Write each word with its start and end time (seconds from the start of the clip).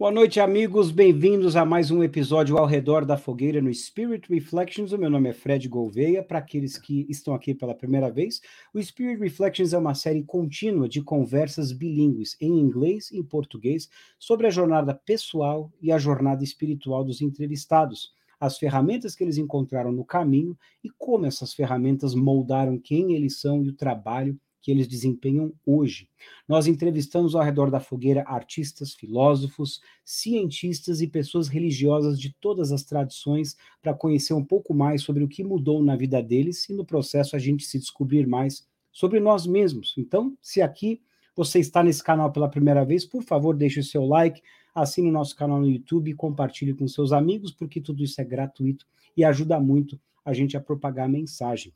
Boa 0.00 0.10
noite, 0.10 0.40
amigos. 0.40 0.90
Bem-vindos 0.90 1.56
a 1.56 1.62
mais 1.62 1.90
um 1.90 2.02
episódio 2.02 2.56
ao 2.56 2.64
redor 2.64 3.04
da 3.04 3.18
fogueira 3.18 3.60
no 3.60 3.70
Spirit 3.74 4.32
Reflections. 4.32 4.92
O 4.92 4.98
meu 4.98 5.10
nome 5.10 5.28
é 5.28 5.34
Fred 5.34 5.68
Gouveia. 5.68 6.22
Para 6.22 6.38
aqueles 6.38 6.78
que 6.78 7.04
estão 7.10 7.34
aqui 7.34 7.54
pela 7.54 7.74
primeira 7.74 8.10
vez, 8.10 8.40
o 8.72 8.82
Spirit 8.82 9.20
Reflections 9.20 9.74
é 9.74 9.78
uma 9.78 9.94
série 9.94 10.22
contínua 10.22 10.88
de 10.88 11.02
conversas 11.02 11.70
bilíngues 11.70 12.34
em 12.40 12.50
inglês 12.50 13.10
e 13.10 13.18
em 13.18 13.22
português 13.22 13.90
sobre 14.18 14.46
a 14.46 14.50
jornada 14.50 14.94
pessoal 14.94 15.70
e 15.82 15.92
a 15.92 15.98
jornada 15.98 16.42
espiritual 16.42 17.04
dos 17.04 17.20
entrevistados, 17.20 18.14
as 18.40 18.56
ferramentas 18.56 19.14
que 19.14 19.22
eles 19.22 19.36
encontraram 19.36 19.92
no 19.92 20.02
caminho 20.02 20.56
e 20.82 20.88
como 20.96 21.26
essas 21.26 21.52
ferramentas 21.52 22.14
moldaram 22.14 22.78
quem 22.78 23.12
eles 23.12 23.38
são 23.38 23.62
e 23.62 23.68
o 23.68 23.76
trabalho 23.76 24.40
que 24.60 24.70
eles 24.70 24.86
desempenham 24.86 25.52
hoje. 25.64 26.08
Nós 26.48 26.66
entrevistamos 26.66 27.34
ao 27.34 27.42
redor 27.42 27.70
da 27.70 27.80
fogueira 27.80 28.22
artistas, 28.26 28.92
filósofos, 28.92 29.80
cientistas 30.04 31.00
e 31.00 31.06
pessoas 31.06 31.48
religiosas 31.48 32.20
de 32.20 32.34
todas 32.40 32.72
as 32.72 32.82
tradições 32.82 33.56
para 33.80 33.94
conhecer 33.94 34.34
um 34.34 34.44
pouco 34.44 34.74
mais 34.74 35.02
sobre 35.02 35.24
o 35.24 35.28
que 35.28 35.42
mudou 35.42 35.82
na 35.82 35.96
vida 35.96 36.22
deles 36.22 36.68
e 36.68 36.74
no 36.74 36.84
processo 36.84 37.34
a 37.34 37.38
gente 37.38 37.64
se 37.64 37.78
descobrir 37.78 38.26
mais 38.26 38.68
sobre 38.92 39.20
nós 39.20 39.46
mesmos. 39.46 39.94
Então, 39.96 40.36
se 40.42 40.60
aqui 40.60 41.00
você 41.34 41.58
está 41.58 41.82
nesse 41.82 42.02
canal 42.02 42.30
pela 42.32 42.48
primeira 42.48 42.84
vez, 42.84 43.04
por 43.04 43.22
favor, 43.22 43.56
deixe 43.56 43.80
o 43.80 43.84
seu 43.84 44.04
like, 44.04 44.42
assine 44.74 45.08
o 45.08 45.12
nosso 45.12 45.34
canal 45.34 45.60
no 45.60 45.68
YouTube 45.68 46.14
compartilhe 46.14 46.74
com 46.74 46.86
seus 46.86 47.12
amigos, 47.12 47.52
porque 47.52 47.80
tudo 47.80 48.02
isso 48.02 48.20
é 48.20 48.24
gratuito 48.24 48.86
e 49.16 49.24
ajuda 49.24 49.58
muito 49.58 49.98
a 50.24 50.32
gente 50.32 50.56
a 50.56 50.60
propagar 50.60 51.06
a 51.06 51.08
mensagem. 51.08 51.72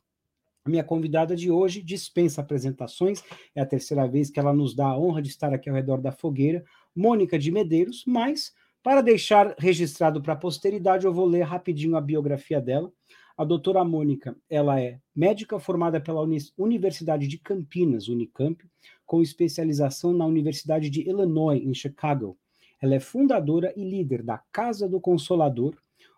A 0.65 0.69
minha 0.71 0.83
convidada 0.83 1.35
de 1.35 1.51
hoje 1.51 1.79
dispensa 1.79 2.41
apresentações, 2.41 3.23
é 3.53 3.61
a 3.61 3.65
terceira 3.67 4.07
vez 4.07 4.31
que 4.31 4.39
ela 4.39 4.51
nos 4.51 4.75
dá 4.75 4.87
a 4.87 4.97
honra 4.97 5.21
de 5.21 5.29
estar 5.29 5.53
aqui 5.53 5.69
ao 5.69 5.75
redor 5.75 6.01
da 6.01 6.11
fogueira, 6.11 6.65
Mônica 6.95 7.37
de 7.37 7.51
Medeiros, 7.51 8.03
mas 8.07 8.51
para 8.81 9.01
deixar 9.01 9.53
registrado 9.59 10.23
para 10.23 10.33
a 10.33 10.35
posteridade, 10.37 11.05
eu 11.05 11.13
vou 11.13 11.27
ler 11.27 11.43
rapidinho 11.43 11.95
a 11.95 12.01
biografia 12.01 12.59
dela. 12.59 12.91
A 13.37 13.43
doutora 13.43 13.83
Mônica, 13.83 14.35
ela 14.49 14.81
é 14.81 14.99
médica 15.15 15.59
formada 15.59 16.01
pela 16.01 16.25
Universidade 16.57 17.27
de 17.27 17.37
Campinas, 17.37 18.07
Unicamp, 18.07 18.63
com 19.05 19.21
especialização 19.21 20.13
na 20.13 20.25
Universidade 20.25 20.89
de 20.89 21.07
Illinois, 21.07 21.61
em 21.61 21.75
Chicago. 21.75 22.39
Ela 22.81 22.95
é 22.95 22.99
fundadora 22.99 23.71
e 23.77 23.87
líder 23.87 24.23
da 24.23 24.39
Casa 24.51 24.89
do 24.89 24.99
Consolador, 24.99 25.75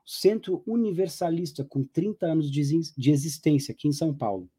Centro 0.09 0.63
Universalista, 0.65 1.65
com 1.65 1.83
30 1.83 2.25
anos 2.25 2.49
de 2.49 3.11
existência 3.11 3.73
aqui 3.73 3.89
em 3.89 3.91
São 3.91 4.13
Paulo. 4.13 4.49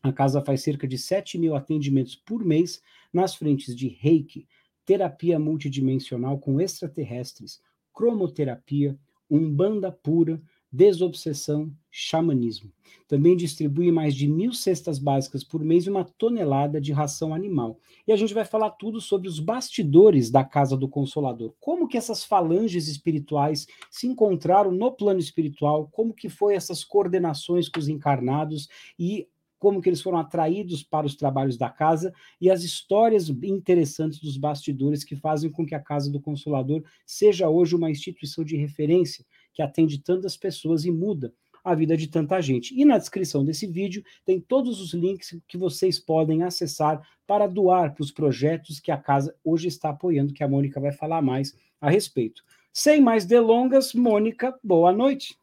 A 0.00 0.12
casa 0.12 0.40
faz 0.40 0.62
cerca 0.62 0.86
de 0.86 0.96
7 0.96 1.36
mil 1.36 1.56
atendimentos 1.56 2.14
por 2.14 2.44
mês 2.44 2.80
nas 3.12 3.34
frentes 3.34 3.74
de 3.74 3.88
reiki, 3.88 4.46
terapia 4.86 5.36
multidimensional 5.36 6.38
com 6.38 6.60
extraterrestres, 6.60 7.60
cromoterapia, 7.92 8.96
umbanda 9.28 9.90
pura, 9.90 10.40
desobsessão, 10.74 11.72
xamanismo. 11.88 12.72
Também 13.06 13.36
distribui 13.36 13.92
mais 13.92 14.14
de 14.14 14.26
mil 14.26 14.52
cestas 14.52 14.98
básicas 14.98 15.44
por 15.44 15.62
mês 15.62 15.86
e 15.86 15.90
uma 15.90 16.04
tonelada 16.04 16.80
de 16.80 16.92
ração 16.92 17.32
animal. 17.32 17.78
E 18.08 18.12
a 18.12 18.16
gente 18.16 18.34
vai 18.34 18.44
falar 18.44 18.70
tudo 18.70 19.00
sobre 19.00 19.28
os 19.28 19.38
bastidores 19.38 20.30
da 20.30 20.42
Casa 20.42 20.76
do 20.76 20.88
Consolador. 20.88 21.54
Como 21.60 21.86
que 21.86 21.96
essas 21.96 22.24
falanges 22.24 22.88
espirituais 22.88 23.66
se 23.88 24.08
encontraram 24.08 24.72
no 24.72 24.90
plano 24.90 25.20
espiritual, 25.20 25.88
como 25.92 26.12
que 26.12 26.28
foi 26.28 26.54
essas 26.54 26.82
coordenações 26.82 27.68
com 27.68 27.78
os 27.78 27.88
encarnados 27.88 28.68
e 28.98 29.28
como 29.64 29.80
que 29.80 29.88
eles 29.88 30.02
foram 30.02 30.18
atraídos 30.18 30.82
para 30.82 31.06
os 31.06 31.16
trabalhos 31.16 31.56
da 31.56 31.70
casa 31.70 32.12
e 32.38 32.50
as 32.50 32.62
histórias 32.62 33.30
interessantes 33.30 34.20
dos 34.20 34.36
bastidores 34.36 35.02
que 35.02 35.16
fazem 35.16 35.50
com 35.50 35.64
que 35.64 35.74
a 35.74 35.80
Casa 35.80 36.10
do 36.12 36.20
Consolador 36.20 36.82
seja 37.06 37.48
hoje 37.48 37.74
uma 37.74 37.90
instituição 37.90 38.44
de 38.44 38.58
referência 38.58 39.24
que 39.54 39.62
atende 39.62 39.98
tantas 39.98 40.36
pessoas 40.36 40.84
e 40.84 40.90
muda 40.90 41.32
a 41.64 41.74
vida 41.74 41.96
de 41.96 42.06
tanta 42.08 42.40
gente. 42.42 42.78
E 42.78 42.84
na 42.84 42.98
descrição 42.98 43.42
desse 43.42 43.66
vídeo 43.66 44.04
tem 44.24 44.38
todos 44.38 44.80
os 44.80 44.92
links 44.92 45.38
que 45.48 45.56
vocês 45.56 45.98
podem 45.98 46.42
acessar 46.42 47.00
para 47.26 47.46
doar 47.46 47.94
para 47.94 48.02
os 48.02 48.10
projetos 48.10 48.78
que 48.78 48.90
a 48.90 48.98
casa 48.98 49.34
hoje 49.42 49.68
está 49.68 49.88
apoiando, 49.88 50.34
que 50.34 50.44
a 50.44 50.48
Mônica 50.48 50.78
vai 50.78 50.92
falar 50.92 51.22
mais 51.22 51.56
a 51.80 51.88
respeito. 51.88 52.44
Sem 52.70 53.00
mais 53.00 53.24
delongas, 53.24 53.94
Mônica, 53.94 54.54
boa 54.62 54.92
noite. 54.92 55.38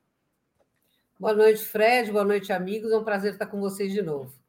Boa 1.19 1.33
noite, 1.33 1.63
Fred. 1.63 2.11
Boa 2.11 2.25
noite, 2.25 2.51
amigos. 2.51 2.91
É 2.91 2.97
um 2.97 3.03
prazer 3.03 3.33
estar 3.33 3.45
com 3.45 3.59
vocês 3.59 3.91
de 3.91 4.01
novo. 4.01 4.40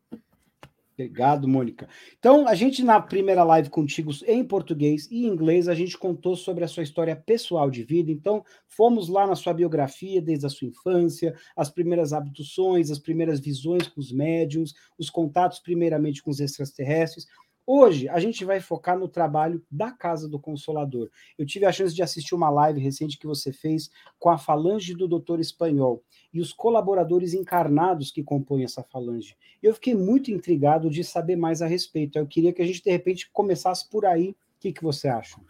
Obrigado, 0.95 1.49
Mônica. 1.49 1.89
Então, 2.19 2.47
a 2.47 2.55
gente 2.55 2.83
na 2.83 3.01
primeira 3.01 3.43
live 3.43 3.71
contigo 3.71 4.13
em 4.27 4.45
português 4.45 5.09
e 5.11 5.25
inglês, 5.27 5.67
a 5.67 5.75
gente 5.75 5.97
contou 5.97 6.37
sobre 6.37 6.65
a 6.65 6.69
sua 6.69 6.83
história 6.83 7.17
pessoal 7.17 7.71
de 7.71 7.83
vida. 7.83 8.11
Então, 8.11 8.45
fomos 8.67 9.09
lá 9.09 9.27
na 9.27 9.35
sua 9.35 9.55
biografia, 9.55 10.21
desde 10.21 10.45
a 10.45 10.51
sua 10.51 10.69
infância, 10.69 11.35
as 11.57 11.71
primeiras 11.71 12.13
abduções, 12.13 12.91
as 12.91 12.99
primeiras 12.99 13.41
visões 13.41 13.89
com 13.89 14.01
os 14.01 14.13
médiums, 14.13 14.75
os 14.99 15.09
contatos 15.09 15.59
primeiramente 15.59 16.23
com 16.23 16.31
os 16.31 16.41
extraterrestres. 16.41 17.27
Hoje 17.65 18.09
a 18.09 18.19
gente 18.19 18.45
vai 18.45 18.61
focar 18.61 18.99
no 18.99 19.07
trabalho 19.07 19.65
da 19.71 19.93
Casa 19.93 20.29
do 20.29 20.39
Consolador. 20.39 21.09
Eu 21.39 21.47
tive 21.47 21.65
a 21.65 21.71
chance 21.71 21.95
de 21.95 22.03
assistir 22.03 22.35
uma 22.35 22.51
live 22.51 22.81
recente 22.81 23.17
que 23.17 23.27
você 23.27 23.53
fez 23.53 23.89
com 24.19 24.31
a 24.31 24.37
falange 24.37 24.95
do 24.95 25.07
Doutor 25.07 25.39
Espanhol 25.39 26.03
e 26.35 26.41
os 26.41 26.53
colaboradores 26.53 27.35
encarnados 27.35 28.11
que 28.11 28.23
compõem 28.23 28.65
essa 28.65 28.83
falange. 28.83 29.37
Eu 29.63 29.75
fiquei 29.75 29.95
muito 29.95 30.31
intrigado 30.31 30.91
de 30.91 31.05
saber 31.05 31.37
mais 31.37 31.63
a 31.63 31.67
respeito. 31.67 32.19
Eu 32.19 32.27
queria 32.27 32.53
que 32.53 32.63
a 32.63 32.67
gente 32.67 32.83
de 32.83 32.91
repente 32.91 33.31
começasse 33.31 33.89
por 33.89 34.05
aí. 34.05 34.31
O 34.31 34.37
que, 34.59 34.73
que 34.73 34.83
você 34.83 35.09
acha? 35.09 35.41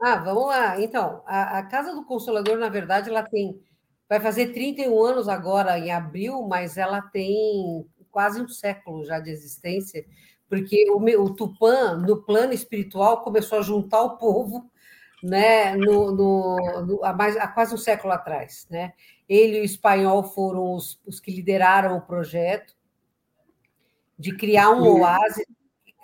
Ah, 0.00 0.16
vamos 0.16 0.46
lá. 0.46 0.80
Então, 0.80 1.22
a, 1.26 1.58
a 1.58 1.62
Casa 1.64 1.92
do 1.92 2.04
Consolador, 2.04 2.56
na 2.56 2.68
verdade, 2.68 3.10
ela 3.10 3.22
tem 3.22 3.60
vai 4.08 4.18
fazer 4.18 4.52
31 4.52 5.00
anos 5.04 5.28
agora 5.28 5.78
em 5.78 5.92
abril, 5.92 6.42
mas 6.42 6.76
ela 6.76 7.00
tem 7.00 7.86
quase 8.10 8.42
um 8.42 8.48
século 8.48 9.04
já 9.04 9.20
de 9.20 9.30
existência 9.30 10.04
porque 10.50 10.84
o, 10.90 10.98
o 11.22 11.34
Tupã, 11.34 11.96
no 11.96 12.24
plano 12.24 12.52
espiritual, 12.52 13.22
começou 13.22 13.60
a 13.60 13.62
juntar 13.62 14.02
o 14.02 14.18
povo 14.18 14.68
né, 15.22 15.76
no, 15.76 16.10
no, 16.10 16.56
no 16.84 17.04
há, 17.04 17.12
mais, 17.12 17.36
há 17.36 17.46
quase 17.46 17.72
um 17.72 17.78
século 17.78 18.12
atrás. 18.12 18.66
Né? 18.68 18.92
Ele 19.28 19.58
e 19.58 19.60
o 19.60 19.64
espanhol 19.64 20.24
foram 20.24 20.74
os, 20.74 21.00
os 21.06 21.20
que 21.20 21.30
lideraram 21.30 21.96
o 21.96 22.02
projeto 22.02 22.74
de 24.18 24.36
criar 24.36 24.70
um 24.70 25.00
oásis. 25.00 25.46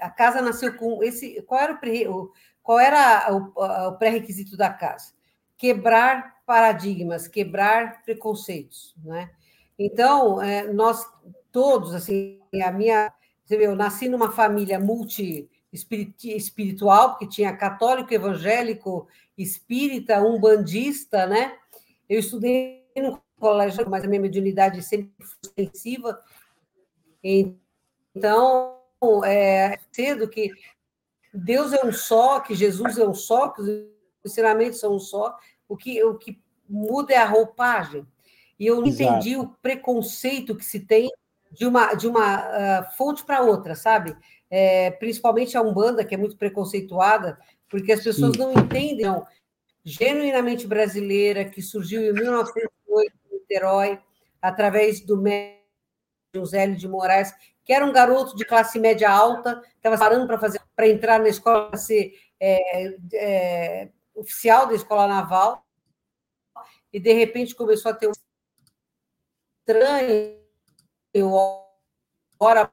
A 0.01 0.11
casa 0.11 0.41
nasceu 0.41 0.77
com 0.77 1.03
esse. 1.03 1.43
Qual 1.43 1.61
era 1.61 1.81
o, 2.09 2.31
qual 2.63 2.78
era 2.78 3.34
o, 3.34 3.53
o 3.89 3.99
pré-requisito 3.99 4.57
da 4.57 4.71
casa? 4.71 5.13
Quebrar 5.59 6.37
paradigmas, 6.47 7.27
quebrar 7.27 8.05
preconceitos. 8.05 8.95
Né? 9.03 9.28
Então, 9.77 10.41
é, 10.41 10.73
nós 10.73 11.05
todos, 11.51 11.95
assim, 11.95 12.41
a 12.63 12.71
minha 12.71 13.13
eu 13.48 13.77
nasci 13.77 14.09
numa 14.09 14.33
família 14.33 14.78
multi 14.78 15.48
espiritual, 15.72 17.10
porque 17.10 17.28
tinha 17.28 17.57
católico, 17.57 18.13
evangélico, 18.13 19.07
espírita, 19.37 20.21
umbandista, 20.21 21.27
né? 21.27 21.57
Eu 22.09 22.19
estudei 22.21 22.84
no 22.97 23.21
colégio, 23.39 23.89
mas 23.89 24.04
a 24.04 24.09
minha 24.09 24.21
mediunidade 24.21 24.83
sempre 24.83 25.13
foi 25.19 25.37
extensiva. 25.45 26.19
Então, 27.22 28.78
é 29.25 29.78
cedo 29.92 30.28
que 30.28 30.51
Deus 31.33 31.72
é 31.72 31.84
um 31.84 31.92
só, 31.92 32.41
que 32.41 32.54
Jesus 32.54 32.97
é 32.97 33.07
um 33.07 33.15
só, 33.15 33.49
que 33.49 33.60
os 33.60 33.69
ensinamentos 34.25 34.81
são 34.81 34.95
um 34.95 35.01
só. 35.01 35.37
O 35.69 35.77
que, 35.77 36.03
o 36.03 36.16
que 36.16 36.41
muda 36.69 37.13
é 37.13 37.19
a 37.19 37.27
roupagem. 37.27 38.07
E 38.59 38.66
eu 38.66 38.84
Exato. 38.84 39.03
entendi 39.03 39.37
o 39.37 39.49
preconceito 39.49 40.57
que 40.57 40.65
se 40.65 40.81
tem 40.81 41.10
de 41.53 41.66
uma, 41.66 41.95
de 41.95 42.07
uma 42.07 42.41
uh, 42.41 42.97
fonte 42.97 43.25
para 43.25 43.43
outra, 43.43 43.75
sabe? 43.75 44.16
É, 44.51 44.91
principalmente 44.93 45.57
a 45.57 45.63
Umbanda, 45.63 46.04
que 46.04 46.15
é 46.15 46.19
muito 46.19 46.37
preconceituada, 46.37 47.39
porque 47.69 47.93
as 47.93 48.03
pessoas 48.03 48.33
Sim. 48.33 48.39
não 48.39 48.53
entendem, 48.53 49.07
não, 49.07 49.27
genuinamente 49.84 50.66
brasileira, 50.66 51.45
que 51.45 51.63
surgiu 51.63 52.03
em 52.03 52.13
1908 52.13 53.13
em 53.31 53.34
Niterói, 53.34 54.01
através 54.41 55.01
do 55.01 55.16
médium 55.16 56.45
Zélio 56.45 56.77
de 56.77 56.89
Moraes, 56.89 57.33
que 57.65 57.72
era 57.72 57.84
um 57.84 57.92
garoto 57.92 58.37
de 58.37 58.45
classe 58.45 58.78
média 58.78 59.10
alta, 59.10 59.60
estava 59.77 59.99
parando 59.99 60.27
para 60.27 60.39
fazer 60.39 60.60
para 60.75 60.89
entrar 60.89 61.19
na 61.19 61.28
escola 61.28 61.69
para 61.69 61.78
ser 61.78 62.13
é, 62.39 62.97
é, 63.15 63.89
oficial 64.15 64.66
da 64.66 64.75
escola 64.75 65.09
naval, 65.09 65.65
e 66.92 67.01
de 67.01 67.13
repente 67.13 67.54
começou 67.54 67.91
a 67.91 67.95
ter 67.95 68.09
um 68.09 68.13
estranho 69.60 70.46
eu 71.16 71.33
ora 72.39 72.71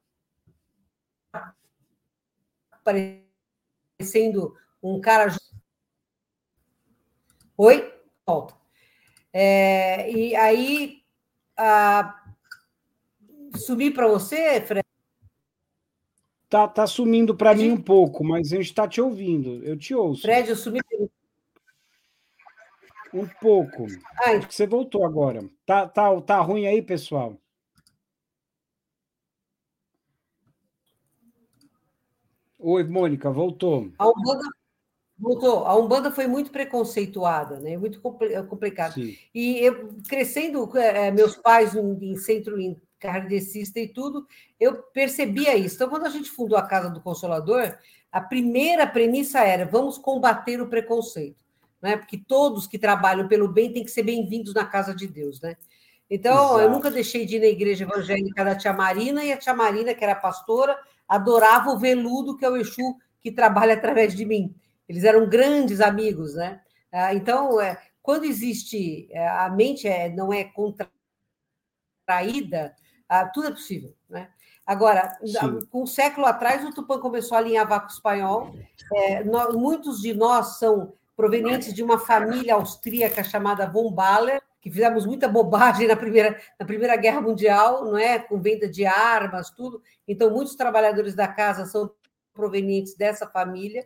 parecendo 2.84 4.54
um 4.82 5.00
cara. 5.00 5.34
Oi? 7.58 7.94
Volta. 8.28 8.54
É, 9.32 10.12
e 10.12 10.36
aí, 10.36 11.02
a... 11.58 12.22
subir 13.56 13.94
para 13.94 14.08
você, 14.08 14.60
Fred? 14.60 14.84
Tá, 16.50 16.68
tá 16.68 16.86
sumindo 16.86 17.36
para 17.36 17.56
mim 17.56 17.72
um 17.72 17.82
pouco, 17.82 18.24
mas 18.26 18.52
a 18.52 18.58
gente 18.58 18.66
está 18.66 18.88
te 18.88 19.00
ouvindo. 19.00 19.64
Eu 19.64 19.78
te 19.78 19.96
ouço. 19.96 20.22
Fred, 20.24 20.50
eu 20.50 20.56
sumi. 20.56 20.82
Um 23.14 23.28
pouco. 23.40 23.88
Ai. 24.26 24.38
Acho 24.38 24.48
que 24.48 24.56
você 24.56 24.68
voltou 24.68 25.06
agora. 25.06 25.50
Tá, 25.66 25.88
tá, 25.88 26.22
tá 26.22 26.42
ruim 26.42 26.68
aí, 26.68 26.82
pessoal? 26.82 27.40
Oi, 32.64 32.84
Mônica, 32.86 33.30
voltou. 33.30 33.92
A 34.00 34.08
Umbanda, 34.08 34.44
voltou. 35.18 35.66
A 35.66 35.76
Umbanda 35.76 36.12
foi 36.12 36.28
muito 36.28 36.50
preconceituada, 36.52 37.60
né? 37.60 37.78
muito 37.78 38.02
complicado. 38.02 38.94
Sim. 38.94 39.16
E 39.36 39.60
eu, 39.60 39.90
crescendo, 40.08 40.70
é, 40.78 41.12
meus 41.12 41.36
pais 41.36 41.76
em, 41.76 42.16
centro 42.16 42.60
em 42.60 42.82
kardecista 42.98 43.80
e 43.80 43.88
tudo, 43.88 44.26
eu 44.60 44.82
percebia 44.82 45.58
isso. 45.58 45.76
Então, 45.76 45.90
quando 45.90 46.06
a 46.06 46.10
gente 46.10 46.32
fundou 46.32 46.58
a 46.58 46.66
Casa 46.66 46.90
do 46.90 47.02
Consolador, 47.02 47.78
a 48.10 48.22
primeira 48.22 48.88
premissa 48.88 49.42
era: 49.42 49.66
vamos 49.66 49.98
combater 49.98 50.62
o 50.62 50.70
preconceito 50.70 51.44
né? 51.84 51.98
Porque 51.98 52.18
todos 52.18 52.66
que 52.66 52.80
trabalham 52.80 53.28
pelo 53.28 53.50
bem 53.50 53.74
têm 53.74 53.84
que 53.84 53.92
ser 53.92 54.04
bem-vindos 54.04 54.54
na 54.54 54.66
casa 54.66 54.96
de 54.96 55.06
Deus, 55.06 55.42
né? 55.42 55.58
Então, 56.10 56.34
Exato. 56.34 56.60
eu 56.62 56.70
nunca 56.70 56.90
deixei 56.90 57.26
de 57.26 57.36
ir 57.36 57.40
na 57.40 57.48
igreja 57.48 57.84
evangélica 57.84 58.46
da 58.46 58.56
Tia 58.56 58.72
Marina, 58.72 59.24
e 59.24 59.34
a 59.34 59.38
Tia 59.38 59.54
Marina, 59.54 59.94
que 59.94 60.04
era 60.04 60.16
pastora, 60.16 60.78
adorava 61.14 61.70
o 61.70 61.78
veludo, 61.78 62.36
que 62.36 62.44
é 62.44 62.50
o 62.50 62.58
Exu 62.58 62.98
que 63.22 63.32
trabalha 63.32 63.76
através 63.76 64.16
de 64.16 64.26
mim. 64.26 64.56
Eles 64.90 65.04
eram 65.04 65.30
grandes 65.30 65.80
amigos, 65.80 66.34
né? 66.34 66.60
Ah, 66.92 67.14
então, 67.14 67.62
é, 67.62 67.80
quando 68.02 68.26
existe, 68.26 69.08
é, 69.12 69.28
a 69.28 69.48
mente 69.50 69.88
é, 69.88 70.10
não 70.10 70.34
é 70.34 70.44
contraída, 72.06 72.76
ah, 73.08 73.28
tudo 73.28 73.48
é 73.48 73.52
possível, 73.52 73.96
né? 74.10 74.30
Agora, 74.66 75.16
Sim. 75.24 75.60
um 75.72 75.86
século 75.86 76.26
atrás, 76.26 76.66
o 76.66 76.74
Tupã 76.74 76.98
começou 77.00 77.36
a 77.36 77.42
alinhar 77.42 77.68
com 77.68 77.86
o 77.86 77.88
espanhol. 77.88 78.56
É, 78.96 79.24
nós, 79.24 79.54
muitos 79.54 80.02
de 80.02 80.14
nós 80.14 80.58
são 80.58 80.94
provenientes 81.16 81.74
de 81.74 81.84
uma 81.84 82.00
família 82.00 82.56
austríaca 82.56 83.24
chamada 83.24 83.70
von 83.70 83.92
Baller, 83.92 84.42
que 84.64 84.72
fizemos 84.72 85.06
muita 85.06 85.28
bobagem 85.28 85.90
na 85.90 85.96
primeira, 85.98 86.40
na 86.58 86.66
primeira 86.66 86.96
Guerra 86.96 87.20
Mundial, 87.20 87.84
não 87.84 87.98
é? 87.98 88.18
Com 88.18 88.42
venda 88.42 88.68
de 88.68 88.86
armas, 88.86 89.50
tudo. 89.50 89.82
Então, 90.08 90.32
muitos 90.32 90.56
trabalhadores 90.56 91.14
da 91.14 91.28
casa 91.28 91.66
são 91.66 91.92
provenientes 92.34 92.96
dessa 92.96 93.28
família 93.28 93.86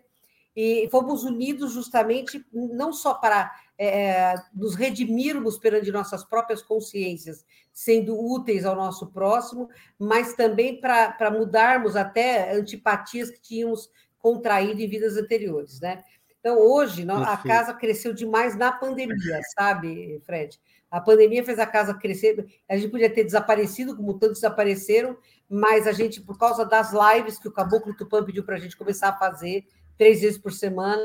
e 0.56 0.88
fomos 0.92 1.24
unidos 1.24 1.74
justamente 1.74 2.46
não 2.54 2.94
só 2.94 3.16
para 3.16 3.52
é, 3.76 4.36
nos 4.54 4.76
redimirmos 4.76 5.58
perante 5.58 5.92
nossas 5.92 6.24
próprias 6.24 6.62
consciências, 6.62 7.44
sendo 7.74 8.16
úteis 8.16 8.64
ao 8.64 8.76
nosso 8.76 9.08
próximo, 9.08 9.70
mas 9.98 10.36
também 10.36 10.80
para 10.80 11.32
mudarmos 11.32 11.96
até 11.96 12.54
antipatias 12.54 13.32
que 13.32 13.42
tínhamos 13.42 13.90
contraído 14.20 14.80
em 14.80 14.90
vidas 14.90 15.18
anteriores, 15.18 15.80
né? 15.80 16.04
Então, 16.40 16.60
hoje, 16.60 17.06
a 17.10 17.38
casa 17.38 17.74
cresceu 17.74 18.14
demais 18.14 18.56
na 18.56 18.72
pandemia, 18.72 19.42
sabe, 19.56 20.22
Fred? 20.26 20.60
A 20.90 21.02
pandemia 21.02 21.44
fez 21.44 21.60
a 21.60 21.66
casa 21.66 21.94
crescer. 21.94 22.48
A 22.70 22.78
gente 22.78 22.90
podia 22.90 23.14
ter 23.14 23.24
desaparecido, 23.24 23.96
como 23.96 24.18
tantos 24.18 24.38
desapareceram, 24.38 25.18
mas 25.50 25.86
a 25.86 25.92
gente, 25.92 26.22
por 26.22 26.38
causa 26.38 26.64
das 26.66 26.94
lives 26.94 27.38
que 27.38 27.48
o 27.48 27.52
Caboclo 27.52 27.96
Tupã 27.96 28.24
pediu 28.24 28.44
para 28.46 28.56
a 28.56 28.60
gente 28.60 28.78
começar 28.78 29.10
a 29.10 29.18
fazer, 29.18 29.68
três 29.98 30.22
vezes 30.22 30.38
por 30.38 30.54
semana. 30.54 31.02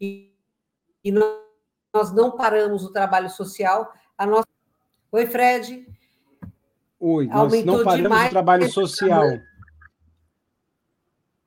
E, 0.00 0.32
nós 1.94 2.12
não 2.12 2.36
paramos 2.36 2.84
o 2.84 2.92
trabalho 2.92 3.30
social. 3.30 3.92
A 4.18 4.26
nossa... 4.26 4.48
Oi, 5.12 5.26
Fred. 5.26 5.86
Oi, 7.04 7.26
nós 7.26 7.64
não 7.64 7.82
paramos 7.82 8.26
o 8.26 8.30
trabalho 8.30 8.70
social. 8.70 9.24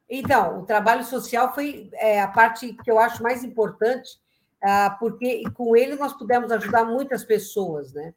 Então, 0.09 0.59
o 0.59 0.65
trabalho 0.65 1.05
social 1.05 1.55
foi 1.55 1.89
é, 1.93 2.19
a 2.19 2.27
parte 2.27 2.73
que 2.73 2.91
eu 2.91 2.99
acho 2.99 3.23
mais 3.23 3.41
importante, 3.41 4.19
ah, 4.61 4.97
porque 4.99 5.43
com 5.53 5.73
ele 5.73 5.95
nós 5.95 6.11
pudemos 6.11 6.51
ajudar 6.51 6.83
muitas 6.83 7.23
pessoas, 7.23 7.93
né? 7.93 8.13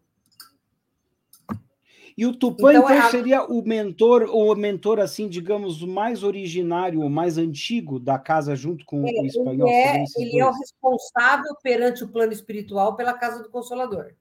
E 2.17 2.27
o 2.27 2.35
Tupã, 2.35 2.73
então, 2.73 2.91
então 2.91 3.07
a... 3.07 3.11
seria 3.11 3.45
o 3.45 3.63
mentor, 3.63 4.25
ou 4.25 4.53
o 4.53 4.57
mentor, 4.57 4.99
assim, 4.99 5.29
digamos, 5.29 5.81
mais 5.85 6.25
originário, 6.25 7.01
o 7.01 7.09
mais 7.09 7.39
antigo 7.39 8.01
da 8.01 8.19
casa, 8.19 8.57
junto 8.57 8.85
com 8.85 9.07
é, 9.07 9.13
o 9.13 9.25
espanhol? 9.25 9.69
Ele, 9.69 9.77
é, 9.77 10.05
ele 10.17 10.41
é, 10.41 10.45
o 10.45 10.51
responsável 10.51 11.55
perante 11.63 12.03
o 12.03 12.09
plano 12.09 12.33
espiritual 12.33 12.97
pela 12.97 13.13
Casa 13.13 13.45
do 13.45 13.49
Consolador. 13.49 14.15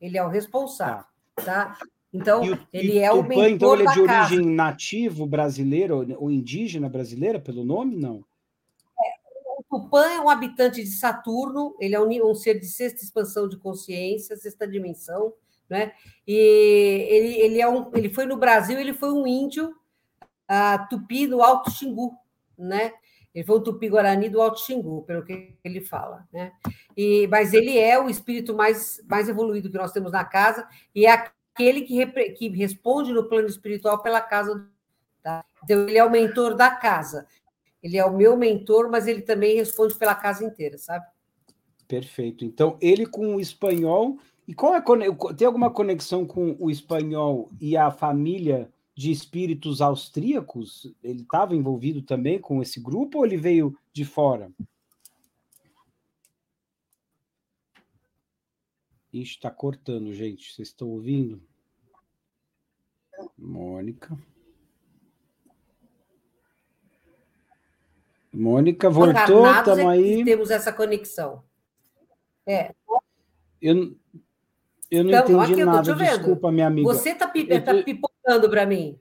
Ele 0.00 0.16
é 0.16 0.24
o 0.24 0.30
responsável, 0.30 1.04
tá? 1.36 1.44
tá? 1.44 1.78
Então, 2.14 2.42
o, 2.42 2.58
ele 2.72 3.00
é 3.00 3.10
o 3.10 3.24
mentor 3.24 3.48
então, 3.48 3.74
ele 3.74 3.88
é 3.88 3.92
de 3.92 4.00
origem 4.00 4.38
casa. 4.38 4.50
nativo 4.50 5.26
brasileiro 5.26 6.06
ou 6.16 6.30
indígena 6.30 6.88
brasileira, 6.88 7.40
pelo 7.40 7.64
nome, 7.64 7.96
não? 7.96 8.24
É, 9.04 9.58
o 9.58 9.64
Tupã 9.68 10.04
é 10.06 10.20
um 10.20 10.30
habitante 10.30 10.80
de 10.80 10.90
Saturno, 10.90 11.74
ele 11.80 11.96
é 11.96 12.00
um, 12.00 12.30
um, 12.30 12.34
ser 12.36 12.60
de 12.60 12.66
sexta 12.66 13.02
expansão 13.02 13.48
de 13.48 13.56
consciência, 13.56 14.36
sexta 14.36 14.64
dimensão, 14.64 15.34
né? 15.68 15.92
E 16.24 16.36
ele, 17.10 17.34
ele, 17.40 17.60
é 17.60 17.68
um, 17.68 17.90
ele 17.92 18.08
foi 18.08 18.26
no 18.26 18.36
Brasil, 18.36 18.78
ele 18.78 18.94
foi 18.94 19.12
um 19.12 19.26
índio 19.26 19.74
uh, 20.48 20.88
tupi 20.88 21.26
do 21.26 21.42
Alto 21.42 21.72
Xingu, 21.72 22.16
né? 22.56 22.92
Ele 23.34 23.44
foi 23.44 23.58
um 23.58 23.62
tupi-guarani 23.64 24.28
do 24.28 24.40
Alto 24.40 24.60
Xingu, 24.60 25.02
pelo 25.02 25.24
que 25.24 25.56
ele 25.64 25.80
fala, 25.80 26.28
né? 26.32 26.52
E, 26.96 27.26
mas 27.26 27.52
ele 27.52 27.76
é 27.76 27.98
o 28.00 28.08
espírito 28.08 28.54
mais, 28.54 29.02
mais 29.08 29.28
evoluído 29.28 29.68
que 29.68 29.76
nós 29.76 29.90
temos 29.90 30.12
na 30.12 30.24
casa 30.24 30.64
e 30.94 31.04
é 31.04 31.34
aquele 31.54 31.82
que, 31.82 32.04
que 32.32 32.48
responde 32.48 33.12
no 33.12 33.28
plano 33.28 33.46
espiritual 33.46 34.02
pela 34.02 34.20
casa. 34.20 34.68
Tá? 35.22 35.44
Então, 35.62 35.88
ele 35.88 35.96
é 35.96 36.04
o 36.04 36.10
mentor 36.10 36.54
da 36.54 36.70
casa. 36.70 37.26
Ele 37.82 37.96
é 37.96 38.04
o 38.04 38.14
meu 38.14 38.36
mentor, 38.36 38.90
mas 38.90 39.06
ele 39.06 39.22
também 39.22 39.56
responde 39.56 39.94
pela 39.94 40.14
casa 40.14 40.44
inteira, 40.44 40.76
sabe? 40.76 41.06
Perfeito. 41.86 42.44
Então, 42.44 42.76
ele 42.80 43.06
com 43.06 43.36
o 43.36 43.40
espanhol. 43.40 44.18
E 44.46 44.52
qual 44.52 44.74
é 44.74 44.82
tem 45.36 45.46
alguma 45.46 45.70
conexão 45.70 46.26
com 46.26 46.56
o 46.58 46.70
espanhol 46.70 47.50
e 47.60 47.76
a 47.76 47.90
família 47.90 48.70
de 48.94 49.10
espíritos 49.10 49.80
austríacos? 49.80 50.92
Ele 51.02 51.22
estava 51.22 51.54
envolvido 51.54 52.02
também 52.02 52.38
com 52.38 52.60
esse 52.60 52.80
grupo 52.80 53.18
ou 53.18 53.26
ele 53.26 53.36
veio 53.36 53.76
de 53.92 54.04
fora? 54.04 54.50
Ixi, 59.14 59.36
está 59.36 59.48
cortando, 59.48 60.12
gente. 60.12 60.52
Vocês 60.52 60.68
estão 60.68 60.88
ouvindo? 60.88 61.40
Mônica. 63.38 64.18
Mônica 68.32 68.90
voltou, 68.90 69.46
estamos 69.46 69.86
aí. 69.86 70.24
Temos 70.24 70.50
essa 70.50 70.72
conexão. 70.72 71.44
É. 72.44 72.74
Eu, 73.62 73.96
eu 74.90 75.04
não 75.04 75.10
então, 75.10 75.44
entendi 75.44 75.64
nada, 75.64 75.94
desculpa, 75.94 76.50
minha 76.50 76.66
amiga. 76.66 76.92
Você 76.92 77.10
está 77.10 77.28
tá 77.28 77.82
pipocando 77.84 78.50
para 78.50 78.66
mim. 78.66 78.98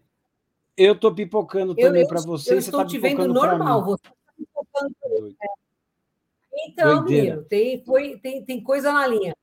Eu 0.78 0.94
estou 0.94 1.12
pipocando 1.16 1.74
também 1.74 2.08
para 2.08 2.22
você. 2.22 2.54
Eu 2.54 2.60
estou 2.60 2.82
tá 2.82 2.86
te 2.86 3.00
vendo 3.00 3.28
normal, 3.28 3.84
você 3.84 4.04
está 4.04 4.16
pipocando. 4.38 4.96
Então, 6.68 7.04
Miro, 7.04 7.44
tem, 7.46 7.84
foi, 7.84 8.20
tem, 8.20 8.46
tem 8.46 8.62
coisa 8.62 8.94
na 8.94 9.08
linha. 9.08 9.36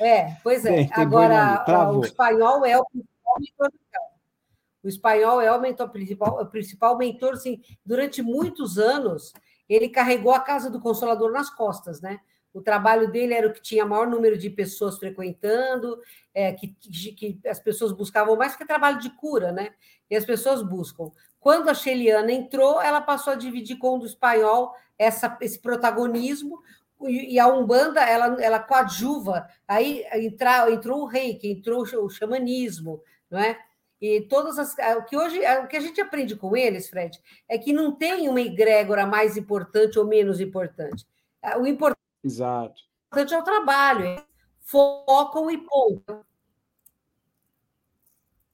É, 0.00 0.36
pois 0.42 0.64
é. 0.64 0.84
Tem 0.84 0.90
Agora, 0.92 1.64
o 1.92 2.04
espanhol 2.04 2.64
é 2.64 2.78
o 2.78 2.84
principal 2.84 3.36
mentor 3.40 3.70
O 4.82 4.88
espanhol 4.88 5.40
é 5.40 5.52
o 5.52 5.60
mentor 5.60 5.88
principal, 5.90 6.40
o 6.40 6.46
principal 6.46 6.98
mentor, 6.98 7.36
sim. 7.36 7.60
Durante 7.84 8.22
muitos 8.22 8.78
anos, 8.78 9.32
ele 9.68 9.88
carregou 9.88 10.32
a 10.32 10.40
Casa 10.40 10.70
do 10.70 10.80
Consolador 10.80 11.32
nas 11.32 11.50
costas, 11.50 12.00
né? 12.00 12.20
O 12.52 12.62
trabalho 12.62 13.10
dele 13.10 13.34
era 13.34 13.46
o 13.46 13.52
que 13.52 13.60
tinha 13.60 13.84
maior 13.84 14.06
número 14.06 14.36
de 14.36 14.48
pessoas 14.48 14.98
frequentando, 14.98 16.00
é, 16.34 16.52
que, 16.52 16.68
que 17.12 17.38
as 17.46 17.60
pessoas 17.60 17.92
buscavam 17.92 18.36
mais, 18.36 18.56
que 18.56 18.62
é 18.62 18.66
trabalho 18.66 18.98
de 18.98 19.10
cura, 19.10 19.52
né? 19.52 19.70
E 20.10 20.16
as 20.16 20.24
pessoas 20.24 20.62
buscam. 20.62 21.10
Quando 21.38 21.68
a 21.68 21.74
Sheliana 21.74 22.32
entrou, 22.32 22.80
ela 22.80 23.00
passou 23.00 23.32
a 23.32 23.36
dividir 23.36 23.78
com 23.78 23.96
o 23.96 23.98
do 23.98 24.06
espanhol 24.06 24.74
essa, 24.98 25.36
esse 25.40 25.60
protagonismo, 25.60 26.60
e 27.06 27.38
a 27.38 27.46
Umbanda 27.46 28.00
ela, 28.00 28.42
ela 28.42 28.58
coadjuva, 28.58 29.48
aí 29.66 30.04
entra, 30.14 30.70
entrou 30.70 31.02
o 31.02 31.06
reiki, 31.06 31.50
entrou 31.52 31.82
o 31.82 32.10
xamanismo, 32.10 33.02
não 33.30 33.38
é? 33.38 33.58
E 34.00 34.22
todas 34.22 34.58
as. 34.58 34.74
O 34.96 35.04
que 35.04 35.16
hoje 35.16 35.38
o 35.38 35.66
que 35.66 35.76
a 35.76 35.80
gente 35.80 36.00
aprende 36.00 36.36
com 36.36 36.56
eles, 36.56 36.88
Fred, 36.88 37.20
é 37.48 37.58
que 37.58 37.72
não 37.72 37.92
tem 37.92 38.28
uma 38.28 38.40
egrégora 38.40 39.06
mais 39.06 39.36
importante 39.36 39.98
ou 39.98 40.06
menos 40.06 40.40
importante. 40.40 41.06
O 41.58 41.66
importante 41.66 41.98
Exato. 42.22 42.82
é 43.12 43.38
o 43.38 43.42
trabalho, 43.42 44.04
é 44.04 44.24
focam 44.60 45.50
e 45.50 45.58
ponto. 45.58 46.24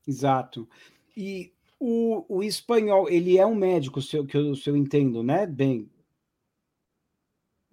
Exato. 0.07 0.69
E 1.17 1.53
o, 1.79 2.25
o 2.29 2.43
espanhol, 2.43 3.09
ele 3.09 3.37
é 3.37 3.45
um 3.45 3.55
médico, 3.55 4.01
se 4.01 4.17
eu, 4.17 4.27
que 4.27 4.37
eu, 4.37 4.55
se 4.55 4.69
eu 4.71 4.77
entendo, 4.77 5.23
né? 5.23 5.47
Bem, 5.47 5.91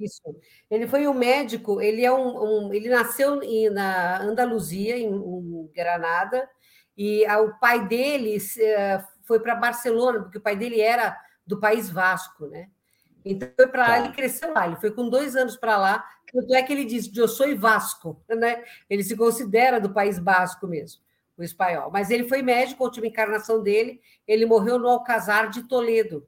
isso. 0.03 0.21
Ele 0.69 0.87
foi 0.87 1.07
um 1.07 1.13
médico, 1.13 1.81
ele 1.81 2.03
é 2.03 2.11
um, 2.11 2.67
um 2.67 2.73
ele 2.73 2.89
nasceu 2.89 3.41
em, 3.43 3.69
na 3.69 4.21
Andaluzia, 4.21 4.97
em, 4.97 5.13
em 5.13 5.71
Granada, 5.73 6.49
e 6.97 7.25
a, 7.25 7.39
o 7.39 7.57
pai 7.59 7.87
dele 7.87 8.37
uh, 8.37 9.07
foi 9.23 9.39
para 9.39 9.55
Barcelona, 9.55 10.21
porque 10.21 10.37
o 10.37 10.41
pai 10.41 10.55
dele 10.55 10.81
era 10.81 11.17
do 11.45 11.59
País 11.59 11.89
Vasco, 11.89 12.47
né? 12.47 12.69
Então 13.23 13.49
foi 13.55 13.67
para 13.67 13.87
lá, 13.87 13.87
tá. 13.87 13.99
ele 13.99 14.13
cresceu 14.13 14.53
lá, 14.53 14.67
ele 14.67 14.75
foi 14.77 14.91
com 14.91 15.07
dois 15.07 15.35
anos 15.35 15.55
para 15.55 15.77
lá, 15.77 16.03
tanto 16.31 16.53
é 16.53 16.63
que 16.63 16.73
ele 16.73 16.85
diz, 16.85 17.15
eu 17.15 17.27
sou 17.27 17.55
Vasco, 17.57 18.23
né? 18.29 18.63
Ele 18.89 19.03
se 19.03 19.15
considera 19.15 19.79
do 19.79 19.93
País 19.93 20.17
Basco 20.17 20.67
mesmo, 20.67 21.01
o 21.37 21.43
espanhol. 21.43 21.91
Mas 21.91 22.09
ele 22.09 22.27
foi 22.27 22.41
médico, 22.41 22.83
a 22.83 22.87
última 22.87 23.07
encarnação 23.07 23.61
dele, 23.61 24.01
ele 24.27 24.45
morreu 24.45 24.79
no 24.79 24.87
Alcazar 24.87 25.49
de 25.49 25.63
Toledo, 25.63 26.27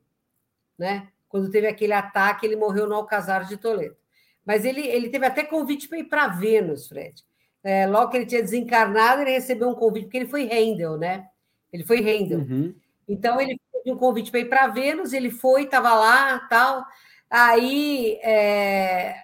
né? 0.78 1.10
Quando 1.34 1.50
teve 1.50 1.66
aquele 1.66 1.94
ataque, 1.94 2.46
ele 2.46 2.56
morreu 2.56 2.86
no 2.86 2.94
Alcazar 2.94 3.48
de 3.48 3.58
Toledo. 3.58 3.96
Mas 4.46 4.66
ele, 4.66 4.82
ele 4.82 5.10
teve 5.10 5.26
até 5.26 5.44
convite 5.44 5.90
para 5.90 5.98
ir 5.98 6.04
para 6.04 6.28
Vênus, 6.28 6.88
Fred. 6.88 7.24
É, 7.64 7.88
logo 7.88 8.12
que 8.12 8.18
ele 8.18 8.28
tinha 8.28 8.44
desencarnado, 8.44 9.24
ele 9.24 9.32
recebeu 9.32 9.68
um 9.68 9.74
convite, 9.74 10.04
porque 10.04 10.18
ele 10.18 10.28
foi 10.28 10.44
Handel, 10.44 10.96
né? 10.96 11.26
Ele 11.72 11.84
foi 11.84 12.02
Handel. 12.02 12.38
Uhum. 12.38 12.76
Então, 13.08 13.42
ele 13.42 13.60
teve 13.72 13.92
um 13.92 13.98
convite 13.98 14.30
para 14.30 14.42
ir 14.42 14.46
para 14.46 14.68
Vênus, 14.68 15.12
ele 15.12 15.32
foi, 15.32 15.64
estava 15.64 15.96
lá, 15.96 16.38
tal. 16.42 16.86
Aí, 17.28 18.20
é, 18.22 19.16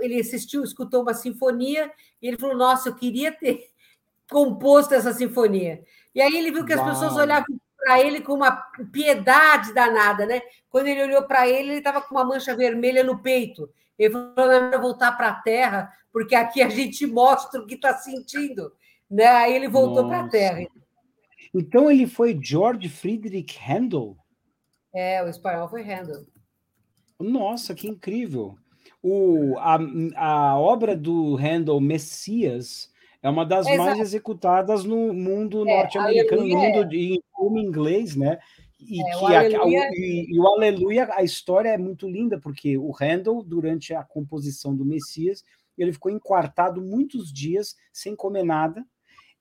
ele 0.00 0.20
assistiu, 0.20 0.62
escutou 0.62 1.00
uma 1.00 1.14
sinfonia, 1.14 1.90
e 2.20 2.28
ele 2.28 2.36
falou, 2.36 2.54
nossa, 2.54 2.90
eu 2.90 2.94
queria 2.94 3.32
ter 3.32 3.64
composto 4.30 4.92
essa 4.92 5.14
sinfonia. 5.14 5.82
E 6.14 6.20
aí 6.20 6.36
ele 6.36 6.52
viu 6.52 6.66
que 6.66 6.74
as 6.74 6.80
Uau. 6.80 6.90
pessoas 6.90 7.16
olhavam 7.16 7.58
para 7.84 8.00
ele 8.00 8.22
com 8.22 8.32
uma 8.32 8.50
piedade 8.90 9.74
danada, 9.74 10.24
né? 10.24 10.40
Quando 10.70 10.86
ele 10.86 11.02
olhou 11.02 11.22
para 11.24 11.46
ele, 11.46 11.68
ele 11.68 11.78
estava 11.78 12.00
com 12.00 12.14
uma 12.14 12.24
mancha 12.24 12.56
vermelha 12.56 13.04
no 13.04 13.20
peito. 13.20 13.68
Ele 13.98 14.10
falou: 14.10 14.70
não, 14.70 14.80
voltar 14.80 15.12
para 15.12 15.28
a 15.28 15.34
Terra, 15.34 15.92
porque 16.10 16.34
aqui 16.34 16.62
a 16.62 16.68
gente 16.68 17.06
mostra 17.06 17.60
o 17.60 17.66
que 17.66 17.74
está 17.74 17.94
sentindo. 17.94 18.72
Né? 19.10 19.26
Aí 19.26 19.54
ele 19.54 19.68
voltou 19.68 20.08
para 20.08 20.20
a 20.20 20.28
Terra. 20.28 20.66
Então 21.54 21.90
ele 21.90 22.06
foi 22.06 22.36
George 22.40 22.88
Friedrich 22.88 23.58
Handel? 23.60 24.16
É, 24.92 25.22
o 25.22 25.28
espanhol 25.28 25.68
foi 25.68 25.82
Handel. 25.82 26.24
Nossa, 27.20 27.74
que 27.74 27.86
incrível! 27.86 28.56
O, 29.02 29.56
a, 29.58 29.78
a 30.16 30.58
obra 30.58 30.96
do 30.96 31.36
Handel, 31.36 31.78
Messias, 31.80 32.90
é 33.24 33.28
uma 33.30 33.46
das 33.46 33.66
Exato. 33.66 33.82
mais 33.82 33.98
executadas 33.98 34.84
no 34.84 35.14
mundo 35.14 35.66
é, 35.66 35.78
norte-americano, 35.78 36.42
no 36.46 36.58
mundo 36.58 36.94
em 36.94 37.18
inglês, 37.58 38.14
né? 38.14 38.38
E, 38.78 39.00
é, 39.00 39.10
que 39.10 39.16
o 39.16 39.26
aleluia... 39.26 39.82
a, 39.82 39.90
e, 39.92 40.26
e, 40.28 40.38
o 40.38 40.46
Aleluia, 40.46 41.08
a 41.10 41.22
história 41.22 41.70
é 41.70 41.78
muito 41.78 42.06
linda, 42.06 42.38
porque 42.38 42.76
o 42.76 42.92
Handel, 42.92 43.42
durante 43.42 43.94
a 43.94 44.04
composição 44.04 44.76
do 44.76 44.84
Messias, 44.84 45.42
ele 45.78 45.90
ficou 45.90 46.12
enquartado 46.12 46.82
muitos 46.82 47.32
dias 47.32 47.74
sem 47.90 48.14
comer 48.14 48.44
nada, 48.44 48.84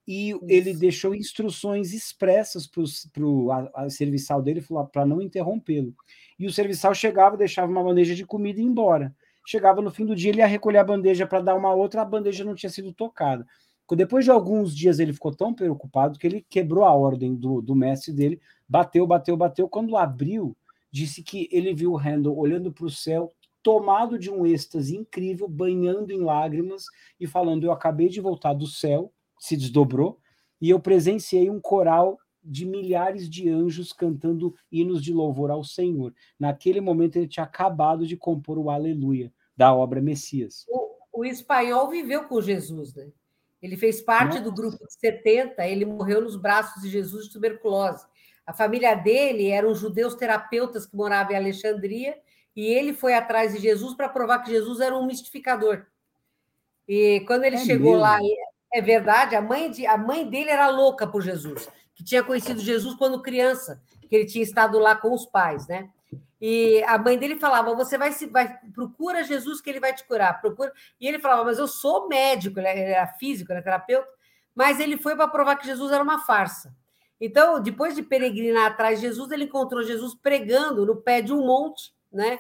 e 0.08 0.30
Isso. 0.30 0.46
ele 0.48 0.74
deixou 0.74 1.14
instruções 1.14 1.92
expressas 1.92 2.66
para 2.66 2.82
o 3.26 3.90
serviçal 3.90 4.42
dele 4.42 4.64
para 4.94 5.06
não 5.06 5.22
interrompê-lo. 5.22 5.94
E 6.40 6.48
o 6.48 6.54
serviçal 6.54 6.96
chegava, 6.96 7.36
deixava 7.36 7.70
uma 7.70 7.84
bandeja 7.84 8.16
de 8.16 8.26
comida 8.26 8.62
e 8.62 8.64
ia 8.64 8.70
embora. 8.70 9.14
Chegava 9.46 9.82
no 9.82 9.92
fim 9.92 10.06
do 10.06 10.16
dia, 10.16 10.32
ele 10.32 10.40
ia 10.40 10.48
recolher 10.48 10.78
a 10.78 10.84
bandeja 10.86 11.28
para 11.28 11.42
dar 11.42 11.56
uma 11.56 11.74
outra, 11.74 12.02
a 12.02 12.06
bandeja 12.06 12.46
não 12.46 12.56
tinha 12.56 12.70
sido 12.70 12.94
tocada. 12.94 13.46
Depois 13.92 14.26
de 14.26 14.32
alguns 14.32 14.76
dias, 14.76 15.00
ele 15.00 15.14
ficou 15.14 15.36
tão 15.36 15.54
preocupado 15.54 16.18
que 16.18 16.26
ele 16.26 16.46
quebrou 16.50 16.84
a 16.84 16.94
ordem 16.94 17.36
do, 17.36 17.62
do 17.62 17.76
mestre 17.76 18.12
dele, 18.12 18.42
bateu, 18.68 19.06
bateu, 19.06 19.38
bateu. 19.38 19.70
Quando 19.70 19.98
abriu, 19.98 20.58
disse 20.92 21.22
que 21.22 21.48
ele 21.52 21.74
viu 21.74 21.92
o 21.92 21.98
Handel 21.98 22.36
olhando 22.36 22.72
para 22.72 22.86
o 22.86 22.90
céu, 22.90 23.32
tomado 23.62 24.18
de 24.18 24.32
um 24.32 24.46
êxtase 24.46 24.96
incrível, 24.96 25.48
banhando 25.48 26.12
em 26.12 26.22
lágrimas 26.22 26.86
e 27.20 27.28
falando: 27.28 27.66
Eu 27.66 27.72
acabei 27.72 28.10
de 28.10 28.20
voltar 28.20 28.54
do 28.54 28.66
céu, 28.66 29.12
se 29.40 29.56
desdobrou, 29.56 30.20
e 30.60 30.70
eu 30.70 30.80
presenciei 30.80 31.50
um 31.50 31.60
coral 31.60 32.18
de 32.44 32.66
milhares 32.66 33.30
de 33.30 33.50
anjos 33.50 33.94
cantando 33.94 34.54
hinos 34.72 35.02
de 35.02 35.14
louvor 35.14 35.50
ao 35.50 35.64
Senhor. 35.64 36.14
Naquele 36.38 36.82
momento, 36.82 37.16
ele 37.16 37.28
tinha 37.28 37.46
acabado 37.46 38.06
de 38.06 38.18
compor 38.18 38.58
o 38.58 38.70
Aleluia 38.70 39.32
da 39.56 39.74
obra 39.74 40.02
Messias. 40.02 40.66
O, 40.68 41.22
o 41.22 41.26
espanhol 41.26 41.90
viveu 41.90 42.26
com 42.28 42.42
Jesus, 42.42 42.94
né? 42.94 43.12
Ele 43.64 43.78
fez 43.78 44.02
parte 44.02 44.40
Nossa. 44.40 44.42
do 44.42 44.52
grupo 44.52 44.86
de 44.86 44.94
70, 44.96 45.66
ele 45.66 45.86
morreu 45.86 46.20
nos 46.20 46.36
braços 46.36 46.84
de 46.84 46.90
Jesus 46.90 47.28
de 47.28 47.32
tuberculose. 47.32 48.06
A 48.46 48.52
família 48.52 48.94
dele 48.94 49.50
eram 49.50 49.74
judeus 49.74 50.16
terapeutas 50.16 50.86
que 50.86 50.98
moravam 50.98 51.32
em 51.32 51.38
Alexandria, 51.38 52.18
e 52.54 52.68
ele 52.68 52.92
foi 52.92 53.14
atrás 53.14 53.54
de 53.54 53.60
Jesus 53.60 53.96
para 53.96 54.10
provar 54.10 54.40
que 54.40 54.52
Jesus 54.52 54.82
era 54.82 54.94
um 54.94 55.06
mistificador. 55.06 55.86
E 56.86 57.24
quando 57.26 57.46
ele 57.46 57.56
é 57.56 57.60
chegou 57.60 57.92
mesmo? 57.92 58.02
lá, 58.02 58.20
é 58.74 58.82
verdade, 58.82 59.34
a 59.34 59.42
mãe, 59.42 59.72
de, 59.72 59.88
a 59.88 59.98
mãe 59.98 60.30
dele 60.30 60.50
era 60.50 60.68
louca 60.68 61.08
por 61.08 61.22
Jesus, 61.22 61.70
que 61.96 62.04
tinha 62.04 62.22
conhecido 62.22 62.60
Jesus 62.60 62.96
quando 62.96 63.22
criança, 63.22 63.82
que 64.10 64.14
ele 64.14 64.26
tinha 64.26 64.44
estado 64.44 64.78
lá 64.78 64.94
com 64.94 65.14
os 65.14 65.26
pais, 65.26 65.66
né? 65.70 65.90
E 66.46 66.84
a 66.84 66.98
mãe 66.98 67.18
dele 67.18 67.40
falava: 67.40 67.74
você 67.74 67.98
vai 67.98 68.12
se 68.12 68.26
vai, 68.26 68.60
procura 68.74 69.24
Jesus 69.24 69.62
que 69.62 69.70
ele 69.70 69.80
vai 69.80 69.94
te 69.94 70.04
curar. 70.04 70.42
Procura. 70.42 70.74
E 71.00 71.08
ele 71.08 71.18
falava: 71.18 71.46
mas 71.46 71.58
eu 71.58 71.70
sou 71.70 72.10
médico, 72.10 72.60
ele 72.60 72.68
era 72.68 73.08
físico, 73.08 73.54
era 73.54 73.62
terapeuta, 73.62 74.10
mas 74.54 74.78
ele 74.78 74.98
foi 74.98 75.16
para 75.16 75.30
provar 75.30 75.56
que 75.56 75.66
Jesus 75.66 75.90
era 75.94 76.04
uma 76.04 76.26
farsa. 76.26 76.76
Então, 77.18 77.62
depois 77.62 77.96
de 77.96 78.04
peregrinar 78.04 78.66
atrás 78.66 79.00
de 79.00 79.08
Jesus, 79.08 79.32
ele 79.32 79.46
encontrou 79.46 79.84
Jesus 79.84 80.14
pregando 80.16 80.86
no 80.86 80.98
pé 80.98 81.22
de 81.22 81.32
um 81.32 81.46
monte, 81.46 81.94
né? 82.12 82.38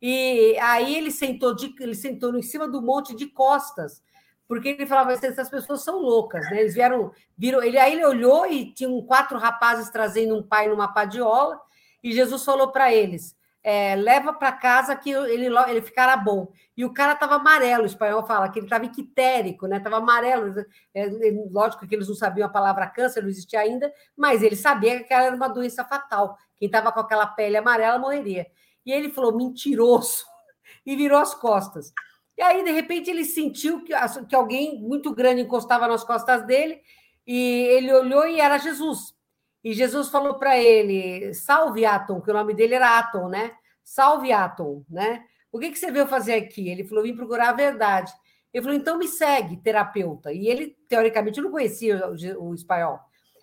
E 0.00 0.56
aí 0.60 0.94
ele 0.94 1.10
sentou, 1.10 1.52
de, 1.52 1.74
ele 1.80 1.96
sentou 1.96 2.32
em 2.36 2.42
cima 2.42 2.68
do 2.68 2.80
monte 2.80 3.16
de 3.16 3.26
costas, 3.26 4.00
porque 4.46 4.68
ele 4.68 4.86
falava: 4.86 5.12
essas 5.12 5.50
pessoas 5.50 5.82
são 5.82 5.98
loucas, 5.98 6.48
né? 6.52 6.60
Eles 6.60 6.74
vieram, 6.74 7.10
viram, 7.36 7.60
ele 7.64 7.80
aí 7.80 7.94
ele 7.94 8.06
olhou 8.06 8.46
e 8.46 8.72
tinham 8.72 9.02
quatro 9.02 9.36
rapazes 9.36 9.90
trazendo 9.90 10.36
um 10.36 10.42
pai 10.42 10.68
numa 10.68 10.86
padiola, 10.86 11.60
e 12.00 12.12
Jesus 12.12 12.44
falou 12.44 12.70
para 12.70 12.94
eles: 12.94 13.39
é, 13.62 13.94
leva 13.94 14.32
para 14.32 14.52
casa 14.52 14.96
que 14.96 15.10
ele, 15.10 15.46
ele 15.46 15.82
ficará 15.82 16.16
bom. 16.16 16.50
E 16.76 16.84
o 16.84 16.92
cara 16.92 17.12
estava 17.12 17.36
amarelo, 17.36 17.82
o 17.82 17.86
espanhol 17.86 18.26
fala 18.26 18.48
que 18.48 18.58
ele 18.58 18.66
estava 18.66 18.86
equitérico, 18.86 19.66
né? 19.66 19.76
Estava 19.76 19.98
amarelo. 19.98 20.64
É, 20.94 21.08
lógico 21.50 21.86
que 21.86 21.94
eles 21.94 22.08
não 22.08 22.14
sabiam 22.14 22.46
a 22.46 22.50
palavra 22.50 22.86
câncer, 22.88 23.22
não 23.22 23.28
existia 23.28 23.60
ainda, 23.60 23.92
mas 24.16 24.42
ele 24.42 24.56
sabia 24.56 25.02
que 25.04 25.12
era 25.12 25.34
uma 25.34 25.48
doença 25.48 25.84
fatal. 25.84 26.36
Quem 26.58 26.66
estava 26.66 26.90
com 26.90 27.00
aquela 27.00 27.26
pele 27.26 27.56
amarela 27.56 27.98
morreria. 27.98 28.46
E 28.84 28.92
ele 28.92 29.10
falou, 29.10 29.36
mentiroso, 29.36 30.24
e 30.86 30.96
virou 30.96 31.18
as 31.18 31.34
costas. 31.34 31.92
E 32.36 32.42
aí, 32.42 32.64
de 32.64 32.70
repente, 32.70 33.10
ele 33.10 33.24
sentiu 33.24 33.84
que, 33.84 33.92
que 34.26 34.34
alguém 34.34 34.80
muito 34.80 35.14
grande 35.14 35.42
encostava 35.42 35.86
nas 35.86 36.02
costas 36.02 36.46
dele, 36.46 36.80
e 37.26 37.66
ele 37.68 37.92
olhou 37.92 38.26
e 38.26 38.40
era 38.40 38.56
Jesus. 38.56 39.14
E 39.62 39.72
Jesus 39.72 40.08
falou 40.08 40.34
para 40.34 40.58
ele: 40.58 41.34
Salve 41.34 41.84
Atom, 41.84 42.20
que 42.20 42.30
o 42.30 42.34
nome 42.34 42.54
dele 42.54 42.74
era 42.74 42.98
Atom, 42.98 43.28
né? 43.28 43.52
Salve 43.82 44.32
Atom, 44.32 44.84
né? 44.88 45.24
O 45.52 45.58
que, 45.58 45.70
que 45.70 45.78
você 45.78 45.90
veio 45.90 46.06
fazer 46.06 46.34
aqui? 46.34 46.68
Ele 46.68 46.84
falou: 46.84 47.04
Vim 47.04 47.14
procurar 47.14 47.50
a 47.50 47.54
verdade. 47.54 48.12
Ele 48.52 48.62
falou: 48.62 48.76
Então 48.78 48.98
me 48.98 49.08
segue, 49.08 49.56
terapeuta. 49.58 50.32
E 50.32 50.46
ele, 50.46 50.76
teoricamente, 50.88 51.40
não 51.40 51.50
conhecia 51.50 52.08
o, 52.38 52.50
o 52.50 52.54
espanhol. 52.54 53.00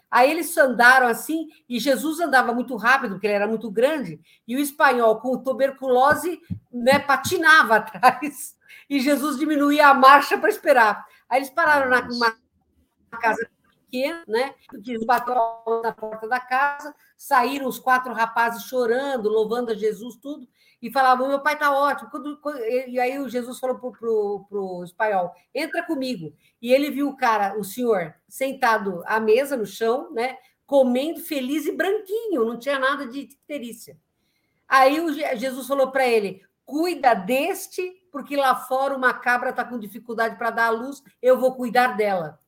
Aí 0.10 0.32
eles 0.32 0.56
andaram 0.58 1.08
assim, 1.08 1.50
e 1.68 1.80
Jesus 1.80 2.20
andava 2.22 2.54
muito 2.54 2.76
rápido, 2.78 3.12
porque 3.12 3.28
ele 3.28 3.34
era 3.34 3.48
muito 3.48 3.70
grande, 3.70 4.22
e 4.48 4.56
o 4.56 4.60
espanhol, 4.60 5.20
com 5.20 5.38
tuberculose, 5.38 6.40
né, 6.72 6.98
patinava 6.98 7.76
atrás. 7.78 8.56
E 8.90 9.02
Jesus 9.02 9.38
diminuía 9.38 9.90
a 9.90 9.94
marcha 9.94 10.38
para 10.38 10.50
esperar. 10.50 11.06
Aí 11.30 11.40
eles 11.40 11.50
pararam 11.50 11.90
na, 11.90 12.02
numa 12.02 12.34
casa 13.20 13.50
pequeno, 13.88 14.22
né? 14.27 14.53
Que 14.84 15.03
bateu 15.06 15.34
na 15.82 15.91
porta 15.94 16.27
da 16.27 16.39
casa, 16.39 16.94
saíram 17.17 17.67
os 17.67 17.79
quatro 17.79 18.13
rapazes 18.13 18.63
chorando, 18.63 19.29
louvando 19.29 19.72
a 19.72 19.75
Jesus, 19.75 20.17
tudo, 20.17 20.48
e 20.82 20.91
falavam: 20.91 21.27
meu 21.27 21.39
pai 21.39 21.53
está 21.53 21.72
ótimo. 21.72 22.10
Quando, 22.12 22.38
quando, 22.39 22.60
e 22.60 23.00
aí 23.00 23.17
o 23.17 23.29
Jesus 23.29 23.60
falou 23.60 23.79
para 23.79 23.88
o 23.88 24.46
pro, 24.46 24.84
espanhol: 24.84 25.34
entra 25.53 25.84
comigo. 25.84 26.34
E 26.62 26.72
ele 26.72 26.91
viu 26.91 27.10
o 27.10 27.17
cara, 27.17 27.58
o 27.58 27.63
senhor, 27.63 28.13
sentado 28.27 29.01
à 29.06 29.20
mesa, 29.20 29.58
no 29.58 29.65
chão, 29.65 30.12
né? 30.12 30.38
Comendo 30.65 31.22
feliz 31.22 31.65
e 31.65 31.72
branquinho, 31.72 32.46
não 32.46 32.60
tinha 32.60 32.77
nada 32.77 33.08
de 33.08 33.22
icterícia. 33.22 33.98
Aí 34.67 35.00
o 35.00 35.13
Jesus 35.13 35.65
falou 35.65 35.91
para 35.91 36.06
ele: 36.06 36.44
cuida 36.65 37.13
deste, 37.13 38.03
porque 38.12 38.36
lá 38.36 38.56
fora 38.56 38.96
uma 38.96 39.13
cabra 39.13 39.51
está 39.51 39.63
com 39.63 39.79
dificuldade 39.79 40.38
para 40.38 40.51
dar 40.51 40.65
a 40.67 40.72
luz, 40.72 41.01
eu 41.22 41.39
vou 41.39 41.56
cuidar 41.56 41.96
dela. 41.96 42.39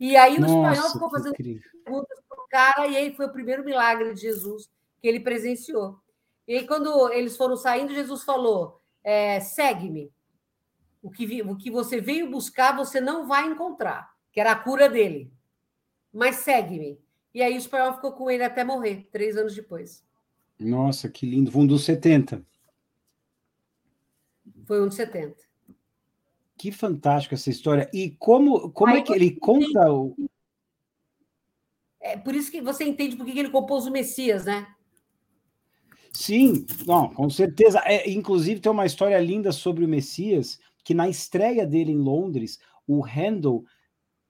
E 0.00 0.16
aí 0.16 0.38
o 0.38 0.40
Nossa, 0.40 0.54
espanhol 0.54 0.92
ficou 0.92 1.10
fazendo 1.10 1.34
perguntas 1.34 2.18
para 2.26 2.42
o 2.42 2.48
cara, 2.48 2.86
e 2.86 2.96
aí 2.96 3.14
foi 3.14 3.26
o 3.26 3.32
primeiro 3.32 3.62
milagre 3.62 4.14
de 4.14 4.20
Jesus 4.22 4.66
que 4.98 5.06
ele 5.06 5.20
presenciou. 5.20 6.00
E 6.48 6.56
aí, 6.56 6.66
quando 6.66 7.12
eles 7.12 7.36
foram 7.36 7.54
saindo, 7.54 7.92
Jesus 7.92 8.24
falou: 8.24 8.80
é, 9.04 9.38
segue-me. 9.40 10.10
O 11.02 11.10
que, 11.10 11.42
o 11.42 11.56
que 11.56 11.70
você 11.70 12.00
veio 12.00 12.30
buscar, 12.30 12.76
você 12.76 13.00
não 13.00 13.26
vai 13.26 13.46
encontrar, 13.46 14.10
que 14.32 14.40
era 14.40 14.52
a 14.52 14.58
cura 14.58 14.88
dele. 14.88 15.32
Mas 16.12 16.36
segue-me. 16.36 16.98
E 17.32 17.42
aí 17.42 17.54
o 17.54 17.58
espanhol 17.58 17.94
ficou 17.94 18.12
com 18.12 18.30
ele 18.30 18.42
até 18.42 18.64
morrer, 18.64 19.08
três 19.12 19.36
anos 19.36 19.54
depois. 19.54 20.04
Nossa, 20.58 21.08
que 21.08 21.24
lindo. 21.24 21.50
Foi 21.50 21.62
um 21.62 21.66
dos 21.66 21.84
70. 21.84 22.44
Foi 24.66 24.82
um 24.82 24.88
dos 24.88 24.96
70. 24.96 25.49
Que 26.60 26.70
fantástico 26.70 27.34
essa 27.34 27.48
história. 27.48 27.88
E 27.90 28.10
como, 28.18 28.70
como 28.72 28.92
é 28.92 29.00
que 29.00 29.14
ele 29.14 29.30
conta 29.30 29.90
o. 29.90 30.14
É 31.98 32.18
por 32.18 32.34
isso 32.34 32.50
que 32.50 32.60
você 32.60 32.84
entende 32.84 33.16
por 33.16 33.24
que 33.24 33.38
ele 33.38 33.48
compôs 33.48 33.86
o 33.86 33.90
Messias, 33.90 34.44
né? 34.44 34.66
Sim, 36.12 36.66
não, 36.86 37.08
com 37.08 37.30
certeza. 37.30 37.80
É, 37.86 38.10
inclusive, 38.10 38.60
tem 38.60 38.70
uma 38.70 38.84
história 38.84 39.18
linda 39.18 39.52
sobre 39.52 39.86
o 39.86 39.88
Messias, 39.88 40.60
que 40.84 40.92
na 40.92 41.08
estreia 41.08 41.66
dele 41.66 41.92
em 41.92 41.96
Londres, 41.98 42.58
o 42.86 43.02
Handel 43.02 43.64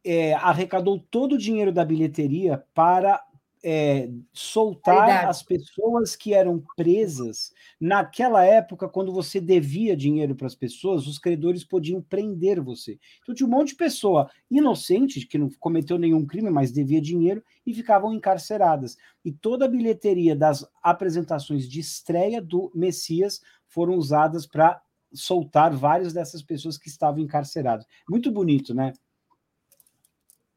é, 0.05 0.35
arrecadou 0.35 1.01
todo 1.11 1.33
o 1.33 1.39
dinheiro 1.39 1.73
da 1.73 1.85
bilheteria 1.85 2.65
para 2.73 3.21
é, 3.63 4.11
soltar 4.33 5.29
as 5.29 5.43
pessoas 5.43 6.17
que 6.17 6.33
eram 6.33 6.63
presas. 6.77 7.53
Naquela 7.81 8.45
época, 8.45 8.89
quando 8.89 9.13
você 9.13 9.41
devia 9.41 9.97
dinheiro 9.97 10.35
para 10.35 10.47
as 10.47 10.55
pessoas, 10.55 11.07
os 11.07 11.19
credores 11.19 11.65
podiam 11.65 12.01
prender 12.01 12.61
você. 12.61 12.99
Então 13.23 13.35
tinha 13.35 13.47
um 13.47 13.51
monte 13.51 13.69
de 13.69 13.77
pessoa 13.77 14.31
inocente, 14.51 15.27
que 15.27 15.39
não 15.39 15.51
cometeu 15.59 15.99
nenhum 15.99 16.27
crime, 16.27 16.51
mas 16.51 16.73
devia 16.73 17.01
dinheiro, 17.01 17.43
e 17.67 17.75
ficavam 17.75 18.13
encarceradas. 18.15 18.97
E 19.25 19.31
toda 19.31 19.67
a 19.67 19.69
bilheteria 19.69 20.35
das 20.35 20.67
apresentações 20.83 21.69
de 21.69 21.81
estreia 21.81 22.41
do 22.41 22.71
Messias 22.75 23.41
foram 23.69 23.95
usadas 23.95 24.47
para 24.47 24.81
soltar 25.13 25.73
várias 25.75 26.13
dessas 26.13 26.43
pessoas 26.43 26.79
que 26.79 26.89
estavam 26.89 27.21
encarceradas. 27.21 27.85
Muito 28.09 28.31
bonito, 28.31 28.73
né? 28.73 28.93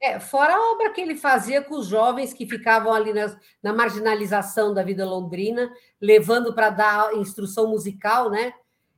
É, 0.04 0.20
fora 0.20 0.54
a 0.54 0.72
obra 0.74 0.92
que 0.92 1.00
ele 1.00 1.16
fazia 1.16 1.62
com 1.62 1.76
os 1.76 1.88
jovens 1.88 2.34
que 2.34 2.46
ficavam 2.46 2.94
ali 2.94 3.14
na, 3.14 3.40
na 3.64 3.72
marginalização 3.72 4.74
da 4.74 4.84
vida 4.84 5.06
londrina, 5.06 5.72
levando 6.02 6.54
para 6.54 6.70
dar 6.70 7.16
instrução 7.16 7.70
musical, 7.70 8.30
né? 8.30 8.54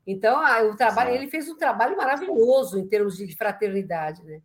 Então, 0.07 0.41
o 0.67 0.75
trabalho, 0.75 1.13
ele 1.13 1.27
fez 1.27 1.47
um 1.47 1.57
trabalho 1.57 1.95
maravilhoso 1.95 2.79
em 2.79 2.88
termos 2.88 3.17
de 3.17 3.35
fraternidade, 3.35 4.24
né? 4.24 4.41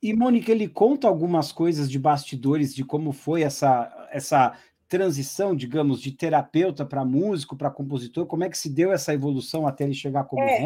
E, 0.00 0.14
Mônica, 0.14 0.52
ele 0.52 0.68
conta 0.68 1.08
algumas 1.08 1.50
coisas 1.50 1.90
de 1.90 1.98
bastidores 1.98 2.72
de 2.72 2.84
como 2.84 3.10
foi 3.12 3.42
essa, 3.42 4.08
essa 4.12 4.56
transição, 4.88 5.54
digamos, 5.54 6.00
de 6.00 6.12
terapeuta 6.12 6.86
para 6.86 7.04
músico, 7.04 7.56
para 7.56 7.72
compositor, 7.72 8.24
como 8.26 8.44
é 8.44 8.48
que 8.48 8.56
se 8.56 8.70
deu 8.70 8.92
essa 8.92 9.12
evolução 9.12 9.66
até 9.66 9.82
ele 9.82 9.94
chegar 9.94 10.22
como 10.24 10.42
é? 10.42 10.58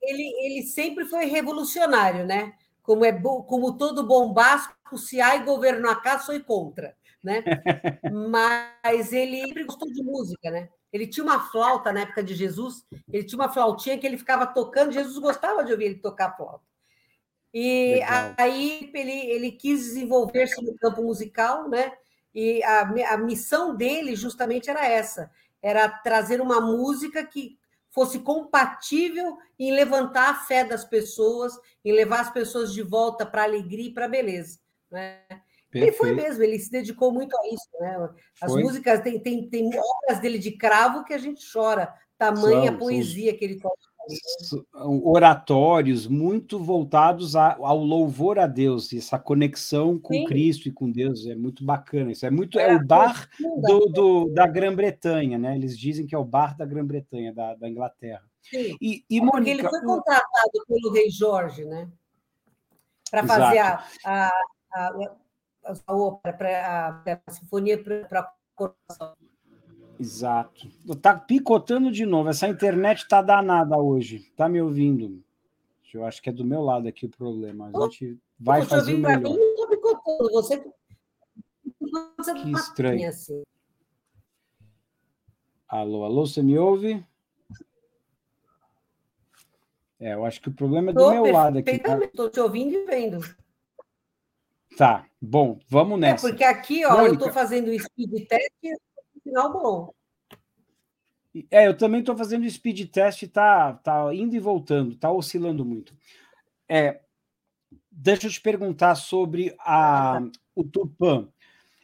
Ele, 0.00 0.32
ele 0.46 0.62
sempre 0.62 1.04
foi 1.04 1.26
revolucionário, 1.26 2.24
né? 2.26 2.54
Como 2.82 3.04
é 3.04 3.12
como 3.12 3.76
todo 3.76 4.06
bombástico, 4.06 4.98
se 4.98 5.20
há 5.20 5.36
governo 5.38 5.88
acá, 5.88 6.18
sou 6.18 6.38
contra, 6.40 6.96
né? 7.22 7.42
Mas 8.30 9.12
ele 9.12 9.46
sempre 9.46 9.64
gostou 9.64 9.90
de 9.90 10.02
música, 10.02 10.50
né? 10.50 10.68
Ele 10.92 11.06
tinha 11.06 11.24
uma 11.24 11.40
flauta 11.50 11.92
na 11.92 12.00
época 12.00 12.22
de 12.22 12.34
Jesus, 12.34 12.84
ele 13.10 13.24
tinha 13.24 13.38
uma 13.38 13.48
flautinha 13.48 13.96
que 13.96 14.06
ele 14.06 14.18
ficava 14.18 14.46
tocando, 14.46 14.92
Jesus 14.92 15.16
gostava 15.18 15.64
de 15.64 15.72
ouvir 15.72 15.84
ele 15.86 15.98
tocar 15.98 16.36
flauta. 16.36 16.64
E 17.54 17.94
Legal. 17.94 18.34
aí 18.36 18.90
ele, 18.92 19.30
ele 19.30 19.52
quis 19.52 19.80
desenvolver-se 19.84 20.62
no 20.62 20.74
campo 20.76 21.02
musical, 21.02 21.68
né? 21.68 21.92
E 22.34 22.62
a, 22.62 22.80
a 23.12 23.16
missão 23.18 23.74
dele 23.74 24.16
justamente 24.16 24.70
era 24.70 24.86
essa, 24.86 25.30
era 25.62 25.88
trazer 25.88 26.40
uma 26.40 26.60
música 26.60 27.24
que 27.24 27.58
fosse 27.92 28.18
compatível 28.20 29.36
em 29.58 29.72
levantar 29.72 30.30
a 30.30 30.34
fé 30.34 30.64
das 30.64 30.84
pessoas, 30.84 31.52
em 31.84 31.92
levar 31.92 32.20
as 32.20 32.30
pessoas 32.32 32.72
de 32.72 32.82
volta 32.82 33.24
para 33.24 33.42
a 33.42 33.44
alegria 33.44 33.88
e 33.88 33.94
para 33.94 34.06
a 34.06 34.08
beleza. 34.08 34.58
Né? 34.90 35.20
Ele 35.72 35.92
foi 35.92 36.12
mesmo, 36.12 36.42
ele 36.42 36.58
se 36.58 36.70
dedicou 36.70 37.12
muito 37.12 37.36
a 37.36 37.46
isso. 37.48 37.68
Né? 37.80 38.10
As 38.40 38.52
foi. 38.52 38.62
músicas, 38.62 39.00
tem, 39.00 39.18
tem, 39.20 39.48
tem 39.48 39.68
obras 39.68 40.20
dele 40.20 40.38
de 40.38 40.52
cravo 40.52 41.04
que 41.04 41.14
a 41.14 41.18
gente 41.18 41.44
chora, 41.50 41.92
tamanha 42.18 42.76
poesia 42.76 43.36
que 43.36 43.44
ele 43.44 43.60
toca 43.60 43.76
oratórios 44.74 46.06
muito 46.06 46.58
voltados 46.58 47.36
ao 47.36 47.78
louvor 47.78 48.38
a 48.38 48.46
Deus, 48.46 48.92
e 48.92 48.98
essa 48.98 49.18
conexão 49.18 49.98
com 49.98 50.14
Sim. 50.14 50.24
Cristo 50.24 50.68
e 50.68 50.72
com 50.72 50.90
Deus 50.90 51.26
é 51.26 51.34
muito 51.34 51.64
bacana. 51.64 52.12
Isso 52.12 52.26
é 52.26 52.30
muito 52.30 52.58
é, 52.58 52.70
é 52.70 52.76
o 52.76 52.84
bar 52.84 53.28
do, 53.40 53.86
do, 53.86 54.28
da 54.30 54.46
Grã-Bretanha, 54.46 55.38
né? 55.38 55.56
Eles 55.56 55.78
dizem 55.78 56.06
que 56.06 56.14
é 56.14 56.18
o 56.18 56.24
bar 56.24 56.56
da 56.56 56.66
Grã-Bretanha, 56.66 57.32
da, 57.32 57.54
da, 57.54 57.68
Inglaterra. 57.68 58.24
Sim. 58.42 58.76
E, 58.80 59.04
e 59.08 59.20
Mônica, 59.20 59.50
ele 59.50 59.68
foi 59.68 59.80
contratado 59.80 60.64
pelo 60.66 60.92
rei 60.92 61.10
Jorge, 61.10 61.64
né? 61.64 61.88
Para 63.10 63.26
fazer 63.26 63.58
a, 63.58 63.84
a, 64.04 64.30
a, 64.72 65.12
a, 65.86 65.96
ópera, 65.96 66.66
a, 66.66 67.20
a 67.26 67.30
sinfonia 67.30 67.82
para 67.82 68.20
a 68.20 68.32
coroação. 68.54 69.14
Exato. 70.02 70.68
Tá 71.00 71.16
picotando 71.16 71.92
de 71.92 72.04
novo. 72.04 72.28
Essa 72.28 72.48
internet 72.48 73.06
tá 73.06 73.22
danada 73.22 73.78
hoje. 73.78 74.32
Tá 74.36 74.48
me 74.48 74.60
ouvindo? 74.60 75.22
Eu 75.94 76.04
acho 76.04 76.20
que 76.20 76.28
é 76.28 76.32
do 76.32 76.44
meu 76.44 76.60
lado 76.60 76.88
aqui 76.88 77.06
o 77.06 77.08
problema. 77.08 77.70
A 77.72 77.80
gente 77.82 78.18
vai 78.38 78.62
fazer 78.62 78.94
o 78.94 78.98
melhor. 78.98 79.20
Mim, 79.20 79.38
não 79.56 79.68
picotando. 79.68 80.30
Você... 80.32 80.58
Que 82.42 82.50
estranho. 82.50 83.08
Assim. 83.08 83.42
Alô, 85.68 86.04
alô, 86.04 86.26
você 86.26 86.42
me 86.42 86.58
ouve? 86.58 87.04
É, 90.00 90.14
eu 90.14 90.24
acho 90.24 90.40
que 90.40 90.48
o 90.48 90.52
problema 90.52 90.90
é 90.90 90.94
do 90.94 91.10
meu 91.10 91.30
lado 91.30 91.58
aqui. 91.58 91.70
Estou 91.70 92.26
tá? 92.26 92.30
te 92.30 92.40
ouvindo 92.40 92.74
e 92.74 92.84
vendo. 92.86 93.20
Tá, 94.76 95.06
bom, 95.20 95.60
vamos 95.68 95.98
é, 95.98 96.00
nessa. 96.00 96.26
É 96.26 96.30
porque 96.30 96.44
aqui, 96.44 96.84
ó, 96.84 96.90
Mônica... 96.90 97.08
eu 97.08 97.14
estou 97.14 97.32
fazendo 97.32 97.68
o 97.68 97.78
speed 97.78 98.26
test 98.26 98.50
final 99.22 99.52
bom. 99.52 99.94
É, 101.50 101.66
eu 101.66 101.76
também 101.76 102.00
estou 102.00 102.16
fazendo 102.16 102.48
speed 102.48 102.90
test, 102.90 103.26
tá, 103.28 103.72
tá 103.74 104.14
indo 104.14 104.36
e 104.36 104.38
voltando, 104.38 104.96
tá 104.96 105.10
oscilando 105.10 105.64
muito. 105.64 105.94
É, 106.68 107.00
deixa 107.90 108.26
eu 108.26 108.30
te 108.30 108.40
perguntar 108.40 108.94
sobre 108.94 109.54
a, 109.60 110.20
o 110.54 110.62
Tupã. 110.62 111.28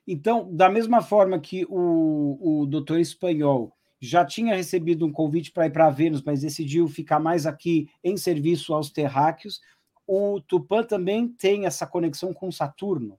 Então, 0.07 0.55
da 0.55 0.69
mesma 0.69 1.03
forma 1.03 1.39
que 1.39 1.67
o, 1.69 2.39
o 2.41 2.67
doutor 2.67 2.99
espanhol 2.99 3.75
já 4.01 4.25
tinha 4.25 4.55
recebido 4.55 5.05
um 5.05 5.13
convite 5.13 5.51
para 5.51 5.67
ir 5.67 5.71
para 5.71 5.91
Vênus, 5.91 6.23
mas 6.23 6.43
decidiu 6.43 6.87
ficar 6.87 7.19
mais 7.19 7.47
aqui 7.47 7.89
em 8.05 8.17
serviço 8.17 8.73
aos 8.73 8.91
terráqueos, 8.91 9.61
o 10.07 10.41
Tupã 10.41 10.83
também 10.83 11.29
tem 11.29 11.67
essa 11.67 11.87
conexão 11.87 12.33
com 12.33 12.51
Saturno. 12.51 13.19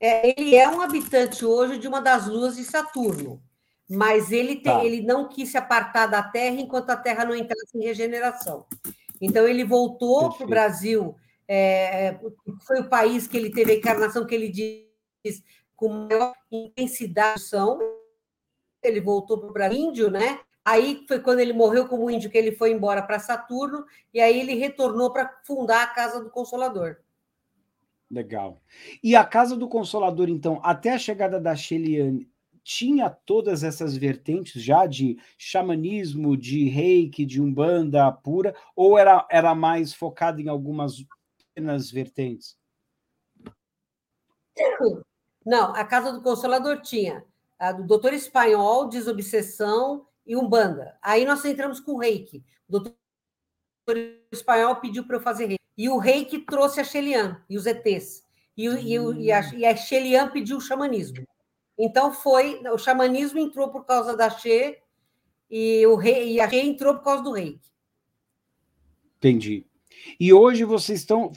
É, 0.00 0.38
ele 0.38 0.54
é 0.54 0.68
um 0.68 0.80
habitante 0.80 1.44
hoje 1.44 1.78
de 1.78 1.88
uma 1.88 2.00
das 2.00 2.26
luas 2.26 2.56
de 2.56 2.64
Saturno, 2.64 3.42
mas 3.88 4.30
ele, 4.30 4.56
tem, 4.56 4.72
tá. 4.72 4.84
ele 4.84 5.02
não 5.02 5.28
quis 5.28 5.50
se 5.50 5.58
apartar 5.58 6.06
da 6.06 6.22
Terra 6.22 6.60
enquanto 6.60 6.90
a 6.90 6.96
Terra 6.96 7.24
não 7.24 7.34
entrasse 7.34 7.76
em 7.76 7.82
regeneração. 7.82 8.66
Então, 9.20 9.48
ele 9.48 9.64
voltou 9.64 10.32
para 10.32 10.46
o 10.46 10.48
Brasil, 10.48 11.16
é, 11.48 12.18
foi 12.66 12.80
o 12.80 12.88
país 12.88 13.26
que 13.26 13.36
ele 13.36 13.50
teve 13.50 13.72
a 13.72 13.76
encarnação 13.76 14.24
que 14.24 14.34
ele 14.34 14.48
diz 14.48 15.42
com 15.74 15.88
maior 15.88 16.32
intensidade. 16.50 17.42
Ele 18.82 19.00
voltou 19.00 19.38
para 19.38 19.48
o 19.48 19.52
Brasil, 19.52 19.78
índio, 19.78 20.10
né? 20.10 20.40
Aí 20.64 21.04
foi 21.08 21.18
quando 21.20 21.40
ele 21.40 21.52
morreu 21.52 21.88
como 21.88 22.10
índio 22.10 22.30
que 22.30 22.36
ele 22.36 22.52
foi 22.52 22.70
embora 22.70 23.02
para 23.02 23.18
Saturno, 23.18 23.84
e 24.12 24.20
aí 24.20 24.38
ele 24.38 24.54
retornou 24.54 25.10
para 25.10 25.40
fundar 25.44 25.82
a 25.82 25.86
Casa 25.86 26.22
do 26.22 26.30
Consolador. 26.30 26.98
Legal. 28.10 28.62
E 29.02 29.14
a 29.14 29.24
Casa 29.24 29.56
do 29.56 29.68
Consolador, 29.68 30.28
então, 30.28 30.60
até 30.64 30.94
a 30.94 30.98
chegada 30.98 31.38
da 31.38 31.54
Sheliane, 31.54 32.30
tinha 32.64 33.08
todas 33.08 33.62
essas 33.62 33.96
vertentes 33.96 34.62
já 34.62 34.86
de 34.86 35.18
xamanismo, 35.38 36.36
de 36.36 36.68
reiki, 36.68 37.24
de 37.24 37.40
umbanda 37.40 38.10
pura, 38.12 38.54
ou 38.76 38.98
era, 38.98 39.26
era 39.30 39.54
mais 39.54 39.94
focada 39.94 40.40
em 40.40 40.48
algumas 40.48 40.96
pequenas 41.38 41.90
vertentes? 41.90 42.58
Não, 45.44 45.74
a 45.74 45.84
Casa 45.84 46.12
do 46.12 46.22
Consolador 46.22 46.82
tinha 46.82 47.24
a 47.58 47.72
do 47.72 47.86
doutor 47.86 48.12
espanhol, 48.12 48.88
desobsessão 48.88 50.06
e 50.26 50.36
umbanda. 50.36 50.96
Aí 51.02 51.24
nós 51.24 51.44
entramos 51.44 51.80
com 51.80 51.96
reiki. 51.96 52.44
O 52.68 52.78
doutor 52.78 52.94
espanhol 54.30 54.76
pediu 54.76 55.06
para 55.06 55.16
eu 55.16 55.20
fazer 55.20 55.46
reiki. 55.46 55.57
E 55.78 55.88
o 55.88 55.96
rei 55.96 56.24
que 56.24 56.40
trouxe 56.40 56.80
a 56.80 56.84
Shelian 56.84 57.40
e 57.48 57.56
os 57.56 57.64
ETs. 57.64 58.24
E, 58.56 58.66
e, 58.66 58.96
e, 58.96 59.32
a, 59.32 59.54
e 59.54 59.64
a 59.64 59.76
Shelian 59.76 60.28
pediu 60.28 60.56
o 60.56 60.60
xamanismo. 60.60 61.24
Então 61.78 62.12
foi. 62.12 62.60
O 62.72 62.76
xamanismo 62.76 63.38
entrou 63.38 63.68
por 63.68 63.84
causa 63.84 64.16
da 64.16 64.28
She 64.28 64.76
e, 65.48 65.86
o 65.86 65.94
rei, 65.94 66.32
e 66.32 66.40
a 66.40 66.50
She 66.50 66.58
entrou 66.58 66.94
por 66.94 67.04
causa 67.04 67.22
do 67.22 67.32
rei. 67.32 67.60
Entendi. 69.18 69.64
E 70.18 70.32
hoje 70.32 70.64
vocês 70.64 70.98
estão. 70.98 71.30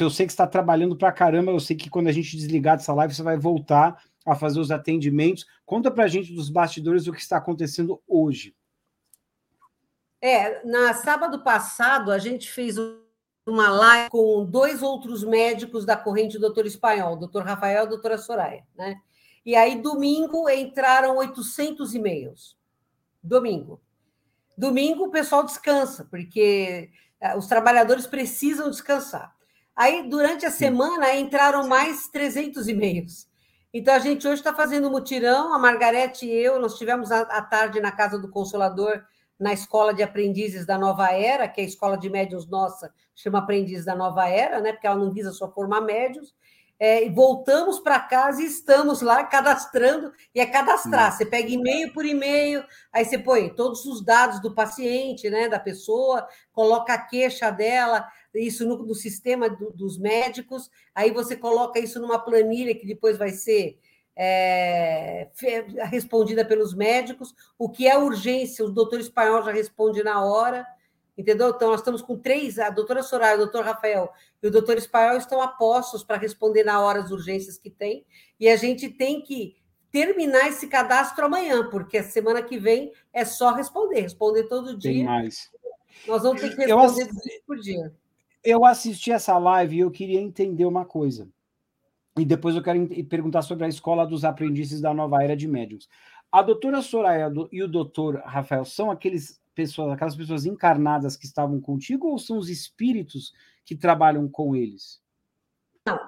Eu 0.00 0.10
sei 0.10 0.26
que 0.26 0.32
está 0.32 0.48
trabalhando 0.48 0.96
para 0.96 1.12
caramba. 1.12 1.52
Eu 1.52 1.60
sei 1.60 1.76
que 1.76 1.88
quando 1.88 2.08
a 2.08 2.12
gente 2.12 2.36
desligar 2.36 2.76
dessa 2.76 2.92
live, 2.92 3.14
você 3.14 3.22
vai 3.22 3.38
voltar 3.38 4.02
a 4.26 4.34
fazer 4.34 4.58
os 4.58 4.72
atendimentos. 4.72 5.46
Conta 5.64 5.90
para 5.90 6.04
a 6.04 6.08
gente 6.08 6.32
dos 6.32 6.50
bastidores 6.50 7.06
o 7.06 7.12
que 7.12 7.20
está 7.20 7.36
acontecendo 7.36 8.02
hoje. 8.08 8.54
É, 10.20 10.66
na 10.66 10.92
sábado 10.92 11.42
passado, 11.42 12.10
a 12.10 12.18
gente 12.18 12.50
fez 12.50 12.76
uma 13.50 13.68
live 13.68 14.10
com 14.10 14.44
dois 14.44 14.82
outros 14.82 15.24
médicos 15.24 15.84
da 15.84 15.96
corrente 15.96 16.34
do 16.34 16.40
doutor 16.40 16.66
espanhol, 16.66 17.16
doutor 17.16 17.44
Rafael 17.44 17.84
e 17.84 17.88
doutora 17.88 18.18
Soraya, 18.18 18.64
né? 18.76 18.96
E 19.44 19.56
aí, 19.56 19.80
domingo, 19.80 20.48
entraram 20.48 21.16
800 21.16 21.94
e-mails. 21.94 22.56
Domingo. 23.22 23.80
Domingo, 24.56 25.04
o 25.04 25.10
pessoal 25.10 25.44
descansa, 25.44 26.06
porque 26.10 26.90
eh, 27.20 27.36
os 27.36 27.46
trabalhadores 27.46 28.06
precisam 28.06 28.68
descansar. 28.68 29.34
Aí, 29.74 30.08
durante 30.08 30.44
a 30.44 30.50
semana, 30.50 31.14
entraram 31.16 31.66
mais 31.66 32.08
300 32.08 32.68
e-mails. 32.68 33.28
Então, 33.72 33.94
a 33.94 33.98
gente 33.98 34.26
hoje 34.26 34.40
está 34.40 34.54
fazendo 34.54 34.90
mutirão, 34.90 35.54
a 35.54 35.58
Margarete 35.58 36.26
e 36.26 36.30
eu, 36.30 36.60
nós 36.60 36.76
tivemos 36.76 37.10
à 37.10 37.40
tarde 37.40 37.80
na 37.80 37.92
Casa 37.92 38.18
do 38.18 38.28
Consolador, 38.28 39.02
na 39.40 39.54
Escola 39.54 39.94
de 39.94 40.02
Aprendizes 40.02 40.66
da 40.66 40.76
Nova 40.76 41.10
Era, 41.10 41.48
que 41.48 41.62
é 41.62 41.64
a 41.64 41.66
escola 41.66 41.96
de 41.96 42.10
médios 42.10 42.46
nossa, 42.46 42.92
chama 43.14 43.38
Aprendizes 43.38 43.86
da 43.86 43.96
Nova 43.96 44.28
Era, 44.28 44.60
né? 44.60 44.72
porque 44.72 44.86
ela 44.86 44.98
não 44.98 45.10
visa 45.10 45.32
só 45.32 45.50
formar 45.50 45.80
médios, 45.80 46.34
é, 46.78 47.08
voltamos 47.10 47.78
para 47.80 48.00
casa 48.00 48.42
e 48.42 48.46
estamos 48.46 49.02
lá 49.02 49.24
cadastrando, 49.24 50.12
e 50.34 50.40
é 50.40 50.46
cadastrar. 50.46 51.12
Você 51.12 51.24
pega 51.26 51.48
e-mail 51.48 51.92
por 51.92 52.04
e-mail, 52.04 52.62
aí 52.92 53.04
você 53.04 53.18
põe 53.18 53.48
todos 53.50 53.84
os 53.86 54.02
dados 54.02 54.40
do 54.40 54.54
paciente, 54.54 55.28
né, 55.30 55.48
da 55.48 55.58
pessoa, 55.58 56.26
coloca 56.52 56.92
a 56.92 56.98
queixa 56.98 57.50
dela, 57.50 58.06
isso 58.34 58.66
no, 58.66 58.84
no 58.84 58.94
sistema 58.94 59.48
do, 59.48 59.70
dos 59.72 59.98
médicos, 59.98 60.70
aí 60.94 61.10
você 61.10 61.34
coloca 61.34 61.78
isso 61.78 61.98
numa 61.98 62.18
planilha 62.18 62.74
que 62.74 62.86
depois 62.86 63.18
vai 63.18 63.30
ser 63.30 63.78
é, 64.16 65.28
respondida 65.84 66.44
pelos 66.44 66.74
médicos. 66.74 67.34
O 67.58 67.68
que 67.68 67.88
é 67.88 67.96
urgência, 67.96 68.64
o 68.64 68.70
doutor 68.70 69.00
espanhol 69.00 69.42
já 69.42 69.52
responde 69.52 70.02
na 70.02 70.24
hora 70.24 70.66
entendeu? 71.20 71.50
Então, 71.50 71.70
nós 71.70 71.80
estamos 71.80 72.02
com 72.02 72.16
três, 72.16 72.58
a 72.58 72.70
doutora 72.70 73.02
Soraya, 73.02 73.34
o 73.34 73.38
doutor 73.38 73.64
Rafael 73.64 74.10
e 74.42 74.48
o 74.48 74.50
doutor 74.50 74.78
Espael 74.78 75.18
estão 75.18 75.40
apostos 75.40 76.02
para 76.02 76.16
responder 76.16 76.64
na 76.64 76.80
hora 76.80 77.00
as 77.00 77.10
urgências 77.10 77.58
que 77.58 77.70
tem, 77.70 78.04
e 78.38 78.48
a 78.48 78.56
gente 78.56 78.88
tem 78.88 79.20
que 79.20 79.56
terminar 79.90 80.48
esse 80.48 80.66
cadastro 80.66 81.26
amanhã, 81.26 81.68
porque 81.68 81.98
a 81.98 82.04
semana 82.04 82.42
que 82.42 82.58
vem 82.58 82.92
é 83.12 83.24
só 83.24 83.52
responder, 83.52 84.00
responder 84.00 84.44
todo 84.44 84.78
dia. 84.78 84.92
Tem 84.92 85.04
mais. 85.04 85.50
Nós 86.06 86.22
vamos 86.22 86.40
ter 86.40 86.50
que 86.50 86.56
responder 86.56 87.02
assisti... 87.02 87.42
por 87.46 87.58
dia. 87.58 87.92
Eu 88.42 88.64
assisti 88.64 89.12
essa 89.12 89.36
live 89.36 89.76
e 89.76 89.80
eu 89.80 89.90
queria 89.90 90.20
entender 90.20 90.64
uma 90.64 90.84
coisa. 90.84 91.28
E 92.18 92.24
depois 92.24 92.56
eu 92.56 92.62
quero 92.62 92.86
perguntar 93.06 93.42
sobre 93.42 93.64
a 93.64 93.68
escola 93.68 94.06
dos 94.06 94.24
aprendizes 94.24 94.80
da 94.80 94.92
nova 94.92 95.22
era 95.22 95.36
de 95.36 95.46
médiums. 95.46 95.88
A 96.30 96.42
doutora 96.42 96.82
Soraya 96.82 97.30
e 97.50 97.62
o 97.62 97.68
doutor 97.68 98.16
Rafael 98.24 98.64
são 98.64 98.90
aqueles 98.90 99.40
pessoas, 99.54 99.92
aquelas 99.92 100.16
pessoas 100.16 100.46
encarnadas 100.46 101.16
que 101.16 101.26
estavam 101.26 101.60
contigo 101.60 102.08
ou 102.08 102.18
são 102.18 102.38
os 102.38 102.48
espíritos 102.48 103.32
que 103.64 103.76
trabalham 103.76 104.28
com 104.28 104.54
eles? 104.56 105.00
Não, 105.86 105.98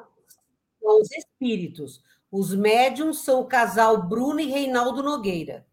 são 0.80 1.00
os 1.00 1.10
espíritos. 1.12 2.02
Os 2.30 2.54
médiums 2.54 3.24
são 3.24 3.40
o 3.40 3.46
casal 3.46 4.08
Bruno 4.08 4.40
e 4.40 4.46
Reinaldo 4.46 5.02
Nogueira. 5.02 5.66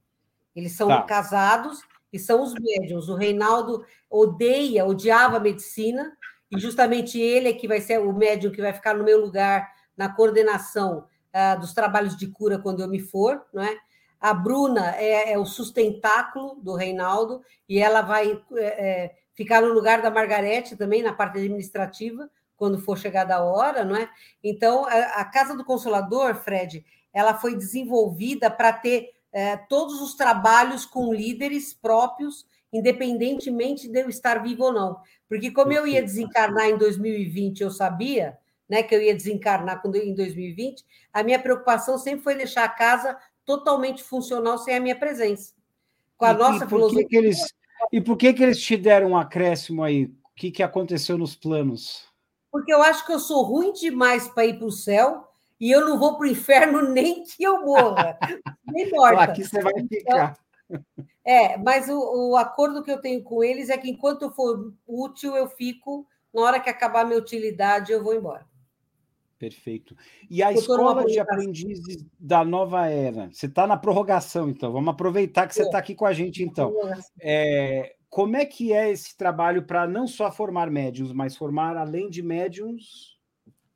Eles 0.56 0.74
são 0.74 0.88
tá. 0.88 1.04
casados 1.04 1.82
e 2.12 2.20
são 2.20 2.44
os 2.44 2.54
médiums. 2.54 3.08
O 3.08 3.16
Reinaldo 3.16 3.86
odeia, 4.10 4.86
odiava 4.86 5.38
a 5.38 5.40
medicina, 5.40 6.18
e 6.52 6.60
justamente 6.60 7.20
ele 7.20 7.48
é 7.48 7.54
que 7.54 7.68
vai 7.68 7.80
ser 7.80 8.00
o 8.00 8.12
médium 8.12 8.52
que 8.52 8.62
vai 8.62 8.74
ficar 8.74 8.96
no 8.96 9.04
meu 9.04 9.22
lugar 9.22 9.72
na 10.00 10.08
coordenação 10.08 11.04
uh, 11.36 11.60
dos 11.60 11.74
trabalhos 11.74 12.16
de 12.16 12.28
cura 12.28 12.58
quando 12.58 12.80
eu 12.82 12.88
me 12.88 13.00
for, 13.00 13.46
não 13.54 13.62
é? 13.62 13.78
A 14.18 14.34
Bruna 14.34 14.96
é, 14.96 15.34
é 15.34 15.38
o 15.38 15.46
sustentáculo 15.46 16.56
do 16.62 16.74
Reinaldo 16.74 17.42
e 17.68 17.80
ela 17.80 18.02
vai 18.02 18.42
é, 18.56 18.64
é, 18.64 19.16
ficar 19.34 19.62
no 19.62 19.74
lugar 19.74 20.02
da 20.02 20.10
Margarete 20.10 20.78
também 20.78 21.04
na 21.04 21.12
parte 21.12 21.38
administrativa 21.38 22.30
quando 22.56 22.80
for 22.80 22.98
chegada 22.98 23.36
a 23.36 23.44
hora, 23.44 23.84
não 23.84 23.96
é? 23.96 24.10
Então, 24.42 24.86
a, 24.86 25.22
a 25.22 25.26
Casa 25.26 25.56
do 25.56 25.66
Consolador, 25.66 26.36
Fred, 26.36 26.86
ela 27.14 27.34
foi 27.34 27.56
desenvolvida 27.56 28.50
para 28.50 28.72
ter 28.72 29.10
é, 29.34 29.58
todos 29.58 30.02
os 30.02 30.16
trabalhos 30.16 30.86
com 30.86 31.14
líderes 31.14 31.74
próprios, 31.74 32.46
independentemente 32.72 33.90
de 33.90 34.02
eu 34.02 34.10
estar 34.10 34.42
vivo 34.42 34.64
ou 34.64 34.74
não. 34.74 34.98
Porque 35.28 35.52
como 35.52 35.74
eu 35.74 35.86
ia 35.86 36.02
desencarnar 36.02 36.70
em 36.70 36.78
2020, 36.78 37.62
eu 37.62 37.72
sabia, 37.72 38.38
né, 38.70 38.84
que 38.84 38.94
eu 38.94 39.02
ia 39.02 39.16
desencarnar 39.16 39.82
em 39.96 40.14
2020, 40.14 40.86
a 41.12 41.24
minha 41.24 41.40
preocupação 41.40 41.98
sempre 41.98 42.24
foi 42.24 42.36
deixar 42.36 42.64
a 42.64 42.70
casa 42.70 43.18
totalmente 43.44 44.04
funcional 44.04 44.60
sem 44.60 44.76
a 44.76 44.80
minha 44.80 44.98
presença. 44.98 45.54
Com 46.18 46.26
a 46.26 46.32
e, 46.32 46.38
nossa 46.38 46.58
e 46.58 46.68
por 46.68 46.70
filosofia. 46.70 47.04
Que 47.04 47.10
que 47.10 47.18
eles, 47.18 47.54
e 47.92 48.00
por 48.00 48.16
que, 48.16 48.34
que 48.34 48.44
eles 48.44 48.62
te 48.62 48.78
deram 48.78 49.12
um 49.12 49.18
acréscimo 49.18 49.84
aí? 49.84 50.06
O 50.06 50.36
que, 50.36 50.52
que 50.52 50.62
aconteceu 50.62 51.18
nos 51.18 51.36
planos? 51.36 52.08
Porque 52.52 52.74
eu 52.74 52.82
acho 52.82 53.06
que 53.06 53.12
eu 53.12 53.20
sou 53.20 53.44
ruim 53.44 53.74
demais 53.74 54.28
para 54.28 54.46
ir 54.46 54.58
para 54.58 54.68
o 54.68 54.72
céu 54.72 55.28
e 55.60 55.72
eu 55.72 55.86
não 55.86 55.98
vou 55.98 56.16
para 56.18 56.28
o 56.28 56.30
inferno 56.30 56.82
nem 56.94 57.24
que 57.24 57.44
eu 57.44 57.66
morra. 57.66 58.18
nem 58.66 58.90
morta. 58.92 59.24
Aqui 59.24 59.44
você 59.44 59.62
vai 59.62 59.74
ficar. 59.88 60.38
Então, 60.70 60.86
é, 61.26 61.58
mas 61.58 61.90
o, 61.90 62.32
o, 62.32 62.38
acordo 62.38 62.84
que 62.84 62.92
eu 62.92 63.02
tenho 63.02 63.24
com 63.24 63.44
eles 63.44 63.70
é 63.70 63.78
que 63.78 63.90
enquanto 63.90 64.24
eu 64.24 64.32
for 64.32 64.74
útil, 64.88 65.36
eu 65.36 65.48
fico. 65.48 66.08
Na 66.34 66.42
hora 66.42 66.60
que 66.60 66.70
acabar 66.70 67.02
a 67.02 67.06
minha 67.06 67.20
utilidade, 67.20 67.92
eu 67.92 68.04
vou 68.04 68.14
embora. 68.14 68.49
Perfeito. 69.40 69.96
E 70.30 70.44
a 70.44 70.52
escola 70.52 71.06
de 71.06 71.18
aprendizes 71.18 72.06
da 72.20 72.44
nova 72.44 72.88
era, 72.88 73.30
você 73.32 73.46
está 73.46 73.66
na 73.66 73.78
prorrogação, 73.78 74.50
então. 74.50 74.74
Vamos 74.74 74.90
aproveitar 74.90 75.48
que 75.48 75.56
você 75.56 75.64
está 75.64 75.78
aqui 75.78 75.96
com 75.96 76.06
a 76.06 76.12
gente, 76.12 76.44
então. 76.44 76.76
É, 77.22 77.96
como 78.10 78.36
é 78.36 78.46
que 78.46 78.74
é 78.74 78.92
esse 78.92 79.16
trabalho 79.16 79.64
para 79.64 79.88
não 79.88 80.06
só 80.06 80.30
formar 80.30 80.70
médiums, 80.70 81.14
mas 81.14 81.38
formar 81.38 81.78
além 81.78 82.10
de 82.10 82.22
médiums? 82.22 83.18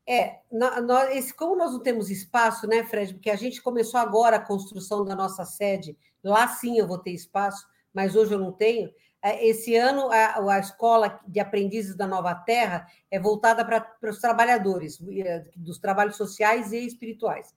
É, 0.06 0.40
nós, 0.52 1.16
esse, 1.16 1.32
como 1.32 1.56
nós 1.56 1.72
não 1.72 1.80
temos 1.80 2.10
espaço, 2.10 2.66
né, 2.66 2.84
Fred? 2.84 3.14
Porque 3.14 3.30
a 3.30 3.36
gente 3.36 3.62
começou 3.62 3.98
agora 3.98 4.36
a 4.36 4.44
construção 4.44 5.02
da 5.02 5.16
nossa 5.16 5.46
sede. 5.46 5.96
Lá 6.22 6.46
sim 6.46 6.78
eu 6.78 6.86
vou 6.86 6.98
ter 6.98 7.12
espaço, 7.12 7.66
mas 7.90 8.14
hoje 8.14 8.34
eu 8.34 8.38
não 8.38 8.52
tenho. 8.52 8.90
É, 9.24 9.46
esse 9.46 9.74
ano, 9.74 10.10
a, 10.12 10.54
a 10.54 10.58
escola 10.58 11.18
de 11.26 11.40
aprendizes 11.40 11.96
da 11.96 12.06
Nova 12.06 12.34
Terra 12.34 12.86
é 13.10 13.18
voltada 13.18 13.64
para, 13.64 13.80
para 13.80 14.10
os 14.10 14.18
trabalhadores, 14.20 14.98
é, 15.10 15.44
dos 15.56 15.78
trabalhos 15.78 16.16
sociais 16.16 16.72
e 16.72 16.84
espirituais. 16.84 17.54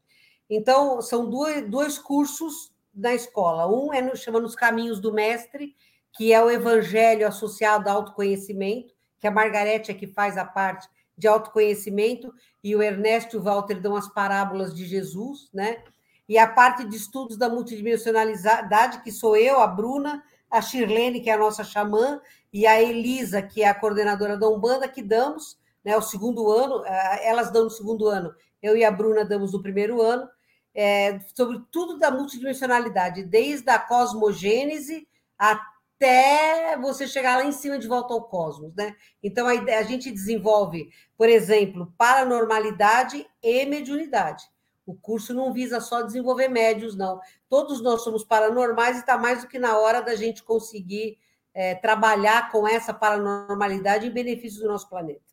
Então, 0.50 1.02
são 1.02 1.30
dois, 1.30 1.70
dois 1.70 2.00
cursos 2.00 2.72
na 2.96 3.14
escola. 3.14 3.68
Um 3.68 3.94
é 3.94 4.02
no, 4.02 4.16
chama 4.16 4.40
Nos 4.40 4.56
Caminhos 4.56 5.02
do 5.02 5.14
Mestre, 5.14 5.76
que 6.14 6.32
é 6.32 6.42
o 6.42 6.50
evangelho 6.50 7.28
associado 7.28 7.90
ao 7.90 7.98
autoconhecimento, 7.98 8.96
que 9.20 9.28
a 9.28 9.32
Margarete 9.32 9.92
é 9.92 9.94
que 9.94 10.08
faz 10.08 10.38
a 10.38 10.46
parte 10.46 10.88
de 11.18 11.28
autoconhecimento, 11.28 12.34
e 12.64 12.78
o 12.78 12.82
Ernesto 12.82 13.36
e 13.36 13.40
o 13.40 13.44
Walter 13.44 13.82
dão 13.82 13.98
as 13.98 14.08
parábolas 14.08 14.74
de 14.74 14.86
Jesus, 14.86 15.50
né? 15.54 15.84
E 16.30 16.38
a 16.38 16.48
parte 16.48 16.86
de 16.86 16.96
estudos 16.96 17.36
da 17.36 17.50
multidimensionalidade, 17.50 19.02
que 19.02 19.12
sou 19.12 19.36
eu, 19.36 19.60
a 19.60 19.68
Bruna, 19.68 20.24
a 20.50 20.62
Shirlene, 20.62 21.22
que 21.22 21.30
é 21.30 21.34
a 21.34 21.38
nossa 21.38 21.64
xamã, 21.64 22.22
e 22.52 22.66
a 22.66 22.82
Elisa, 22.82 23.42
que 23.42 23.64
é 23.64 23.68
a 23.68 23.76
coordenadora 23.76 24.38
da 24.38 24.48
Umbanda, 24.48 24.88
que 24.88 25.02
damos 25.02 25.58
né, 25.84 25.96
o 25.96 26.02
segundo 26.02 26.52
ano, 26.52 26.84
eh, 26.86 27.28
elas 27.30 27.52
dão 27.52 27.66
no 27.66 27.70
segundo 27.70 28.08
ano, 28.08 28.34
eu 28.62 28.76
e 28.76 28.84
a 28.84 28.92
Bruna 28.92 29.24
damos 29.24 29.54
no 29.54 29.62
primeiro 29.62 30.02
ano, 30.02 30.28
é, 30.76 31.20
sobre 31.36 31.60
tudo 31.72 31.98
da 31.98 32.12
multidimensionalidade, 32.12 33.24
desde 33.24 33.70
a 33.70 33.80
cosmogênese 33.80 35.08
até 35.38 36.78
você 36.78 37.08
chegar 37.08 37.38
lá 37.38 37.46
em 37.46 37.52
cima 37.52 37.80
de 37.80 37.88
volta 37.88 38.14
ao 38.14 38.24
cosmos, 38.24 38.76
né? 38.76 38.96
Então 39.24 39.48
a, 39.48 39.52
a 39.52 39.84
gente 39.84 40.12
desenvolve, 40.12 40.90
por 41.18 41.30
exemplo, 41.30 41.92
paranormalidade 41.98 43.26
e 43.42 43.66
mediunidade. 43.66 44.44
O 44.88 44.96
curso 44.96 45.34
não 45.34 45.52
visa 45.52 45.82
só 45.82 46.02
desenvolver 46.02 46.48
médios, 46.48 46.96
não. 46.96 47.20
Todos 47.50 47.82
nós 47.82 48.04
somos 48.04 48.24
paranormais 48.24 48.96
e 48.96 49.00
está 49.02 49.18
mais 49.18 49.42
do 49.42 49.50
que 49.50 49.60
na 49.60 49.78
hora 49.78 50.02
da 50.02 50.16
gente 50.16 50.42
conseguir 50.42 51.18
é, 51.54 51.76
trabalhar 51.76 52.50
com 52.52 52.66
essa 52.66 52.94
paranormalidade 52.94 54.08
em 54.08 54.12
benefício 54.12 54.62
do 54.62 54.70
nosso 54.70 54.88
planeta. 54.88 55.28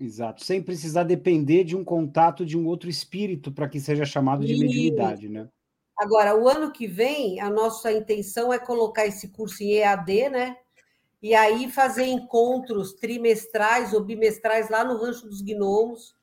Exato, 0.00 0.44
sem 0.44 0.62
precisar 0.62 1.02
depender 1.02 1.64
de 1.64 1.76
um 1.76 1.84
contato 1.84 2.46
de 2.46 2.56
um 2.56 2.66
outro 2.66 2.88
espírito 2.88 3.50
para 3.50 3.68
que 3.68 3.80
seja 3.80 4.04
chamado 4.04 4.46
de 4.46 4.56
mediunidade, 4.56 5.28
né? 5.28 5.48
Agora, 5.98 6.36
o 6.36 6.48
ano 6.48 6.70
que 6.72 6.86
vem, 6.86 7.40
a 7.40 7.50
nossa 7.50 7.92
intenção 7.92 8.52
é 8.52 8.58
colocar 8.58 9.06
esse 9.06 9.28
curso 9.28 9.62
em 9.62 9.74
EAD, 9.74 10.28
né? 10.28 10.56
E 11.22 11.34
aí 11.34 11.70
fazer 11.70 12.04
encontros 12.04 12.92
trimestrais 12.92 13.92
ou 13.92 14.04
bimestrais 14.04 14.68
lá 14.68 14.84
no 14.84 14.96
Rancho 14.96 15.26
dos 15.26 15.40
Gnomos, 15.40 16.14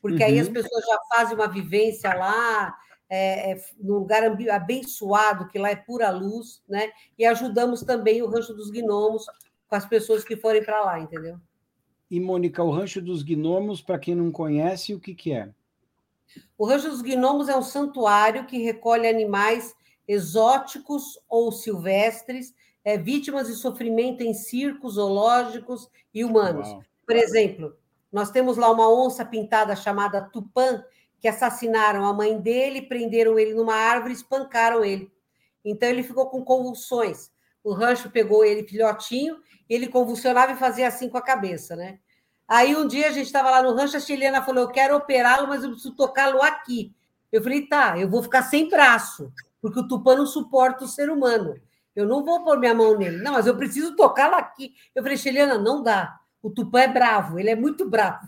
porque 0.00 0.22
uhum. 0.22 0.28
aí 0.28 0.38
as 0.38 0.46
uhum. 0.46 0.54
pessoas 0.54 0.84
já 0.84 0.98
fazem 1.14 1.34
uma 1.34 1.48
vivência 1.48 2.12
lá, 2.14 2.74
é, 3.08 3.52
é, 3.52 3.64
num 3.78 3.94
lugar 3.94 4.22
abençoado, 4.50 5.48
que 5.48 5.58
lá 5.58 5.70
é 5.70 5.76
pura 5.76 6.10
luz, 6.10 6.62
né? 6.68 6.90
E 7.18 7.26
ajudamos 7.26 7.82
também 7.82 8.22
o 8.22 8.28
Rancho 8.28 8.54
dos 8.54 8.70
Gnomos 8.70 9.26
com 9.68 9.74
as 9.74 9.86
pessoas 9.86 10.24
que 10.24 10.36
forem 10.36 10.64
para 10.64 10.84
lá, 10.84 11.00
entendeu? 11.00 11.38
E, 12.10 12.18
Mônica, 12.18 12.62
o 12.62 12.70
Rancho 12.70 13.00
dos 13.00 13.22
Gnomos, 13.22 13.80
para 13.80 13.98
quem 13.98 14.14
não 14.14 14.32
conhece, 14.32 14.94
o 14.94 15.00
que, 15.00 15.14
que 15.14 15.32
é? 15.32 15.50
O 16.58 16.66
Rancho 16.66 16.88
dos 16.88 17.02
Gnomos 17.02 17.48
é 17.48 17.56
um 17.56 17.62
santuário 17.62 18.46
que 18.46 18.58
recolhe 18.58 19.06
animais 19.06 19.74
exóticos 20.06 21.18
ou 21.28 21.52
silvestres, 21.52 22.52
é, 22.84 22.96
vítimas 22.96 23.46
de 23.46 23.54
sofrimento 23.54 24.22
em 24.22 24.34
circos 24.34 24.94
zoológicos 24.94 25.88
e 26.12 26.24
humanos. 26.24 26.68
Uau. 26.68 26.82
Por 27.06 27.16
exemplo, 27.16 27.76
nós 28.12 28.30
temos 28.30 28.56
lá 28.56 28.70
uma 28.70 28.92
onça 28.92 29.24
pintada 29.24 29.74
chamada 29.76 30.20
Tupã, 30.20 30.84
que 31.20 31.28
assassinaram 31.28 32.04
a 32.06 32.12
mãe 32.12 32.40
dele, 32.40 32.82
prenderam 32.82 33.38
ele 33.38 33.54
numa 33.54 33.74
árvore 33.74 34.12
e 34.12 34.16
espancaram 34.16 34.84
ele. 34.84 35.12
Então 35.64 35.88
ele 35.88 36.02
ficou 36.02 36.28
com 36.28 36.44
convulsões. 36.44 37.30
O 37.62 37.72
rancho 37.72 38.10
pegou 38.10 38.44
ele 38.44 38.66
filhotinho, 38.66 39.38
ele 39.68 39.86
convulsionava 39.86 40.52
e 40.52 40.56
fazia 40.56 40.88
assim 40.88 41.08
com 41.08 41.18
a 41.18 41.22
cabeça, 41.22 41.76
né? 41.76 41.98
Aí 42.48 42.74
um 42.74 42.86
dia 42.86 43.08
a 43.08 43.12
gente 43.12 43.26
estava 43.26 43.50
lá 43.50 43.62
no 43.62 43.74
rancho, 43.74 43.96
a 43.96 44.00
chilena 44.00 44.42
falou: 44.42 44.62
Eu 44.64 44.70
quero 44.70 44.96
operá-lo, 44.96 45.46
mas 45.46 45.62
eu 45.62 45.70
preciso 45.70 45.94
tocá-lo 45.94 46.42
aqui. 46.42 46.94
Eu 47.30 47.42
falei, 47.42 47.66
tá, 47.66 47.96
eu 47.96 48.08
vou 48.08 48.22
ficar 48.22 48.42
sem 48.42 48.68
braço, 48.68 49.32
porque 49.62 49.78
o 49.78 49.86
Tupã 49.86 50.16
não 50.16 50.26
suporta 50.26 50.84
o 50.84 50.88
ser 50.88 51.10
humano. 51.10 51.54
Eu 51.94 52.06
não 52.06 52.24
vou 52.24 52.42
pôr 52.42 52.58
minha 52.58 52.74
mão 52.74 52.96
nele. 52.96 53.18
Não, 53.18 53.32
mas 53.32 53.46
eu 53.46 53.56
preciso 53.56 53.94
tocá-lo 53.94 54.34
aqui. 54.34 54.74
Eu 54.94 55.02
falei, 55.02 55.16
Xeliana, 55.16 55.58
não 55.58 55.82
dá. 55.82 56.18
O 56.42 56.50
Tupã 56.50 56.80
é 56.80 56.88
bravo, 56.88 57.38
ele 57.38 57.50
é 57.50 57.56
muito 57.56 57.88
bravo. 57.88 58.26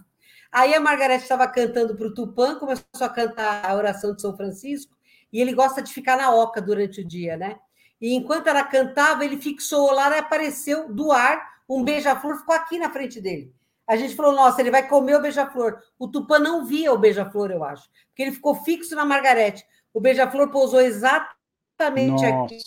Aí 0.51 0.75
a 0.75 0.81
Margarete 0.81 1.23
estava 1.23 1.49
cantando 1.49 1.97
para 1.97 2.07
o 2.07 2.15
Tupã, 2.15 2.57
começou 2.57 2.85
a 3.01 3.09
cantar 3.09 3.65
a 3.65 3.75
oração 3.75 4.15
de 4.15 4.21
São 4.21 4.37
Francisco, 4.37 4.95
e 5.33 5.41
ele 5.41 5.55
gosta 5.55 5.81
de 5.81 5.93
ficar 5.93 6.17
na 6.17 6.31
oca 6.35 6.61
durante 6.61 7.01
o 7.01 7.07
dia, 7.07 7.37
né? 7.37 7.59
E 7.99 8.15
enquanto 8.15 8.49
ela 8.49 8.63
cantava, 8.65 9.25
ele 9.25 9.39
fixou 9.39 9.93
lá 9.93 10.15
e 10.15 10.19
apareceu 10.19 10.93
do 10.93 11.11
ar 11.11 11.41
um 11.69 11.83
beija-flor, 11.83 12.37
ficou 12.37 12.55
aqui 12.55 12.79
na 12.79 12.91
frente 12.91 13.21
dele. 13.21 13.55
A 13.89 13.97
gente 13.97 14.15
falou, 14.15 14.33
nossa, 14.33 14.61
ele 14.61 14.71
vai 14.71 14.87
comer 14.87 15.17
o 15.17 15.23
beija-flor. 15.23 15.79
O 15.99 16.09
Tupã 16.09 16.39
não 16.39 16.65
via 16.65 16.93
o 16.93 16.99
beija-flor, 16.99 17.51
eu 17.51 17.65
acho, 17.65 17.89
porque 18.09 18.23
ele 18.23 18.33
ficou 18.33 18.55
fixo 18.57 18.95
na 18.95 19.05
Margarete. 19.05 19.65
O 19.95 20.01
beija-flor 20.01 20.51
pousou 20.51 20.81
exatamente 20.81 22.23
nossa. 22.23 22.45
aqui. 22.45 22.59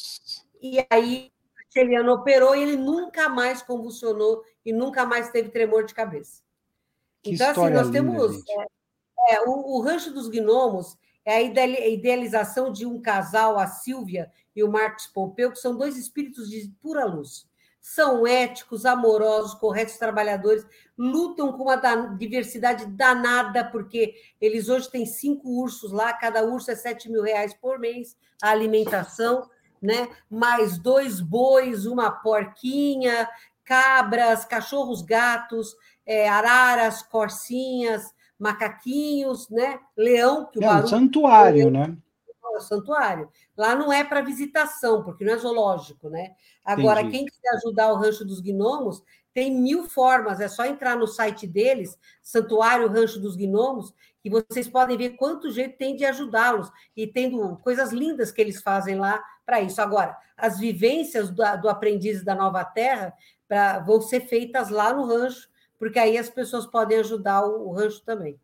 E 0.61 0.85
aí, 0.89 1.31
a 1.75 1.81
Eliana 1.81 2.13
operou 2.13 2.55
e 2.55 2.61
ele 2.61 2.77
nunca 2.77 3.27
mais 3.27 3.61
convulsionou 3.61 4.43
e 4.65 4.71
nunca 4.71 5.05
mais 5.05 5.29
teve 5.29 5.49
tremor 5.49 5.85
de 5.85 5.93
cabeça. 5.93 6.41
Que 7.21 7.33
então, 7.33 7.49
assim, 7.51 7.73
nós 7.73 7.87
linda, 7.87 7.91
temos. 7.91 8.43
É, 8.47 9.35
é, 9.35 9.41
o, 9.41 9.77
o 9.77 9.81
Rancho 9.81 10.11
dos 10.11 10.29
Gnomos 10.29 10.97
é 11.25 11.37
a 11.37 11.41
idealização 11.41 12.71
de 12.71 12.85
um 12.85 13.01
casal, 13.01 13.57
a 13.57 13.67
Silvia 13.67 14.31
e 14.55 14.63
o 14.63 14.71
Marcos 14.71 15.07
Pompeu, 15.07 15.51
que 15.51 15.57
são 15.57 15.75
dois 15.75 15.97
espíritos 15.97 16.49
de 16.49 16.71
pura 16.81 17.03
luz. 17.05 17.47
São 17.81 18.25
éticos, 18.25 18.85
amorosos, 18.85 19.53
corretos 19.55 19.97
trabalhadores, 19.97 20.65
lutam 20.97 21.53
com 21.53 21.63
uma 21.63 21.75
diversidade 22.17 22.85
danada, 22.87 23.63
porque 23.63 24.15
eles 24.41 24.69
hoje 24.69 24.89
têm 24.89 25.05
cinco 25.05 25.49
ursos 25.49 25.91
lá, 25.91 26.11
cada 26.13 26.43
urso 26.43 26.71
é 26.71 26.75
sete 26.75 27.11
mil 27.11 27.21
reais 27.21 27.53
por 27.53 27.77
mês, 27.77 28.17
a 28.41 28.49
alimentação, 28.49 29.47
né? 29.85 30.09
mais 30.29 30.77
dois 30.77 31.21
bois, 31.21 31.85
uma 31.85 32.11
porquinha, 32.11 33.27
cabras, 33.63 34.45
cachorros, 34.45 35.01
gatos, 35.01 35.75
é, 36.05 36.27
araras, 36.27 37.01
corcinhas, 37.01 38.13
macaquinhos, 38.37 39.49
né? 39.49 39.79
Leão, 39.97 40.45
que 40.45 40.59
o 40.59 40.63
é 40.63 40.75
um 40.75 40.87
santuário, 40.87 41.71
né? 41.71 41.95
É 42.55 42.59
santuário. 42.59 43.29
Lá 43.57 43.75
não 43.75 43.91
é 43.91 44.03
para 44.03 44.21
visitação, 44.21 45.03
porque 45.03 45.25
não 45.25 45.33
é 45.33 45.37
zoológico, 45.37 46.09
né? 46.09 46.35
Agora, 46.63 47.01
Entendi. 47.01 47.17
quem 47.17 47.25
quiser 47.25 47.49
ajudar 47.57 47.91
o 47.91 47.97
Rancho 47.97 48.23
dos 48.23 48.39
Gnomos, 48.39 49.03
tem 49.33 49.53
mil 49.53 49.83
formas, 49.83 50.39
é 50.39 50.47
só 50.47 50.65
entrar 50.65 50.95
no 50.95 51.07
site 51.07 51.45
deles, 51.45 51.97
Santuário 52.21 52.87
Rancho 52.87 53.19
dos 53.19 53.35
Gnomos, 53.35 53.93
que 54.21 54.29
vocês 54.29 54.67
podem 54.67 54.97
ver 54.97 55.17
quanto 55.17 55.51
jeito 55.51 55.77
tem 55.77 55.95
de 55.95 56.05
ajudá-los. 56.05 56.71
E 56.95 57.05
tendo 57.05 57.57
coisas 57.57 57.91
lindas 57.91 58.31
que 58.31 58.41
eles 58.41 58.61
fazem 58.61 58.95
lá 58.95 59.21
para 59.45 59.61
isso. 59.61 59.81
Agora, 59.81 60.17
as 60.35 60.59
vivências 60.59 61.29
do, 61.29 61.43
do 61.61 61.69
aprendiz 61.69 62.23
da 62.23 62.35
Nova 62.35 62.63
Terra 62.63 63.13
pra, 63.47 63.79
vão 63.79 64.01
ser 64.01 64.21
feitas 64.21 64.69
lá 64.69 64.93
no 64.93 65.05
rancho, 65.05 65.49
porque 65.77 65.99
aí 65.99 66.17
as 66.17 66.29
pessoas 66.29 66.65
podem 66.65 66.97
ajudar 66.99 67.45
o, 67.45 67.67
o 67.67 67.71
rancho 67.71 68.01
também. 68.03 68.39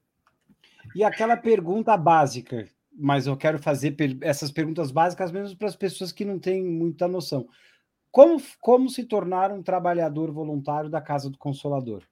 E 0.96 1.04
aquela 1.04 1.38
pergunta 1.38 1.96
básica, 1.96 2.68
mas 2.92 3.28
eu 3.28 3.38
quero 3.38 3.60
fazer 3.60 3.96
essas 4.22 4.52
perguntas 4.52 4.92
básicas 4.92 5.32
mesmo 5.32 5.58
para 5.58 5.68
as 5.68 5.76
pessoas 5.76 6.12
que 6.12 6.26
não 6.26 6.38
têm 6.38 6.64
muita 6.64 7.08
noção. 7.08 7.48
Como, 8.12 8.42
como 8.60 8.90
se 8.90 9.06
tornar 9.06 9.52
um 9.52 9.64
trabalhador 9.64 10.32
voluntário 10.32 10.90
da 10.90 11.00
Casa 11.00 11.30
do 11.30 11.38
Consolador? 11.38 12.04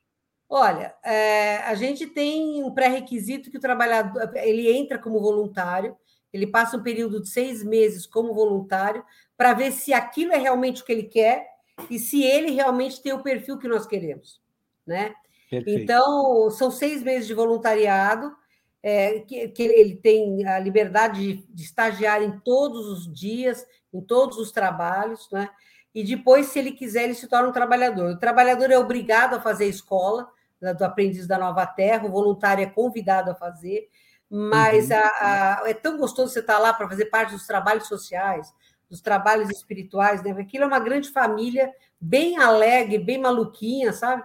Olha, 0.47 0.95
é, 1.04 1.58
a 1.58 1.75
gente 1.75 2.08
tem 2.08 2.63
um 2.63 2.71
pré-requisito 2.71 3.52
que 3.52 3.58
o 3.58 3.62
trabalhador 3.62 4.32
ele 4.36 4.71
entra 4.71 4.97
como 4.97 5.19
voluntário, 5.19 5.95
ele 6.33 6.47
passa 6.47 6.77
um 6.77 6.83
período 6.83 7.21
de 7.21 7.29
seis 7.29 7.63
meses 7.63 8.05
como 8.05 8.33
voluntário 8.33 9.03
para 9.37 9.53
ver 9.53 9.71
se 9.71 9.93
aquilo 9.93 10.31
é 10.31 10.37
realmente 10.37 10.81
o 10.81 10.85
que 10.85 10.91
ele 10.91 11.03
quer 11.03 11.47
e 11.89 11.97
se 11.97 12.23
ele 12.23 12.51
realmente 12.51 13.01
tem 13.01 13.13
o 13.13 13.23
perfil 13.23 13.57
que 13.57 13.67
nós 13.67 13.85
queremos, 13.85 14.41
né? 14.85 15.13
Perfeito. 15.49 15.81
Então, 15.81 16.49
são 16.51 16.69
seis 16.69 17.01
meses 17.01 17.27
de 17.27 17.33
voluntariado, 17.33 18.35
é, 18.83 19.19
que, 19.21 19.47
que, 19.49 19.63
ele 19.63 19.95
tem 19.95 20.45
a 20.45 20.59
liberdade 20.59 21.19
de, 21.19 21.47
de, 21.47 21.63
estagiar 21.63 22.21
em 22.21 22.39
todos 22.39 22.87
os 22.87 23.13
dias, 23.13 23.65
em 23.93 23.99
todos 23.99 24.37
os 24.37 24.51
trabalhos, 24.51 25.27
né? 25.31 25.49
E 25.93 26.03
depois, 26.03 26.47
se 26.47 26.59
ele 26.59 26.71
quiser, 26.71 27.05
ele 27.05 27.15
se 27.15 27.27
torna 27.27 27.49
um 27.49 27.53
trabalhador. 27.53 28.11
O 28.11 28.19
trabalhador 28.19 28.69
é 28.69 28.77
obrigado 28.77 29.33
a 29.33 29.41
fazer 29.41 29.65
a 29.65 29.69
escola 29.69 30.29
do 30.77 30.83
aprendiz 30.83 31.25
da 31.25 31.37
Nova 31.37 31.65
Terra, 31.65 32.05
o 32.05 32.11
voluntário 32.11 32.63
é 32.63 32.67
convidado 32.67 33.31
a 33.31 33.35
fazer, 33.35 33.89
mas 34.29 34.89
uhum. 34.89 34.95
a, 34.95 34.99
a, 34.99 35.69
é 35.69 35.73
tão 35.73 35.97
gostoso 35.97 36.33
você 36.33 36.39
estar 36.39 36.59
lá 36.59 36.73
para 36.73 36.87
fazer 36.87 37.05
parte 37.05 37.33
dos 37.33 37.47
trabalhos 37.47 37.87
sociais, 37.87 38.53
dos 38.89 39.01
trabalhos 39.01 39.49
espirituais, 39.49 40.21
né? 40.21 40.31
Aquilo 40.31 40.65
é 40.65 40.67
uma 40.67 40.79
grande 40.79 41.09
família, 41.09 41.71
bem 41.99 42.37
alegre, 42.37 42.97
bem 42.97 43.19
maluquinha, 43.19 43.91
sabe? 43.91 44.23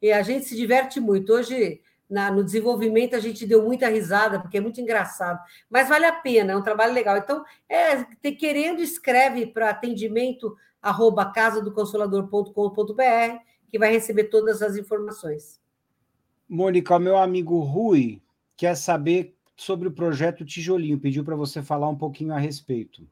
E 0.00 0.12
a 0.12 0.22
gente 0.22 0.46
se 0.46 0.56
diverte 0.56 1.00
muito. 1.00 1.32
Hoje, 1.32 1.80
na, 2.08 2.30
no 2.30 2.44
desenvolvimento, 2.44 3.16
a 3.16 3.18
gente 3.18 3.46
deu 3.46 3.62
muita 3.62 3.88
risada, 3.88 4.40
porque 4.40 4.58
é 4.58 4.60
muito 4.60 4.80
engraçado. 4.80 5.40
Mas 5.68 5.88
vale 5.88 6.06
a 6.06 6.12
pena, 6.12 6.52
é 6.52 6.56
um 6.56 6.62
trabalho 6.62 6.92
legal. 6.92 7.16
Então, 7.16 7.44
é, 7.68 8.04
te, 8.04 8.30
querendo, 8.32 8.80
escreve 8.80 9.46
para 9.46 9.70
atendimento 9.70 10.56
arroba 10.80 11.32
casadoconsolador.com.br, 11.32 13.38
que 13.68 13.78
vai 13.78 13.90
receber 13.90 14.24
todas 14.24 14.62
as 14.62 14.76
informações. 14.76 15.60
Mônica, 16.48 16.98
meu 16.98 17.16
amigo 17.16 17.58
Rui 17.60 18.22
quer 18.56 18.76
saber 18.76 19.35
sobre 19.56 19.88
o 19.88 19.92
projeto 19.92 20.44
Tijolinho, 20.44 21.00
pediu 21.00 21.24
para 21.24 21.34
você 21.34 21.62
falar 21.62 21.88
um 21.88 21.96
pouquinho 21.96 22.34
a 22.34 22.38
respeito. 22.38 23.06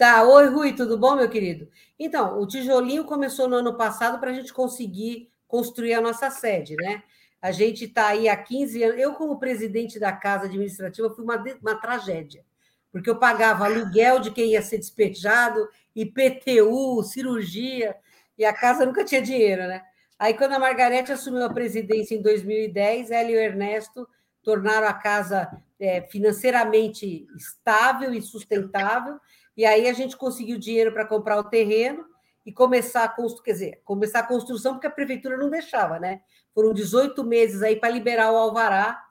Tá, 0.00 0.22
oi 0.22 0.48
Rui, 0.48 0.72
tudo 0.72 0.96
bom, 0.96 1.14
meu 1.14 1.28
querido? 1.28 1.68
Então, 1.98 2.40
o 2.40 2.46
tijolinho 2.46 3.04
começou 3.04 3.46
no 3.46 3.56
ano 3.56 3.76
passado 3.76 4.18
para 4.18 4.30
a 4.30 4.32
gente 4.32 4.50
conseguir 4.50 5.30
construir 5.46 5.92
a 5.92 6.00
nossa 6.00 6.30
sede, 6.30 6.74
né? 6.74 7.02
A 7.42 7.52
gente 7.52 7.84
está 7.84 8.06
aí 8.06 8.26
há 8.26 8.34
15 8.34 8.82
anos. 8.82 8.98
Eu, 8.98 9.12
como 9.12 9.38
presidente 9.38 9.98
da 9.98 10.10
casa 10.10 10.46
administrativa, 10.46 11.10
fui 11.10 11.22
uma, 11.22 11.44
uma 11.60 11.74
tragédia, 11.74 12.42
porque 12.90 13.10
eu 13.10 13.18
pagava 13.18 13.66
aluguel 13.66 14.20
de 14.20 14.30
quem 14.30 14.52
ia 14.52 14.62
ser 14.62 14.78
despejado, 14.78 15.68
IPTU, 15.94 17.02
cirurgia, 17.02 17.94
e 18.38 18.44
a 18.46 18.54
casa 18.54 18.86
nunca 18.86 19.04
tinha 19.04 19.20
dinheiro, 19.20 19.68
né? 19.68 19.82
Aí, 20.18 20.32
quando 20.32 20.52
a 20.52 20.58
Margarete 20.58 21.12
assumiu 21.12 21.44
a 21.44 21.52
presidência 21.52 22.14
em 22.14 22.22
2010, 22.22 23.10
ela 23.10 23.30
e 23.30 23.34
o 23.34 23.38
Ernesto 23.38 24.08
tornaram 24.42 24.86
a 24.86 24.94
casa 24.94 25.50
é, 25.80 26.02
financeiramente 26.02 27.26
estável 27.36 28.12
e 28.12 28.20
sustentável, 28.20 29.18
e 29.56 29.64
aí 29.64 29.88
a 29.88 29.92
gente 29.92 30.16
conseguiu 30.16 30.58
dinheiro 30.58 30.92
para 30.92 31.06
comprar 31.06 31.38
o 31.38 31.44
terreno 31.44 32.04
e 32.44 32.52
começar 32.52 33.04
a 33.04 33.08
construir, 33.08 33.44
quer 33.44 33.52
dizer, 33.52 33.80
começar 33.84 34.20
a 34.20 34.26
construção, 34.26 34.74
porque 34.74 34.86
a 34.86 34.90
prefeitura 34.90 35.36
não 35.36 35.50
deixava, 35.50 35.98
né? 35.98 36.20
Foram 36.54 36.72
18 36.72 37.24
meses 37.24 37.62
aí 37.62 37.76
para 37.76 37.90
liberar 37.90 38.32
o 38.32 38.36
alvará, 38.36 39.02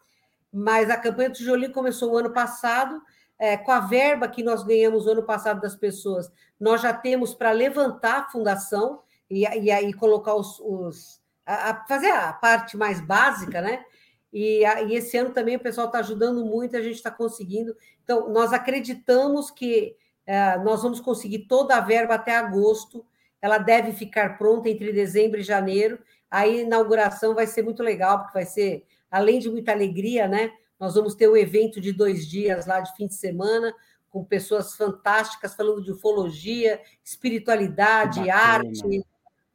mas 0.51 0.89
a 0.89 0.97
campanha 0.97 1.29
do 1.29 1.36
tijolinho 1.36 1.71
começou 1.71 2.12
o 2.12 2.17
ano 2.17 2.32
passado, 2.32 3.01
é, 3.38 3.55
com 3.55 3.71
a 3.71 3.79
verba 3.79 4.27
que 4.27 4.43
nós 4.43 4.63
ganhamos 4.63 5.05
o 5.05 5.12
ano 5.12 5.23
passado 5.23 5.62
das 5.62 5.75
pessoas, 5.75 6.32
nós 6.60 6.82
já 6.82 6.93
temos 6.93 7.34
para 7.34 7.51
levantar 7.51 8.19
a 8.19 8.29
fundação 8.29 9.01
e, 9.29 9.41
e 9.41 9.71
aí 9.71 9.93
colocar 9.93 10.36
os. 10.36 10.60
os 10.60 11.19
a, 11.45 11.71
a 11.71 11.86
fazer 11.86 12.12
a 12.12 12.34
parte 12.34 12.75
mais 12.75 12.99
básica, 12.99 13.62
né? 13.62 13.86
E, 14.32 14.63
e, 14.63 14.96
esse 14.96 15.18
ano 15.18 15.32
também 15.32 15.56
o 15.56 15.60
pessoal 15.60 15.88
está 15.88 16.00
ajudando 16.00 16.46
muito, 16.46 16.78
a 16.78 16.82
gente 16.82 16.96
está 16.96 17.12
conseguindo. 17.12 17.76
Então, 18.04 18.30
nós 18.30 18.54
acreditamos 18.54 19.50
que 19.50 19.96
é, 20.26 20.58
nós 20.60 20.84
vamos 20.84 21.00
conseguir 21.00 21.48
toda 21.48 21.76
a 21.76 21.82
verba 21.82 22.15
até 22.15 22.36
agosto. 22.36 23.06
Ela 23.42 23.58
deve 23.58 23.94
ficar 23.94 24.38
pronta 24.38 24.70
entre 24.70 24.94
dezembro 24.94 25.39
e 25.39 25.44
janeiro. 25.44 26.00
A 26.30 26.46
inauguração 26.48 27.34
vai 27.34 27.48
ser 27.48 27.63
muito 27.63 27.82
legal, 27.82 28.20
porque 28.20 28.34
vai 28.34 28.46
ser, 28.46 28.86
além 29.10 29.39
de 29.39 29.50
muita 29.50 29.72
alegria, 29.72 30.28
né? 30.28 30.52
Nós 30.80 30.94
vamos 30.94 31.15
ter 31.15 31.28
o 31.28 31.34
um 31.34 31.38
evento 31.38 31.82
de 31.82 31.92
dois 31.92 32.28
dias 32.28 32.68
lá 32.68 32.80
de 32.80 32.96
fim 32.96 33.08
de 33.08 33.15
semana, 33.15 33.74
com 34.10 34.24
pessoas 34.24 34.76
fantásticas 34.76 35.56
falando 35.56 35.84
de 35.84 35.92
ufologia, 35.92 36.80
espiritualidade, 37.04 38.30
arte. 38.30 39.04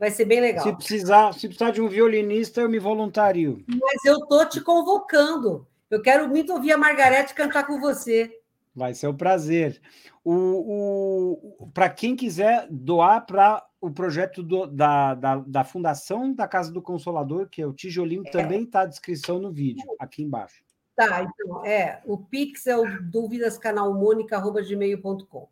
Vai 0.05 0.11
ser 0.11 0.27
bem 0.27 0.39
legal. 0.39 0.63
Se 0.63 0.77
precisar, 0.77 1.33
se 1.33 1.49
precisar 1.49 1.71
de 1.71 1.81
um 1.81 1.89
violinista, 1.89 2.61
eu 2.61 2.69
me 2.69 2.79
voluntario. 2.79 3.65
Mas 3.67 4.05
eu 4.05 4.21
tô 4.27 4.45
te 4.45 4.61
convocando. 4.61 5.67
Eu 5.91 6.03
quero 6.03 6.29
muito 6.29 6.53
ouvir 6.53 6.73
a 6.73 6.77
Margarete 6.77 7.33
cantar 7.33 7.67
com 7.67 7.81
você. 7.81 8.31
Vai 8.75 8.93
ser 8.93 9.09
um 9.09 9.17
prazer. 9.17 9.81
O, 10.23 11.63
o 11.63 11.67
para 11.69 11.89
quem 11.89 12.15
quiser 12.15 12.69
doar 12.71 13.25
para 13.25 13.67
o 13.81 13.91
projeto 13.91 14.43
do, 14.43 14.67
da, 14.67 15.15
da, 15.15 15.37
da, 15.37 15.65
Fundação 15.65 16.35
da 16.35 16.47
Casa 16.47 16.71
do 16.71 16.83
Consolador, 16.83 17.49
que 17.49 17.63
é 17.63 17.67
o 17.67 17.73
Tijolinho, 17.73 18.25
é. 18.27 18.31
também 18.31 18.65
está 18.65 18.83
a 18.83 18.87
descrição 18.87 19.39
no 19.39 19.51
vídeo, 19.51 19.87
aqui 19.99 20.23
embaixo. 20.23 20.63
Tá, 20.95 21.23
então, 21.23 21.65
é, 21.65 22.03
o 22.05 22.19
Pix 22.19 22.67
é 22.67 22.77
o 22.77 22.85
dúvidascanalmonica.gmail.com. 23.11 25.49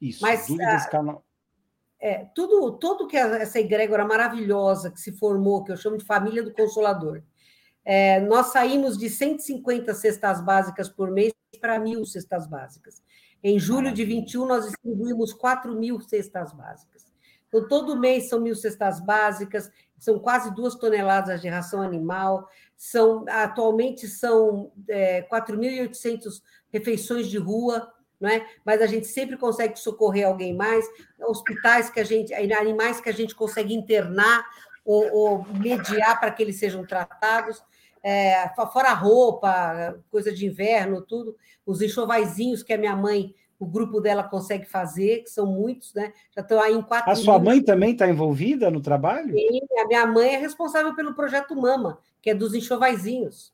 Isso, 0.00 0.22
Mas, 0.22 0.46
dúvidas 0.46 0.86
ah, 0.86 0.88
canal... 0.88 1.25
É, 2.00 2.26
tudo, 2.34 2.72
tudo 2.78 3.06
que 3.06 3.16
essa 3.16 3.58
egrégora 3.58 4.04
maravilhosa 4.04 4.90
que 4.90 5.00
se 5.00 5.12
formou, 5.12 5.64
que 5.64 5.72
eu 5.72 5.76
chamo 5.76 5.96
de 5.96 6.04
família 6.04 6.42
do 6.42 6.52
Consolador, 6.52 7.22
É, 7.84 8.18
nós 8.20 8.48
saímos 8.48 8.98
de 8.98 9.08
150 9.08 9.94
cestas 9.94 10.40
básicas 10.44 10.88
por 10.88 11.08
mês 11.10 11.32
para 11.60 11.78
mil 11.78 12.04
cestas 12.04 12.46
básicas. 12.48 13.00
Em 13.42 13.58
julho 13.60 13.92
de 13.92 14.04
21, 14.04 14.44
nós 14.44 14.64
distribuímos 14.66 15.32
4 15.32 15.72
mil 15.78 16.00
cestas 16.00 16.52
básicas. 16.52 17.06
Então, 17.48 17.68
todo 17.68 17.98
mês 17.98 18.28
são 18.28 18.40
mil 18.40 18.56
cestas 18.56 19.00
básicas, 19.00 19.70
são 19.98 20.18
quase 20.18 20.54
duas 20.54 20.74
toneladas 20.74 21.40
de 21.40 21.48
ração 21.48 21.80
animal, 21.80 22.48
são 22.76 23.24
atualmente 23.28 24.06
são 24.08 24.72
é, 24.88 25.22
4.800 25.22 26.42
refeições 26.72 27.28
de 27.28 27.38
rua, 27.38 27.90
não 28.20 28.28
é? 28.28 28.46
Mas 28.64 28.80
a 28.80 28.86
gente 28.86 29.06
sempre 29.06 29.36
consegue 29.36 29.78
socorrer 29.78 30.26
alguém 30.26 30.54
mais, 30.54 30.84
hospitais 31.20 31.90
que 31.90 32.00
a 32.00 32.04
gente, 32.04 32.32
animais 32.34 33.00
que 33.00 33.08
a 33.08 33.12
gente 33.12 33.34
consegue 33.34 33.74
internar 33.74 34.44
ou, 34.84 35.12
ou 35.12 35.46
mediar 35.58 36.18
para 36.18 36.30
que 36.30 36.42
eles 36.42 36.56
sejam 36.56 36.86
tratados. 36.86 37.62
É, 38.02 38.48
fora 38.72 38.92
roupa, 38.92 39.98
coisa 40.10 40.32
de 40.32 40.46
inverno, 40.46 41.02
tudo, 41.02 41.36
os 41.64 41.82
enxovaizinhos 41.82 42.62
que 42.62 42.72
a 42.72 42.78
minha 42.78 42.94
mãe, 42.94 43.34
o 43.58 43.66
grupo 43.66 44.00
dela 44.00 44.22
consegue 44.22 44.64
fazer, 44.64 45.24
que 45.24 45.30
são 45.30 45.46
muitos, 45.46 45.92
né? 45.92 46.12
Já 46.30 46.42
estão 46.42 46.60
aí 46.60 46.72
em 46.72 46.82
quatro. 46.82 47.10
A 47.10 47.16
sua 47.16 47.38
mãe 47.38 47.60
também 47.60 47.92
está 47.92 48.08
envolvida 48.08 48.70
no 48.70 48.80
trabalho? 48.80 49.32
Sim, 49.32 49.60
a 49.80 49.86
minha 49.88 50.06
mãe 50.06 50.34
é 50.34 50.38
responsável 50.38 50.94
pelo 50.94 51.14
projeto 51.14 51.56
Mama, 51.56 51.98
que 52.22 52.30
é 52.30 52.34
dos 52.34 52.54
enxovaizinhos. 52.54 53.52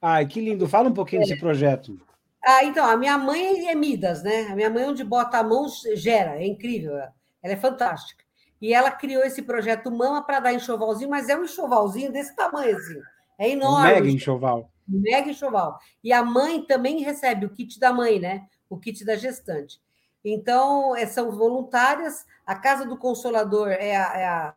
Ai, 0.00 0.26
que 0.26 0.40
lindo! 0.40 0.68
Fala 0.68 0.88
um 0.88 0.94
pouquinho 0.94 1.22
é. 1.22 1.24
desse 1.24 1.40
projeto. 1.40 1.98
Ah, 2.44 2.64
então, 2.64 2.86
a 2.86 2.96
minha 2.96 3.18
mãe 3.18 3.68
é 3.68 3.74
Midas, 3.74 4.22
né? 4.22 4.48
A 4.50 4.56
minha 4.56 4.70
mãe, 4.70 4.86
onde 4.86 5.04
bota 5.04 5.38
a 5.38 5.42
mão, 5.42 5.66
gera, 5.94 6.36
é 6.36 6.46
incrível, 6.46 6.96
ela 6.96 7.12
é 7.42 7.56
fantástica. 7.56 8.24
E 8.60 8.74
ela 8.74 8.90
criou 8.90 9.22
esse 9.22 9.42
projeto 9.42 9.90
Mama 9.90 10.22
para 10.22 10.40
dar 10.40 10.52
enxovalzinho, 10.52 11.10
mas 11.10 11.28
é 11.28 11.36
um 11.36 11.44
enxovalzinho 11.44 12.12
desse 12.12 12.34
tamanho, 12.36 12.76
assim. 12.76 13.00
É 13.38 13.48
enorme. 13.48 13.90
Um 13.90 13.94
mega 13.94 14.10
enxoval. 14.10 14.70
Mega 14.86 15.30
enxoval. 15.30 15.78
E 16.04 16.12
a 16.12 16.22
mãe 16.22 16.62
também 16.62 17.00
recebe 17.00 17.46
o 17.46 17.50
kit 17.50 17.80
da 17.80 17.92
mãe, 17.92 18.20
né? 18.20 18.46
O 18.68 18.78
kit 18.78 19.02
da 19.04 19.16
gestante. 19.16 19.80
Então, 20.22 20.94
é, 20.94 21.06
são 21.06 21.32
voluntárias. 21.32 22.26
A 22.44 22.54
Casa 22.54 22.84
do 22.84 22.98
Consolador 22.98 23.68
é 23.68 23.96
a, 23.96 24.18
é 24.18 24.26
a 24.26 24.54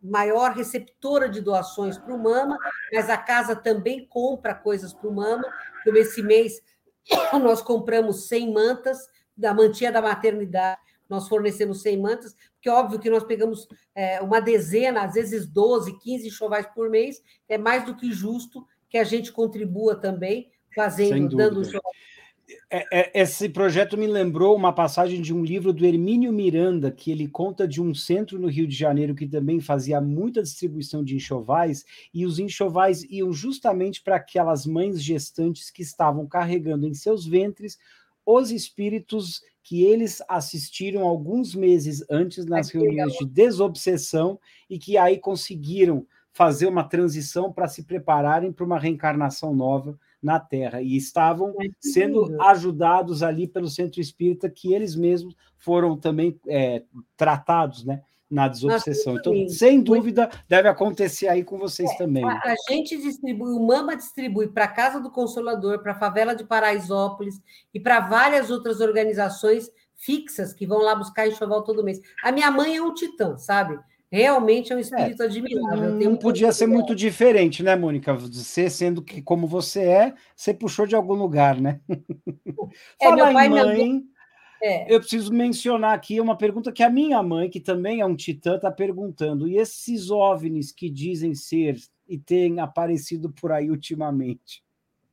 maior 0.00 0.52
receptora 0.52 1.28
de 1.28 1.40
doações 1.40 1.98
para 1.98 2.14
o 2.14 2.22
Mama, 2.22 2.56
mas 2.92 3.10
a 3.10 3.16
casa 3.16 3.56
também 3.56 4.06
compra 4.06 4.54
coisas 4.54 4.92
para 4.92 5.08
o 5.08 5.12
Mama. 5.12 5.44
Como 5.82 5.96
esse 5.96 6.22
mês 6.22 6.62
nós 7.42 7.62
compramos 7.62 8.28
100 8.28 8.52
mantas 8.52 8.98
da 9.36 9.54
mantinha 9.54 9.90
da 9.90 10.02
maternidade, 10.02 10.80
nós 11.08 11.26
fornecemos 11.26 11.82
100 11.82 11.98
mantas, 11.98 12.36
porque 12.54 12.68
é 12.68 12.72
óbvio 12.72 13.00
que 13.00 13.10
nós 13.10 13.24
pegamos 13.24 13.66
é, 13.94 14.20
uma 14.20 14.38
dezena, 14.38 15.02
às 15.02 15.14
vezes 15.14 15.46
12, 15.46 15.98
15 15.98 16.28
enxovais 16.28 16.66
por 16.66 16.88
mês, 16.88 17.22
é 17.48 17.58
mais 17.58 17.84
do 17.84 17.96
que 17.96 18.12
justo 18.12 18.64
que 18.88 18.98
a 18.98 19.04
gente 19.04 19.32
contribua 19.32 19.96
também, 19.96 20.50
fazendo, 20.74 21.36
dando 21.36 21.62
esse 23.14 23.48
projeto 23.48 23.96
me 23.96 24.06
lembrou 24.06 24.56
uma 24.56 24.72
passagem 24.72 25.20
de 25.20 25.34
um 25.34 25.44
livro 25.44 25.72
do 25.72 25.84
Hermínio 25.84 26.32
Miranda, 26.32 26.90
que 26.90 27.10
ele 27.10 27.28
conta 27.28 27.66
de 27.66 27.82
um 27.82 27.94
centro 27.94 28.38
no 28.38 28.48
Rio 28.48 28.66
de 28.66 28.74
Janeiro 28.74 29.14
que 29.14 29.26
também 29.26 29.60
fazia 29.60 30.00
muita 30.00 30.42
distribuição 30.42 31.02
de 31.02 31.16
enxovais, 31.16 31.84
e 32.12 32.24
os 32.24 32.38
enxovais 32.38 33.02
iam 33.04 33.32
justamente 33.32 34.02
para 34.02 34.16
aquelas 34.16 34.66
mães 34.66 35.02
gestantes 35.02 35.70
que 35.70 35.82
estavam 35.82 36.26
carregando 36.26 36.86
em 36.86 36.94
seus 36.94 37.26
ventres 37.26 37.78
os 38.24 38.50
espíritos 38.50 39.42
que 39.62 39.82
eles 39.84 40.22
assistiram 40.28 41.02
alguns 41.02 41.54
meses 41.54 42.04
antes 42.10 42.46
nas 42.46 42.70
reuniões 42.70 43.14
de 43.14 43.26
desobsessão 43.26 44.38
e 44.68 44.78
que 44.78 44.96
aí 44.96 45.18
conseguiram 45.18 46.06
fazer 46.32 46.66
uma 46.66 46.84
transição 46.84 47.52
para 47.52 47.68
se 47.68 47.84
prepararem 47.84 48.52
para 48.52 48.64
uma 48.64 48.78
reencarnação 48.78 49.54
nova 49.54 49.98
na 50.22 50.38
Terra 50.38 50.82
e 50.82 50.96
estavam 50.96 51.54
sendo 51.80 52.40
ajudados 52.42 53.22
ali 53.22 53.46
pelo 53.46 53.68
centro 53.68 54.00
espírita 54.00 54.50
que 54.50 54.72
eles 54.74 54.94
mesmos 54.94 55.34
foram 55.56 55.96
também 55.96 56.38
é, 56.46 56.82
tratados, 57.16 57.84
né? 57.84 58.02
Na 58.30 58.46
desobsessão. 58.46 59.16
Então, 59.16 59.48
sem 59.48 59.82
dúvida, 59.82 60.30
deve 60.48 60.68
acontecer 60.68 61.26
aí 61.26 61.42
com 61.42 61.58
vocês 61.58 61.90
é, 61.90 61.96
também. 61.96 62.24
A, 62.24 62.30
a, 62.30 62.54
gente 62.70 62.96
distribui, 62.96 63.50
o 63.50 63.66
Mama 63.66 63.96
distribui 63.96 64.46
para 64.46 64.66
a 64.66 64.68
Casa 64.68 65.00
do 65.00 65.10
Consolador, 65.10 65.80
para 65.82 65.92
a 65.92 65.98
Favela 65.98 66.32
de 66.32 66.44
Paraisópolis 66.44 67.42
e 67.74 67.80
para 67.80 67.98
várias 67.98 68.48
outras 68.48 68.80
organizações 68.80 69.68
fixas 69.96 70.54
que 70.54 70.64
vão 70.64 70.78
lá 70.78 70.94
buscar 70.94 71.26
enxoval 71.26 71.64
todo 71.64 71.82
mês. 71.82 72.00
A 72.22 72.30
minha 72.30 72.52
mãe 72.52 72.76
é 72.76 72.82
um 72.82 72.94
titã, 72.94 73.36
sabe? 73.36 73.78
Realmente 74.10 74.72
é 74.72 74.76
um 74.76 74.80
espírito 74.80 75.22
é, 75.22 75.26
admirável. 75.26 75.94
Não, 75.94 76.16
podia 76.16 76.50
ser 76.50 76.66
muito 76.66 76.96
diferente, 76.96 77.62
né, 77.62 77.76
Mônica? 77.76 78.12
Você, 78.12 78.68
sendo 78.68 79.02
que 79.02 79.22
como 79.22 79.46
você 79.46 79.82
é, 79.82 80.14
você 80.34 80.52
puxou 80.52 80.84
de 80.84 80.96
algum 80.96 81.14
lugar, 81.14 81.60
né? 81.60 81.80
É, 83.00 83.08
Falar 83.08 83.46
em 83.46 83.48
mãe, 83.48 84.04
é. 84.62 84.94
eu 84.94 85.00
preciso 85.00 85.32
mencionar 85.32 85.92
aqui 85.92 86.20
uma 86.20 86.36
pergunta 86.36 86.70
que 86.70 86.84
a 86.84 86.90
minha 86.90 87.20
mãe, 87.20 87.50
que 87.50 87.58
também 87.58 88.00
é 88.00 88.06
um 88.06 88.14
titã, 88.14 88.56
está 88.56 88.70
perguntando. 88.70 89.48
E 89.48 89.56
esses 89.56 90.08
OVNIs 90.08 90.70
que 90.70 90.88
dizem 90.88 91.34
ser 91.34 91.76
e 92.08 92.16
têm 92.16 92.60
aparecido 92.60 93.30
por 93.30 93.50
aí 93.50 93.70
ultimamente? 93.70 94.62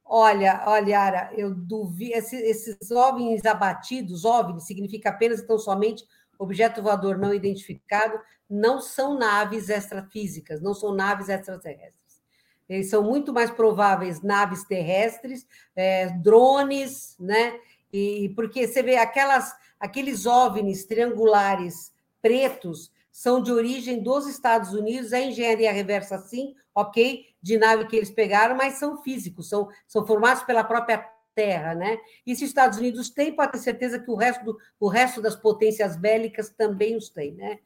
Olha, 0.05 0.63
olha, 0.67 0.99
Ara, 0.99 1.31
eu 1.35 1.53
duvido. 1.53 2.13
Esses, 2.13 2.41
esses 2.41 2.91
OVNIs 2.91 3.45
abatidos, 3.45 4.23
OVNI 4.23 4.61
significa 4.61 5.09
apenas 5.09 5.41
então 5.41 5.57
somente 5.57 6.03
objeto 6.37 6.81
voador 6.81 7.17
não 7.17 7.33
identificado, 7.33 8.19
não 8.49 8.79
são 8.81 9.17
naves 9.17 9.69
extrafísicas, 9.69 10.61
não 10.61 10.73
são 10.73 10.93
naves 10.93 11.29
extraterrestres. 11.29 12.21
Eles 12.67 12.89
são 12.89 13.03
muito 13.03 13.33
mais 13.33 13.49
prováveis 13.49 14.21
naves 14.21 14.63
terrestres, 14.65 15.47
é, 15.75 16.09
drones, 16.09 17.15
né? 17.19 17.59
E 17.91 18.33
porque 18.35 18.67
você 18.67 18.83
vê 18.83 18.97
aquelas, 18.97 19.53
aqueles 19.79 20.25
OVNIs 20.25 20.85
triangulares 20.85 21.93
pretos 22.21 22.91
são 23.11 23.41
de 23.41 23.51
origem 23.51 24.03
dos 24.03 24.27
Estados 24.27 24.73
Unidos, 24.73 25.13
a 25.13 25.19
engenharia 25.19 25.71
reversa 25.71 26.19
sim, 26.19 26.53
ok, 26.75 27.25
de 27.41 27.57
nave 27.57 27.87
que 27.87 27.95
eles 27.95 28.11
pegaram, 28.11 28.55
mas 28.55 28.75
são 28.75 29.01
físicos, 29.01 29.49
são, 29.49 29.67
são 29.87 30.05
formados 30.05 30.43
pela 30.43 30.63
própria 30.63 31.03
terra, 31.37 31.75
né? 31.75 31.99
E 32.25 32.35
se 32.35 32.43
os 32.43 32.49
Estados 32.49 32.79
Unidos 32.79 33.11
têm, 33.11 33.31
pode 33.31 33.51
ter 33.51 33.59
certeza 33.59 33.99
que 33.99 34.09
o 34.09 34.15
resto, 34.15 34.43
do, 34.43 34.57
o 34.79 34.87
resto 34.87 35.21
das 35.21 35.35
potências 35.35 35.95
bélicas 35.95 36.49
também 36.49 36.97
os 36.97 37.09
tem, 37.09 37.35
né? 37.35 37.59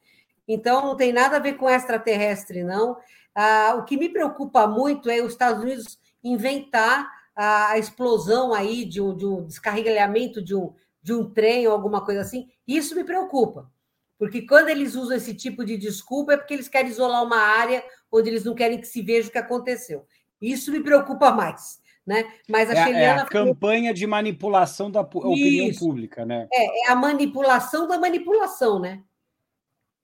Então, 0.46 0.82
não 0.82 0.94
tem 0.94 1.10
nada 1.10 1.36
a 1.36 1.40
ver 1.40 1.54
com 1.54 1.70
extraterrestre, 1.70 2.62
não. 2.62 2.98
Ah, 3.34 3.76
o 3.78 3.84
que 3.84 3.96
me 3.96 4.10
preocupa 4.10 4.66
muito 4.66 5.08
é 5.08 5.22
os 5.22 5.32
Estados 5.32 5.62
Unidos 5.62 5.98
inventar 6.22 7.10
a, 7.34 7.78
explosão 7.78 8.52
aí 8.52 8.84
de 8.84 9.00
um, 9.00 9.16
de 9.16 9.24
um 9.24 9.46
descarregamento 9.46 10.42
de 10.42 10.54
um, 10.54 10.74
de 11.02 11.14
um 11.14 11.32
trem 11.32 11.66
ou 11.66 11.72
alguma 11.72 12.04
coisa 12.04 12.20
assim. 12.20 12.50
Isso 12.68 12.94
me 12.94 13.04
preocupa, 13.04 13.72
porque 14.18 14.42
quando 14.42 14.68
eles 14.68 14.94
usam 14.94 15.16
esse 15.16 15.32
tipo 15.32 15.64
de 15.64 15.78
desculpa 15.78 16.34
é 16.34 16.36
porque 16.36 16.52
eles 16.52 16.68
querem 16.68 16.90
isolar 16.90 17.24
uma 17.24 17.38
área 17.38 17.82
onde 18.10 18.28
eles 18.28 18.44
não 18.44 18.54
querem 18.54 18.78
que 18.78 18.86
se 18.86 19.00
veja 19.00 19.28
o 19.28 19.32
que 19.32 19.38
aconteceu. 19.38 20.04
Isso 20.42 20.70
me 20.70 20.82
preocupa 20.82 21.30
mais 21.30 21.80
né? 22.06 22.24
Mas 22.48 22.68
a 22.70 22.90
é, 22.90 22.92
é 22.92 23.10
a 23.10 23.24
campanha 23.24 23.94
de 23.94 24.06
manipulação 24.06 24.90
da 24.90 25.00
opinião 25.00 25.68
Isso. 25.68 25.80
pública, 25.80 26.26
né? 26.26 26.48
É, 26.52 26.86
é 26.86 26.90
a 26.90 26.96
manipulação 26.96 27.86
da 27.86 27.98
manipulação, 27.98 28.80
né? 28.80 29.02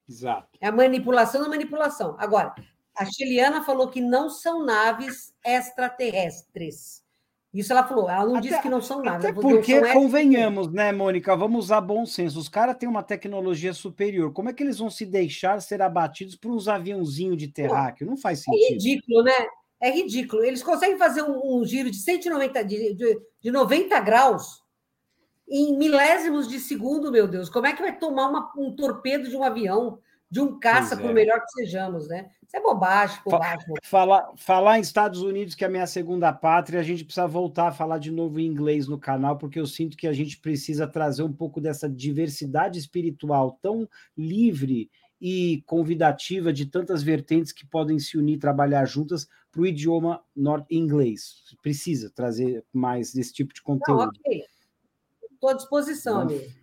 Exato. 0.07 0.57
É 0.59 0.67
a 0.67 0.71
manipulação 0.71 1.41
da 1.41 1.49
manipulação. 1.49 2.15
Agora, 2.17 2.55
a 2.97 3.05
Chiliana 3.05 3.63
falou 3.63 3.89
que 3.89 4.01
não 4.01 4.29
são 4.29 4.65
naves 4.65 5.33
extraterrestres. 5.45 7.03
Isso 7.51 7.71
ela 7.71 7.83
falou, 7.83 8.07
ela 8.07 8.25
não 8.25 8.35
até, 8.35 8.47
disse 8.47 8.61
que 8.61 8.69
não 8.69 8.81
são 8.81 9.01
naves. 9.01 9.25
Até 9.25 9.33
porque, 9.33 9.81
convenhamos, 9.91 10.71
né, 10.71 10.91
Mônica? 10.91 11.35
Vamos 11.35 11.65
usar 11.65 11.81
bom 11.81 12.05
senso. 12.05 12.39
Os 12.39 12.47
caras 12.47 12.77
têm 12.77 12.87
uma 12.87 13.01
tecnologia 13.01 13.73
superior. 13.73 14.31
Como 14.31 14.49
é 14.49 14.53
que 14.53 14.61
eles 14.61 14.77
vão 14.77 14.89
se 14.89 15.03
deixar 15.03 15.59
ser 15.59 15.81
abatidos 15.81 16.35
por 16.35 16.51
uns 16.51 16.67
aviãozinhos 16.67 17.37
de 17.37 17.47
terráqueo? 17.47 18.05
Não 18.05 18.15
faz 18.15 18.39
é 18.39 18.43
sentido. 18.43 18.63
É 18.63 18.73
ridículo, 18.73 19.23
né? 19.23 19.33
É 19.79 19.89
ridículo. 19.91 20.43
Eles 20.43 20.63
conseguem 20.63 20.97
fazer 20.97 21.23
um, 21.23 21.59
um 21.59 21.65
giro 21.65 21.89
de 21.89 21.97
190 21.97 22.63
de, 22.63 22.93
de, 22.93 23.21
de 23.41 23.51
90 23.51 23.99
graus 24.01 24.63
em 25.49 25.77
milésimos 25.77 26.47
de 26.47 26.59
segundo, 26.59 27.11
meu 27.11 27.27
Deus. 27.27 27.49
Como 27.49 27.65
é 27.65 27.73
que 27.73 27.81
vai 27.81 27.97
tomar 27.97 28.29
uma, 28.29 28.51
um 28.55 28.75
torpedo 28.75 29.27
de 29.27 29.35
um 29.35 29.43
avião, 29.43 29.99
de 30.29 30.39
um 30.39 30.59
caça, 30.59 30.95
por 30.95 31.09
é. 31.09 31.13
melhor 31.13 31.41
que 31.41 31.51
sejamos, 31.53 32.07
né? 32.07 32.29
Isso 32.45 32.55
é 32.55 32.61
bobagem, 32.61 33.19
bobagem. 33.25 33.65
Falar, 33.83 34.31
falar 34.37 34.77
em 34.77 34.81
Estados 34.81 35.21
Unidos, 35.21 35.55
que 35.55 35.63
é 35.63 35.67
a 35.67 35.71
minha 35.71 35.87
segunda 35.87 36.31
pátria, 36.31 36.79
a 36.79 36.83
gente 36.83 37.03
precisa 37.03 37.27
voltar 37.27 37.69
a 37.69 37.71
falar 37.71 37.97
de 37.97 38.11
novo 38.11 38.39
em 38.39 38.45
inglês 38.45 38.87
no 38.87 38.99
canal, 38.99 39.37
porque 39.37 39.59
eu 39.59 39.65
sinto 39.65 39.97
que 39.97 40.07
a 40.07 40.13
gente 40.13 40.37
precisa 40.37 40.87
trazer 40.87 41.23
um 41.23 41.33
pouco 41.33 41.59
dessa 41.59 41.89
diversidade 41.89 42.77
espiritual 42.77 43.57
tão 43.61 43.87
livre 44.15 44.89
e 45.19 45.63
convidativa 45.65 46.53
de 46.53 46.65
tantas 46.65 47.03
vertentes 47.03 47.51
que 47.51 47.65
podem 47.65 47.99
se 47.99 48.17
unir, 48.17 48.37
trabalhar 48.37 48.85
juntas 48.85 49.27
para 49.51 49.61
o 49.61 49.67
idioma 49.67 50.23
inglês. 50.69 51.43
Precisa 51.61 52.09
trazer 52.09 52.63
mais 52.71 53.13
desse 53.13 53.33
tipo 53.33 53.53
de 53.53 53.61
conteúdo. 53.61 53.99
Não, 54.03 54.07
ok. 54.07 54.43
Estou 55.31 55.49
à 55.49 55.53
disposição, 55.53 56.21
amigo. 56.21 56.59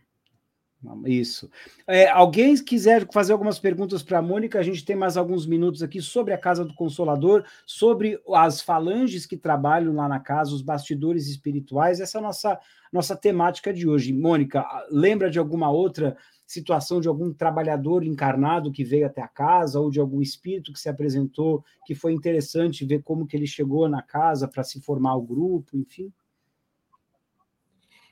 Isso. 1.05 1.51
É, 1.87 2.09
alguém 2.09 2.55
quiser 2.63 3.09
fazer 3.13 3.33
algumas 3.33 3.59
perguntas 3.59 4.03
para 4.03 4.19
a 4.19 4.23
Mônica, 4.23 4.59
a 4.59 4.63
gente 4.63 4.85
tem 4.85 4.95
mais 4.95 5.17
alguns 5.17 5.47
minutos 5.47 5.83
aqui 5.83 6.01
sobre 6.01 6.33
a 6.33 6.39
Casa 6.39 6.65
do 6.65 6.75
Consolador, 6.75 7.45
sobre 7.65 8.21
as 8.33 8.61
falanges 8.61 9.27
que 9.27 9.37
trabalham 9.37 9.95
lá 9.95 10.09
na 10.09 10.21
casa, 10.21 10.55
os 10.55 10.63
bastidores 10.63 11.29
espirituais. 11.29 12.01
Essa 12.01 12.19
é 12.19 12.21
a 12.21 12.23
nossa, 12.23 12.61
nossa 12.93 13.17
temática 13.17 13.73
de 13.73 13.89
hoje. 13.89 14.13
Mônica, 14.13 14.65
lembra 14.91 15.31
de 15.31 15.39
alguma 15.39 15.71
outra 15.71 16.17
situação 16.47 17.01
de 17.01 17.09
algum 17.09 17.33
trabalhador 17.33 18.05
encarnado 18.05 18.71
que 18.71 18.85
veio 18.85 19.07
até 19.07 19.21
a 19.21 19.29
casa 19.29 19.81
ou 19.81 19.91
de 19.91 19.99
algum 19.99 20.23
espírito 20.23 20.73
que 20.73 20.79
se 20.79 20.89
apresentou 20.89 21.65
que 21.85 21.95
foi 21.95 22.13
interessante 22.13 22.85
ver 22.85 23.03
como 23.03 23.27
que 23.27 23.37
ele 23.37 23.47
chegou 23.47 23.89
na 23.89 24.01
casa 24.01 24.47
para 24.47 24.63
se 24.63 24.81
formar 24.81 25.17
o 25.17 25.23
grupo, 25.23 25.77
enfim? 25.77 26.13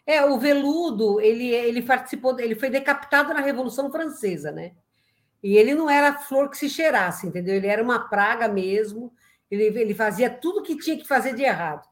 É, 0.07 0.23
o 0.25 0.39
veludo, 0.39 1.21
ele, 1.21 1.47
ele 1.49 1.81
participou, 1.81 2.39
ele 2.39 2.55
foi 2.55 2.69
decapitado 2.69 3.33
na 3.33 3.41
Revolução 3.41 3.91
Francesa, 3.91 4.51
né? 4.51 4.73
E 5.43 5.57
ele 5.57 5.75
não 5.75 5.89
era 5.89 6.15
flor 6.15 6.51
que 6.51 6.59
se 6.59 6.69
cheirasse, 6.69 7.27
entendeu? 7.27 7.55
Ele 7.55 7.67
era 7.67 7.83
uma 7.83 8.09
praga 8.09 8.49
mesmo. 8.49 9.13
Ele, 9.51 9.65
ele 9.79 9.95
fazia 9.95 10.29
tudo 10.29 10.63
que 10.63 10.77
tinha 10.77 10.97
que 10.97 11.07
fazer 11.07 11.35
de 11.35 11.43
errado. 11.43 11.87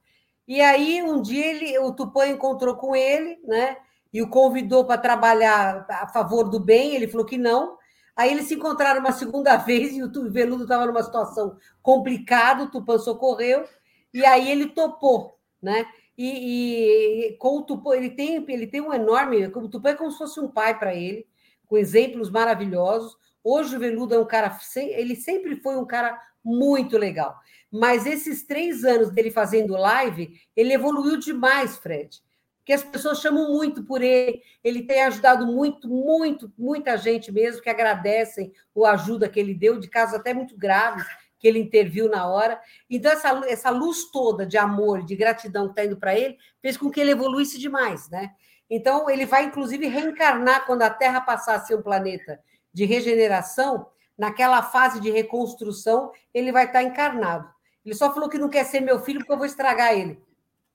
E 0.48 0.60
aí, 0.60 1.02
um 1.02 1.22
dia, 1.22 1.46
ele, 1.46 1.78
o 1.78 1.92
Tupã 1.92 2.26
encontrou 2.26 2.76
com 2.76 2.96
ele, 2.96 3.38
né? 3.44 3.76
E 4.12 4.20
o 4.20 4.28
convidou 4.28 4.84
para 4.84 5.00
trabalhar 5.00 5.86
a 5.88 6.06
favor 6.08 6.50
do 6.50 6.60
bem. 6.60 6.94
Ele 6.94 7.08
falou 7.08 7.26
que 7.26 7.38
não. 7.38 7.78
Aí 8.14 8.30
eles 8.30 8.46
se 8.46 8.54
encontraram 8.54 9.00
uma 9.00 9.12
segunda 9.12 9.56
vez 9.58 9.96
e 9.96 10.02
o 10.02 10.30
Veludo 10.30 10.64
estava 10.64 10.86
numa 10.86 11.02
situação 11.02 11.56
complicada. 11.82 12.64
O 12.64 12.70
Tupã 12.70 12.98
socorreu. 12.98 13.64
E 14.12 14.24
aí 14.24 14.50
ele 14.50 14.66
topou, 14.66 15.38
né? 15.60 15.86
E, 16.16 17.30
e, 17.30 17.36
com 17.38 17.58
o 17.58 17.62
Tupã, 17.62 17.96
ele 17.96 18.10
tem, 18.10 18.44
ele 18.48 18.66
tem 18.66 18.80
um 18.80 18.92
enorme. 18.92 19.46
O 19.46 19.68
Tupã 19.68 19.90
é 19.90 19.94
como 19.94 20.10
se 20.10 20.18
fosse 20.18 20.38
um 20.38 20.48
pai 20.48 20.78
para 20.78 20.94
ele, 20.94 21.26
com 21.66 21.78
exemplos 21.78 22.30
maravilhosos. 22.30 23.16
Hoje 23.42 23.74
o 23.74 23.78
Veludo 23.78 24.14
é 24.14 24.18
um 24.18 24.26
cara. 24.26 24.56
Ele 24.76 25.16
sempre 25.16 25.56
foi 25.56 25.76
um 25.76 25.86
cara 25.86 26.20
muito 26.44 26.98
legal. 26.98 27.40
Mas 27.70 28.04
esses 28.04 28.42
três 28.46 28.84
anos 28.84 29.10
dele 29.10 29.30
fazendo 29.30 29.72
live, 29.72 30.38
ele 30.54 30.74
evoluiu 30.74 31.18
demais, 31.18 31.76
Fred. 31.78 32.22
Porque 32.62 32.72
as 32.72 32.84
pessoas 32.84 33.20
chamam 33.20 33.50
muito 33.50 33.82
por 33.82 34.00
ele. 34.00 34.40
Ele 34.62 34.82
tem 34.82 35.02
ajudado 35.02 35.44
muito, 35.44 35.88
muito, 35.88 36.52
muita 36.56 36.96
gente 36.96 37.32
mesmo 37.32 37.60
que 37.60 37.68
agradecem 37.68 38.52
a 38.84 38.90
ajuda 38.90 39.28
que 39.28 39.40
ele 39.40 39.52
deu, 39.52 39.80
de 39.80 39.88
casos 39.88 40.14
até 40.14 40.32
muito 40.32 40.56
graves 40.56 41.04
que 41.40 41.48
ele 41.48 41.58
interviu 41.58 42.08
na 42.08 42.28
hora. 42.28 42.60
Então, 42.88 43.10
essa, 43.10 43.28
essa 43.48 43.70
luz 43.70 44.10
toda 44.12 44.46
de 44.46 44.56
amor, 44.56 45.04
de 45.04 45.16
gratidão 45.16 45.64
que 45.64 45.72
está 45.72 45.84
indo 45.84 45.96
para 45.96 46.16
ele, 46.16 46.38
fez 46.60 46.76
com 46.76 46.88
que 46.88 47.00
ele 47.00 47.10
evoluísse 47.10 47.58
demais, 47.58 48.08
né? 48.08 48.30
Então, 48.70 49.10
ele 49.10 49.26
vai, 49.26 49.44
inclusive, 49.46 49.88
reencarnar 49.88 50.64
quando 50.64 50.82
a 50.82 50.90
Terra 50.90 51.20
passar 51.20 51.56
a 51.56 51.60
ser 51.60 51.74
um 51.74 51.82
planeta 51.82 52.38
de 52.72 52.84
regeneração, 52.84 53.88
naquela 54.16 54.62
fase 54.62 55.00
de 55.00 55.10
reconstrução, 55.10 56.12
ele 56.32 56.52
vai 56.52 56.66
estar 56.66 56.78
tá 56.78 56.84
encarnado. 56.84 57.50
Ele 57.84 57.94
só 57.94 58.14
falou 58.14 58.28
que 58.28 58.38
não 58.38 58.48
quer 58.48 58.64
ser 58.64 58.80
meu 58.80 59.00
filho 59.00 59.18
porque 59.18 59.32
eu 59.32 59.36
vou 59.36 59.46
estragar 59.46 59.92
ele. 59.92 60.22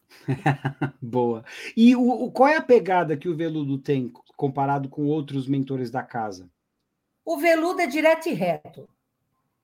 Boa. 1.01 1.43
E 1.75 1.95
o, 1.95 2.09
o, 2.09 2.31
qual 2.31 2.49
é 2.49 2.57
a 2.57 2.61
pegada 2.61 3.17
que 3.17 3.29
o 3.29 3.35
Veludo 3.35 3.77
tem 3.77 4.11
comparado 4.35 4.89
com 4.89 5.05
outros 5.05 5.47
mentores 5.47 5.89
da 5.89 6.03
casa? 6.03 6.49
O 7.25 7.37
Veludo 7.37 7.81
é 7.81 7.87
direto 7.87 8.29
e 8.29 8.33
reto. 8.33 8.87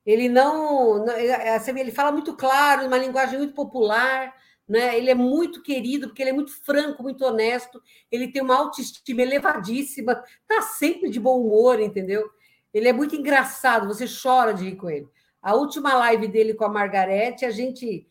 Ele 0.06 0.28
não, 0.28 1.08
é, 1.10 1.56
assim, 1.56 1.80
ele 1.80 1.91
fala 1.91 2.12
muito 2.12 2.36
claro, 2.36 2.86
uma 2.88 2.98
linguagem 2.98 3.38
muito 3.38 3.54
popular, 3.54 4.36
né? 4.68 4.98
Ele 4.98 5.10
é 5.10 5.16
muito 5.16 5.62
querido 5.62 6.08
porque 6.08 6.22
ele 6.22 6.32
é 6.32 6.34
muito 6.34 6.52
franco, 6.64 7.04
muito 7.04 7.24
honesto. 7.24 7.82
Ele 8.12 8.28
tem 8.28 8.41
uma 8.41 8.58
autoestima 8.58 9.22
elevadíssima, 9.22 10.22
tá 10.48 10.62
sempre 10.62 11.10
de 11.10 11.20
bom 11.20 11.39
humor, 11.39 11.80
entendeu? 11.80 12.30
Ele 12.74 12.89
é 12.89 12.94
muito 12.94 13.16
engraçado, 13.16 13.88
você 13.88 14.06
chora 14.06 14.54
de 14.54 14.66
rir 14.66 14.76
com 14.76 14.89
ele. 14.89 15.08
A 15.41 15.56
última 15.56 15.94
live 15.94 16.28
dele 16.28 16.54
com 16.54 16.66
a 16.66 16.70
Margarete, 16.70 17.46
a 17.46 17.52
gente 17.52 18.08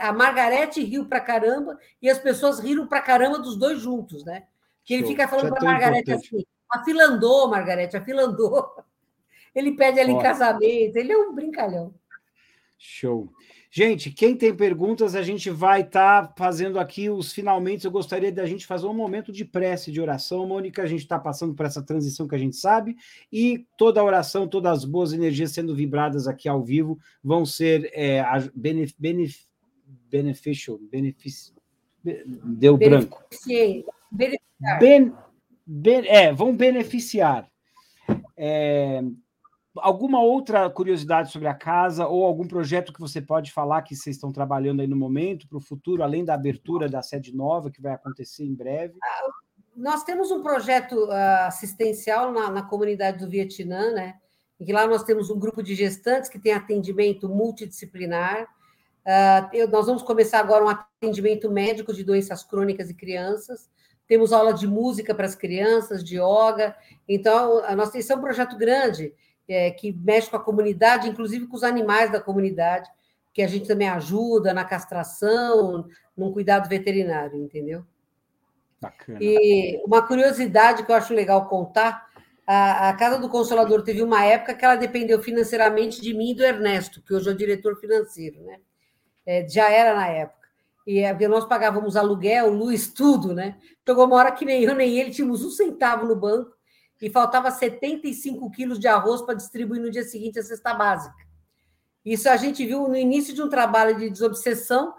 a 0.00 0.12
Margarete 0.12 0.82
riu 0.82 1.06
pra 1.06 1.20
caramba 1.20 1.78
e 2.00 2.08
as 2.08 2.18
pessoas 2.18 2.58
riram 2.58 2.86
pra 2.86 3.00
caramba 3.00 3.38
dos 3.38 3.56
dois 3.56 3.80
juntos, 3.80 4.24
né? 4.24 4.46
Que 4.84 4.94
ele 4.94 5.06
fica 5.06 5.28
falando 5.28 5.50
para 5.50 5.60
a 5.60 5.72
Margarete 5.72 6.12
assim: 6.12 6.44
afilandou, 6.70 7.48
Margarete, 7.48 7.96
afilandou. 7.96 8.74
Ele 9.54 9.74
pede 9.74 9.98
ela 9.98 10.10
em 10.10 10.18
casamento, 10.22 10.96
ele 10.96 11.10
é 11.10 11.16
um 11.16 11.34
brincalhão. 11.34 11.92
Show. 12.76 13.32
Gente, 13.70 14.10
quem 14.10 14.34
tem 14.34 14.54
perguntas, 14.54 15.14
a 15.14 15.22
gente 15.22 15.50
vai 15.50 15.82
estar 15.82 16.28
tá 16.28 16.34
fazendo 16.36 16.78
aqui 16.78 17.10
os 17.10 17.32
finalmente. 17.32 17.84
Eu 17.84 17.90
gostaria 17.90 18.32
da 18.32 18.46
gente 18.46 18.66
fazer 18.66 18.86
um 18.86 18.94
momento 18.94 19.30
de 19.30 19.44
prece, 19.44 19.92
de 19.92 20.00
oração. 20.00 20.46
Mônica, 20.46 20.82
a 20.82 20.86
gente 20.86 21.02
está 21.02 21.18
passando 21.18 21.54
por 21.54 21.66
essa 21.66 21.82
transição 21.82 22.26
que 22.26 22.34
a 22.34 22.38
gente 22.38 22.56
sabe, 22.56 22.96
e 23.30 23.66
toda 23.76 24.00
a 24.00 24.04
oração, 24.04 24.48
todas 24.48 24.78
as 24.78 24.84
boas 24.84 25.12
energias 25.12 25.52
sendo 25.52 25.74
vibradas 25.74 26.26
aqui 26.26 26.48
ao 26.48 26.62
vivo 26.62 26.98
vão 27.22 27.44
ser 27.44 27.90
é, 27.92 28.22
benef, 28.54 28.94
benef, 28.98 29.46
beneficial, 30.10 30.78
benefício. 30.78 31.54
Deu 32.02 32.78
branco. 32.78 33.22
Beneficiar. 34.10 34.78
Ben, 34.80 35.12
ben, 35.66 36.06
é, 36.06 36.32
vão 36.32 36.56
beneficiar. 36.56 37.46
É, 38.34 39.02
alguma 39.82 40.20
outra 40.20 40.68
curiosidade 40.70 41.30
sobre 41.30 41.48
a 41.48 41.54
casa 41.54 42.06
ou 42.06 42.24
algum 42.24 42.46
projeto 42.46 42.92
que 42.92 43.00
você 43.00 43.20
pode 43.20 43.52
falar 43.52 43.82
que 43.82 43.94
vocês 43.94 44.16
estão 44.16 44.32
trabalhando 44.32 44.80
aí 44.80 44.86
no 44.86 44.96
momento 44.96 45.46
para 45.48 45.58
o 45.58 45.60
futuro, 45.60 46.02
além 46.02 46.24
da 46.24 46.34
abertura 46.34 46.88
da 46.88 47.02
sede 47.02 47.34
nova 47.34 47.70
que 47.70 47.80
vai 47.80 47.92
acontecer 47.92 48.44
em 48.44 48.54
breve? 48.54 48.94
Ah, 49.02 49.28
nós 49.76 50.02
temos 50.04 50.30
um 50.30 50.42
projeto 50.42 50.94
uh, 51.06 51.46
assistencial 51.46 52.32
na, 52.32 52.50
na, 52.50 52.62
comunidade 52.62 53.18
do 53.18 53.30
Vietnã, 53.30 53.92
né? 53.92 54.16
Em 54.60 54.64
que 54.64 54.72
lá 54.72 54.86
nós 54.86 55.04
temos 55.04 55.30
um 55.30 55.38
grupo 55.38 55.62
de 55.62 55.74
gestantes 55.74 56.28
que 56.28 56.38
tem 56.38 56.52
atendimento 56.52 57.28
multidisciplinar. 57.28 58.48
Eu, 59.52 59.68
nós 59.68 59.86
vamos 59.86 60.02
começar 60.02 60.40
agora 60.40 60.64
um 60.64 60.68
atendimento 60.68 61.48
médico 61.48 61.94
de 61.94 62.04
doenças 62.04 62.42
crônicas 62.42 62.90
e 62.90 62.94
crianças. 62.94 63.70
Temos 64.08 64.32
aula 64.32 64.52
de 64.52 64.66
música 64.66 65.14
para 65.14 65.26
as 65.26 65.36
crianças, 65.36 66.02
de 66.02 66.16
yoga. 66.16 66.76
Então, 67.08 67.62
a 67.64 67.76
nossa, 67.76 67.96
esse 67.98 68.12
é 68.12 68.16
um 68.16 68.20
projeto 68.20 68.58
grande 68.58 69.14
é, 69.48 69.70
que 69.70 69.92
mexe 69.92 70.28
com 70.28 70.36
a 70.36 70.42
comunidade, 70.42 71.08
inclusive 71.08 71.46
com 71.46 71.56
os 71.56 71.64
animais 71.64 72.12
da 72.12 72.20
comunidade, 72.20 72.88
que 73.32 73.42
a 73.42 73.48
gente 73.48 73.66
também 73.66 73.88
ajuda 73.88 74.52
na 74.52 74.64
castração, 74.64 75.86
num 76.16 76.32
cuidado 76.32 76.68
veterinário, 76.68 77.42
entendeu? 77.42 77.84
Bacana. 78.80 79.18
E 79.20 79.80
uma 79.84 80.06
curiosidade 80.06 80.84
que 80.84 80.90
eu 80.90 80.96
acho 80.96 81.14
legal 81.14 81.48
contar: 81.48 82.08
a, 82.46 82.90
a, 82.90 82.92
Casa 82.94 83.18
do 83.18 83.28
Consolador 83.28 83.82
teve 83.82 84.02
uma 84.02 84.24
época 84.24 84.54
que 84.54 84.64
ela 84.64 84.76
dependeu 84.76 85.22
financeiramente 85.22 86.00
de 86.00 86.12
mim 86.14 86.32
e 86.32 86.34
do 86.34 86.44
Ernesto, 86.44 87.02
que 87.02 87.14
hoje 87.14 87.28
é 87.28 87.32
o 87.32 87.36
diretor 87.36 87.76
financeiro, 87.76 88.42
né? 88.42 88.58
É, 89.24 89.48
já 89.48 89.70
era 89.70 89.94
na 89.94 90.08
época. 90.08 90.48
E 90.86 91.00
é, 91.00 91.28
nós 91.28 91.44
pagávamos 91.44 91.96
aluguel, 91.96 92.50
luz, 92.50 92.88
tudo, 92.88 93.34
né? 93.34 93.56
Chegou 93.86 94.06
uma 94.06 94.16
hora 94.16 94.32
que 94.32 94.44
nem 94.44 94.62
eu 94.62 94.74
nem 94.74 94.98
ele 94.98 95.10
tínhamos 95.10 95.44
um 95.44 95.50
centavo 95.50 96.06
no 96.06 96.16
banco 96.16 96.57
e 97.00 97.10
faltava 97.10 97.50
75 97.50 98.50
quilos 98.50 98.78
de 98.78 98.88
arroz 98.88 99.22
para 99.22 99.34
distribuir 99.34 99.80
no 99.80 99.90
dia 99.90 100.02
seguinte 100.02 100.38
a 100.38 100.42
cesta 100.42 100.74
básica. 100.74 101.16
Isso 102.04 102.28
a 102.28 102.36
gente 102.36 102.64
viu 102.64 102.88
no 102.88 102.96
início 102.96 103.34
de 103.34 103.42
um 103.42 103.48
trabalho 103.48 103.96
de 103.96 104.08
desobsessão, 104.08 104.94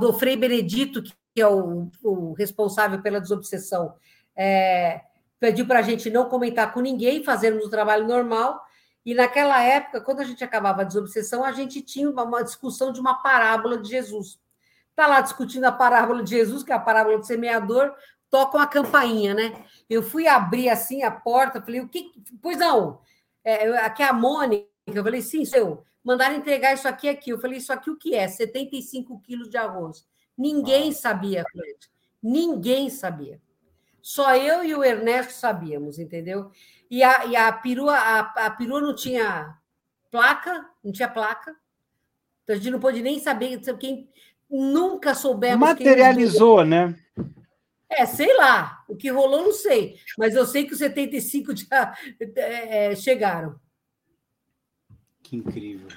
o 0.00 0.12
Frei 0.14 0.36
Benedito, 0.36 1.02
que 1.02 1.40
é 1.40 1.46
o, 1.46 1.90
o 2.02 2.32
responsável 2.32 3.00
pela 3.02 3.20
desobsessão, 3.20 3.94
é, 4.34 5.02
pediu 5.38 5.66
para 5.66 5.80
a 5.80 5.82
gente 5.82 6.10
não 6.10 6.28
comentar 6.28 6.72
com 6.72 6.80
ninguém, 6.80 7.22
fazermos 7.22 7.66
o 7.66 7.70
trabalho 7.70 8.06
normal. 8.06 8.60
E 9.04 9.14
naquela 9.14 9.62
época, 9.62 10.00
quando 10.00 10.20
a 10.20 10.24
gente 10.24 10.42
acabava 10.42 10.82
a 10.82 10.84
desobsessão, 10.84 11.44
a 11.44 11.52
gente 11.52 11.80
tinha 11.82 12.10
uma, 12.10 12.24
uma 12.24 12.42
discussão 12.42 12.92
de 12.92 13.00
uma 13.00 13.22
parábola 13.22 13.78
de 13.78 13.88
Jesus. 13.88 14.38
Está 14.90 15.06
lá 15.06 15.20
discutindo 15.20 15.64
a 15.64 15.72
parábola 15.72 16.22
de 16.22 16.30
Jesus, 16.30 16.62
que 16.62 16.72
é 16.72 16.74
a 16.74 16.80
parábola 16.80 17.18
do 17.18 17.26
semeador, 17.26 17.92
tocam 18.30 18.60
a 18.60 18.66
campainha, 18.66 19.34
né? 19.34 19.64
Eu 19.88 20.02
fui 20.02 20.26
abrir 20.26 20.68
assim 20.68 21.02
a 21.02 21.10
porta, 21.10 21.62
falei, 21.62 21.80
o 21.80 21.88
que. 21.88 22.12
Pois 22.42 22.58
não, 22.58 23.00
é, 23.44 23.78
aqui 23.78 24.02
é 24.02 24.06
a 24.06 24.12
Mônica, 24.12 24.68
eu 24.86 25.02
falei, 25.02 25.22
sim, 25.22 25.44
seu. 25.44 25.82
Mandaram 26.04 26.36
entregar 26.36 26.74
isso 26.74 26.88
aqui 26.88 27.08
aqui. 27.08 27.30
Eu 27.30 27.38
falei, 27.38 27.58
isso 27.58 27.72
aqui 27.72 27.90
o 27.90 27.96
que 27.96 28.14
é? 28.14 28.26
75 28.28 29.20
quilos 29.20 29.48
de 29.48 29.56
arroz. 29.56 30.06
Ninguém 30.36 30.92
sabia, 30.92 31.44
Fred. 31.52 31.78
Ninguém 32.22 32.88
sabia. 32.88 33.40
Só 34.00 34.34
eu 34.36 34.64
e 34.64 34.74
o 34.74 34.84
Ernesto 34.84 35.32
sabíamos, 35.32 35.98
entendeu? 35.98 36.50
E 36.90 37.02
a, 37.02 37.26
e 37.26 37.36
a 37.36 37.52
perua, 37.52 37.94
a, 37.94 38.46
a 38.46 38.50
perua 38.50 38.80
não 38.80 38.94
tinha 38.94 39.58
placa, 40.10 40.66
não 40.82 40.92
tinha 40.92 41.08
placa. 41.08 41.54
Então 42.42 42.56
a 42.56 42.58
gente 42.58 42.70
não 42.70 42.80
pôde 42.80 43.02
nem 43.02 43.18
saber 43.18 43.60
quem 43.78 44.08
nunca 44.48 45.14
soubemos. 45.14 45.60
Materializou, 45.60 46.58
quem... 46.58 46.68
né? 46.68 46.98
É, 47.90 48.04
sei 48.06 48.36
lá. 48.36 48.84
O 48.88 48.96
que 48.96 49.10
rolou, 49.10 49.44
não 49.44 49.52
sei. 49.52 49.96
Mas 50.16 50.34
eu 50.34 50.46
sei 50.46 50.64
que 50.64 50.72
os 50.72 50.78
75 50.78 51.56
já 51.56 51.96
é, 52.36 52.94
chegaram. 52.94 53.58
Que 55.22 55.36
incrível. 55.36 55.88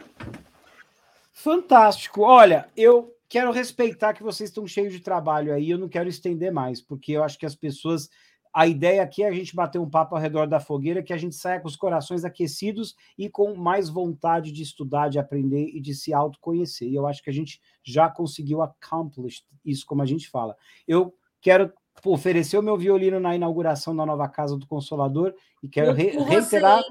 Fantástico. 1.32 2.22
Olha, 2.22 2.70
eu 2.76 3.16
quero 3.28 3.52
respeitar 3.52 4.14
que 4.14 4.24
vocês 4.24 4.50
estão 4.50 4.68
cheios 4.68 4.94
de 4.94 5.00
trabalho 5.00 5.54
aí. 5.54 5.70
Eu 5.70 5.78
não 5.78 5.90
quero 5.90 6.10
estender 6.10 6.52
mais, 6.52 6.82
porque 6.82 7.14
eu 7.14 7.24
acho 7.24 7.38
que 7.38 7.46
as 7.46 7.56
pessoas 7.56 8.10
a 8.54 8.68
ideia 8.68 9.02
aqui 9.02 9.24
é 9.24 9.30
a 9.30 9.32
gente 9.32 9.56
bater 9.56 9.80
um 9.80 9.90
papo 9.90 10.14
ao 10.14 10.22
redor 10.22 10.46
da 10.46 10.60
fogueira, 10.60 11.02
que 11.02 11.14
a 11.14 11.18
gente 11.18 11.36
saia 11.36 11.60
com 11.60 11.68
os 11.68 11.78
corações 11.78 12.26
aquecidos 12.26 12.96
e 13.18 13.30
com 13.30 13.56
mais 13.56 13.88
vontade 13.88 14.52
de 14.52 14.62
estudar, 14.62 15.10
de 15.10 15.18
aprender 15.18 15.70
e 15.74 15.80
de 15.80 15.96
se 15.96 16.14
autoconhecer. 16.14 16.90
E 16.90 16.96
eu 16.96 17.08
acho 17.08 17.24
que 17.24 17.30
a 17.30 17.34
gente 17.34 17.62
já 17.82 18.10
conseguiu 18.10 18.62
accomplish 18.62 19.46
isso, 19.64 19.86
como 19.86 20.02
a 20.02 20.06
gente 20.06 20.30
fala. 20.30 20.58
Eu 20.86 21.16
quero 21.40 21.72
oferecer 22.06 22.58
o 22.58 22.64
meu 22.64 22.78
violino 22.78 23.20
na 23.20 23.36
inauguração 23.36 23.96
da 23.96 24.06
nova 24.06 24.28
Casa 24.28 24.58
do 24.58 24.68
Consolador 24.68 25.34
e 25.62 25.68
quero 25.68 25.94
re 25.94 26.10
reiterar 26.12 26.84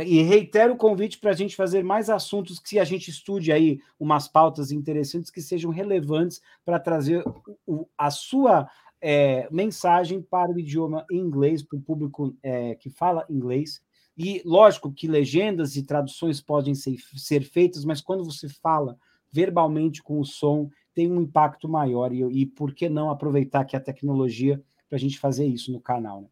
e 0.00 0.20
reitero 0.22 0.74
o 0.74 0.76
convite 0.76 1.18
para 1.18 1.30
a 1.30 1.34
gente 1.34 1.56
fazer 1.56 1.82
mais 1.82 2.10
assuntos 2.10 2.58
que 2.58 2.78
a 2.78 2.84
gente 2.84 3.08
estude 3.08 3.50
aí 3.50 3.80
umas 3.98 4.28
pautas 4.28 4.70
interessantes 4.70 5.30
que 5.30 5.40
sejam 5.40 5.70
relevantes 5.70 6.42
para 6.62 6.78
trazer 6.78 7.24
o, 7.66 7.88
a 7.96 8.10
sua 8.10 8.68
é, 9.00 9.48
mensagem 9.50 10.20
para 10.20 10.52
o 10.52 10.58
idioma 10.58 11.06
inglês, 11.10 11.62
para 11.62 11.78
o 11.78 11.80
público 11.80 12.36
é, 12.42 12.74
que 12.74 12.90
fala 12.90 13.24
inglês. 13.30 13.80
E 14.16 14.42
lógico 14.44 14.92
que 14.92 15.06
legendas 15.06 15.76
e 15.76 15.82
traduções 15.82 16.40
podem 16.40 16.74
ser, 16.74 16.96
ser 17.16 17.42
feitas, 17.42 17.84
mas 17.84 18.00
quando 18.00 18.24
você 18.24 18.48
fala 18.48 18.98
verbalmente 19.32 20.02
com 20.02 20.20
o 20.20 20.24
som, 20.24 20.68
tem 20.98 21.12
um 21.12 21.20
impacto 21.20 21.68
maior. 21.68 22.12
E, 22.12 22.22
e 22.40 22.44
por 22.44 22.74
que 22.74 22.88
não 22.88 23.08
aproveitar 23.08 23.64
que 23.64 23.76
a 23.76 23.80
tecnologia 23.80 24.60
para 24.88 24.96
a 24.96 24.98
gente 24.98 25.16
fazer 25.16 25.46
isso 25.46 25.70
no 25.70 25.80
canal? 25.80 26.22
Né? 26.22 26.28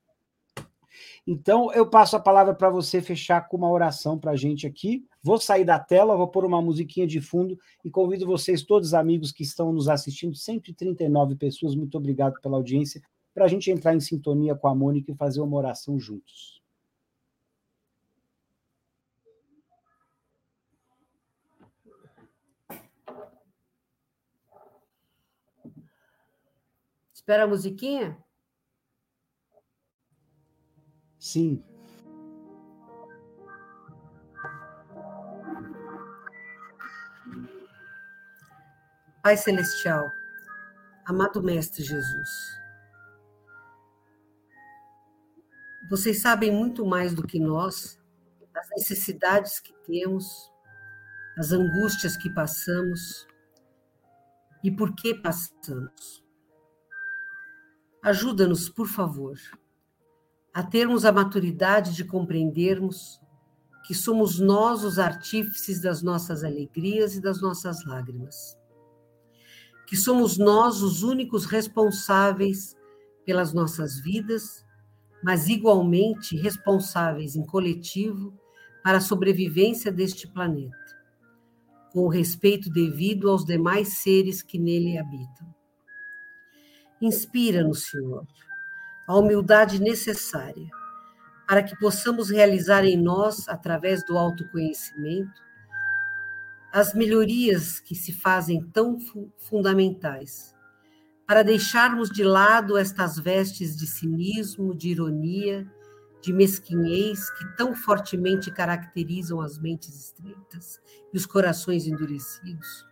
Então, 1.25 1.73
eu 1.73 1.89
passo 1.89 2.17
a 2.17 2.21
palavra 2.21 2.53
para 2.53 2.69
você 2.69 3.01
fechar 3.01 3.43
com 3.43 3.59
uma 3.59 3.71
oração 3.71 4.19
para 4.19 4.33
a 4.33 4.37
gente 4.37 4.67
aqui. 4.67 5.07
Vou 5.23 5.39
sair 5.39 5.65
da 5.65 5.79
tela, 5.79 6.17
vou 6.17 6.27
pôr 6.27 6.45
uma 6.45 6.61
musiquinha 6.61 7.07
de 7.07 7.21
fundo 7.21 7.57
e 7.85 7.91
convido 7.91 8.27
vocês, 8.27 8.65
todos 8.65 8.89
os 8.89 8.95
amigos 8.95 9.31
que 9.31 9.45
estão 9.45 9.73
nos 9.73 9.89
assistindo, 9.89 10.35
139 10.35 11.37
pessoas, 11.37 11.77
muito 11.77 11.97
obrigado 11.97 12.41
pela 12.41 12.57
audiência, 12.57 13.01
para 13.33 13.45
a 13.45 13.49
gente 13.49 13.71
entrar 13.71 13.95
em 13.95 14.01
sintonia 14.01 14.57
com 14.57 14.67
a 14.67 14.75
Mônica 14.75 15.13
e 15.13 15.15
fazer 15.15 15.41
uma 15.43 15.57
oração 15.57 15.97
juntos. 15.97 16.56
Espera 27.27 27.43
a 27.43 27.49
musiquinha? 27.49 28.17
Sim. 31.19 31.61
Pai 39.25 39.37
Celestial, 39.37 40.09
amado 41.05 41.43
Mestre 41.43 41.83
Jesus, 41.83 42.31
vocês 45.91 46.23
sabem 46.23 46.53
muito 46.53 46.87
mais 46.87 47.13
do 47.13 47.27
que 47.27 47.41
nós 47.41 48.01
as 48.55 48.69
necessidades 48.71 49.59
que 49.59 49.75
temos, 49.83 50.49
as 51.37 51.51
angústias 51.51 52.17
que 52.17 52.33
passamos 52.33 53.27
e 54.63 54.71
por 54.71 54.95
que 54.95 55.13
passamos. 55.13 56.26
Ajuda-nos, 58.07 58.69
por 58.69 58.87
favor 58.87 59.37
a 60.55 60.63
termos 60.63 61.05
a 61.05 61.11
maturidade 61.11 61.93
de 61.93 62.05
compreendermos 62.05 63.21
que 63.85 63.93
somos 63.93 64.39
nós 64.39 64.85
os 64.85 64.97
artífices 64.97 65.83
das 65.83 66.05
nossas 66.05 66.45
alegrias 66.45 67.17
e 67.17 67.21
das 67.21 67.43
nossas 67.43 67.85
lágrimas. 67.85 68.57
Que 69.89 69.97
somos 69.97 70.39
nós 70.39 70.83
os 70.83 71.03
únicos 71.03 71.47
responsáveis 71.47 72.77
pelas 73.25 73.53
nossas 73.53 73.99
vidas, 73.99 74.65
mas 75.21 75.49
igualmente 75.49 76.37
responsáveis 76.37 77.35
em 77.35 77.45
coletivo 77.45 78.33
para 78.85 78.99
a 78.99 79.03
sobrevivência 79.03 79.91
deste 79.91 80.29
planeta, 80.29 80.79
com 81.93 82.03
o 82.03 82.09
respeito 82.09 82.71
devido 82.71 83.29
aos 83.29 83.45
demais 83.45 83.99
seres 83.99 84.43
que 84.43 84.61
nele 84.61 84.97
habitam. 84.97 85.56
Inspira-nos, 87.01 87.89
Senhor, 87.91 88.27
a 89.07 89.17
humildade 89.17 89.81
necessária 89.81 90.69
para 91.47 91.63
que 91.63 91.77
possamos 91.79 92.29
realizar 92.29 92.85
em 92.85 92.97
nós, 92.97 93.49
através 93.49 94.05
do 94.05 94.19
autoconhecimento, 94.19 95.41
as 96.73 96.93
melhorias 96.93 97.79
que 97.79 97.95
se 97.95 98.13
fazem 98.13 98.61
tão 98.71 98.99
fundamentais, 99.39 100.55
para 101.27 101.43
deixarmos 101.43 102.11
de 102.11 102.25
lado 102.25 102.77
estas 102.77 103.19
vestes 103.19 103.77
de 103.77 103.87
cinismo, 103.87 104.75
de 104.75 104.91
ironia, 104.91 105.67
de 106.21 106.33
mesquinhez 106.33 107.31
que 107.31 107.57
tão 107.57 107.75
fortemente 107.75 108.51
caracterizam 108.51 109.41
as 109.41 109.59
mentes 109.59 109.95
estreitas 109.95 110.81
e 111.13 111.17
os 111.17 111.25
corações 111.25 111.87
endurecidos, 111.87 112.85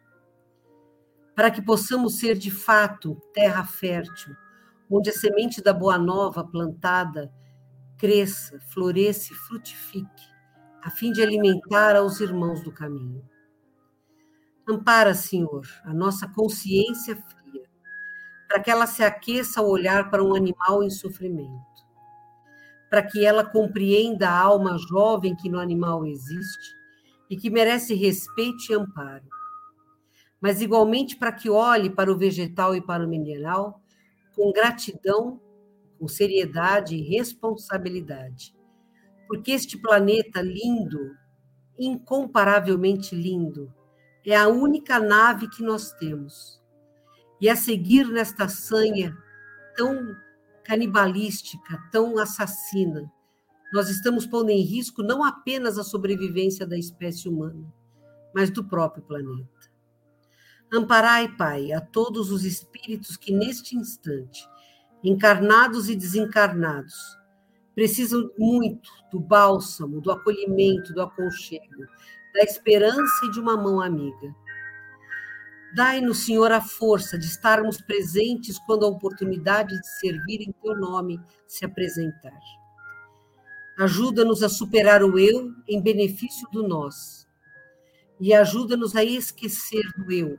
para 1.35 1.51
que 1.51 1.63
possamos 1.63 2.19
ser 2.19 2.37
de 2.37 2.51
fato 2.51 3.21
terra 3.33 3.65
fértil 3.65 4.35
onde 4.91 5.11
a 5.11 5.13
semente 5.13 5.63
da 5.63 5.73
boa 5.73 5.99
nova 5.99 6.45
plantada 6.45 7.33
cresça, 7.97 8.61
floresça 8.73 9.33
e 9.33 9.37
frutifique, 9.37 10.25
a 10.83 10.91
fim 10.91 11.13
de 11.13 11.23
alimentar 11.23 11.97
aos 11.97 12.21
irmãos 12.21 12.63
do 12.63 12.73
caminho. 12.73 13.25
Ampara, 14.69 15.15
Senhor, 15.15 15.67
a 15.85 15.93
nossa 15.93 16.29
consciência 16.29 17.17
fria, 17.17 17.65
para 18.49 18.61
que 18.61 18.71
ela 18.71 18.87
se 18.87 19.03
aqueça 19.03 19.61
ao 19.61 19.69
olhar 19.69 20.11
para 20.11 20.23
um 20.23 20.35
animal 20.35 20.83
em 20.83 20.91
sofrimento, 20.91 21.51
para 22.91 23.03
que 23.03 23.25
ela 23.25 23.45
compreenda 23.45 24.29
a 24.29 24.39
alma 24.39 24.77
jovem 24.79 25.35
que 25.35 25.49
no 25.49 25.59
animal 25.59 26.07
existe 26.07 26.75
e 27.29 27.37
que 27.37 27.51
merece 27.51 27.95
respeito 27.95 28.71
e 28.71 28.75
amparo, 28.75 29.25
mas 30.45 30.61
igualmente 30.61 31.17
para 31.17 31.33
que 31.33 31.49
olhe 31.49 31.89
para 31.89 32.13
o 32.13 32.19
vegetal 32.19 32.77
e 32.77 32.81
para 32.83 33.03
o 33.03 33.09
mineral 33.09 33.81
com 34.37 34.53
gratidão, 34.53 35.41
com 35.99 36.07
seriedade 36.07 36.95
e 36.95 37.01
responsabilidade. 37.01 38.55
Porque 39.27 39.53
este 39.53 39.79
planeta 39.79 40.43
lindo, 40.43 41.17
incomparavelmente 41.79 43.15
lindo, 43.15 43.73
é 44.23 44.37
a 44.37 44.47
única 44.47 44.99
nave 44.99 45.49
que 45.49 45.63
nós 45.63 45.93
temos. 45.93 46.63
E 47.41 47.49
a 47.49 47.57
seguir 47.57 48.07
nesta 48.07 48.47
sanha 48.47 49.17
tão 49.75 50.15
canibalística, 50.63 51.83
tão 51.91 52.19
assassina, 52.19 53.11
nós 53.73 53.89
estamos 53.89 54.27
pondo 54.27 54.51
em 54.51 54.61
risco 54.61 55.03
não 55.03 55.25
apenas 55.25 55.79
a 55.79 55.83
sobrevivência 55.83 56.67
da 56.67 56.77
espécie 56.77 57.31
humana, 57.31 57.73
mas 58.35 58.51
do 58.51 58.63
próprio 58.63 59.03
planeta. 59.05 59.54
Amparai, 60.73 61.29
Pai, 61.37 61.73
a 61.73 61.81
todos 61.81 62.31
os 62.31 62.45
espíritos 62.45 63.17
que 63.17 63.33
neste 63.33 63.77
instante, 63.77 64.49
encarnados 65.03 65.89
e 65.89 65.95
desencarnados, 65.95 66.95
precisam 67.75 68.31
muito 68.39 68.91
do 69.13 69.21
bálsamo, 69.21 70.01
do 70.01 70.11
acolhimento, 70.11 70.93
do 70.93 71.03
aconchego, 71.03 71.85
da 72.33 72.43
esperança 72.43 73.27
e 73.27 73.31
de 73.31 73.39
uma 73.39 73.57
mão 73.57 73.81
amiga. 73.81 74.35
Dai-nos, 75.75 76.25
Senhor, 76.25 76.51
a 76.53 76.61
força 76.61 77.19
de 77.19 77.27
estarmos 77.27 77.81
presentes 77.81 78.59
quando 78.61 78.85
a 78.85 78.89
oportunidade 78.89 79.77
de 79.77 80.01
servir 80.01 80.41
em 80.41 80.53
Teu 80.63 80.77
nome 80.77 81.21
se 81.47 81.65
apresentar. 81.65 82.41
Ajuda-nos 83.79 84.43
a 84.43 84.49
superar 84.49 85.03
o 85.03 85.19
eu 85.19 85.53
em 85.69 85.83
benefício 85.83 86.49
do 86.53 86.67
nós. 86.67 87.27
E 88.21 88.33
ajuda-nos 88.33 88.95
a 88.95 89.03
esquecer 89.03 89.83
do 89.97 90.13
eu 90.13 90.39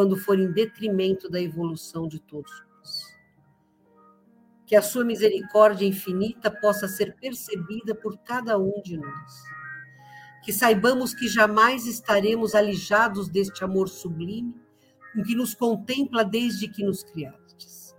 quando 0.00 0.16
for 0.16 0.40
em 0.40 0.50
detrimento 0.50 1.28
da 1.28 1.38
evolução 1.38 2.08
de 2.08 2.18
todos 2.18 2.50
nós. 2.50 3.18
Que 4.64 4.74
a 4.74 4.80
sua 4.80 5.04
misericórdia 5.04 5.84
infinita 5.84 6.50
possa 6.50 6.88
ser 6.88 7.14
percebida 7.16 7.94
por 7.94 8.16
cada 8.20 8.56
um 8.58 8.80
de 8.80 8.96
nós. 8.96 9.42
Que 10.42 10.54
saibamos 10.54 11.12
que 11.12 11.28
jamais 11.28 11.86
estaremos 11.86 12.54
alijados 12.54 13.28
deste 13.28 13.62
amor 13.62 13.90
sublime 13.90 14.58
com 15.12 15.22
que 15.22 15.34
nos 15.34 15.52
contempla 15.52 16.24
desde 16.24 16.66
que 16.66 16.82
nos 16.82 17.02
criastes. 17.02 17.94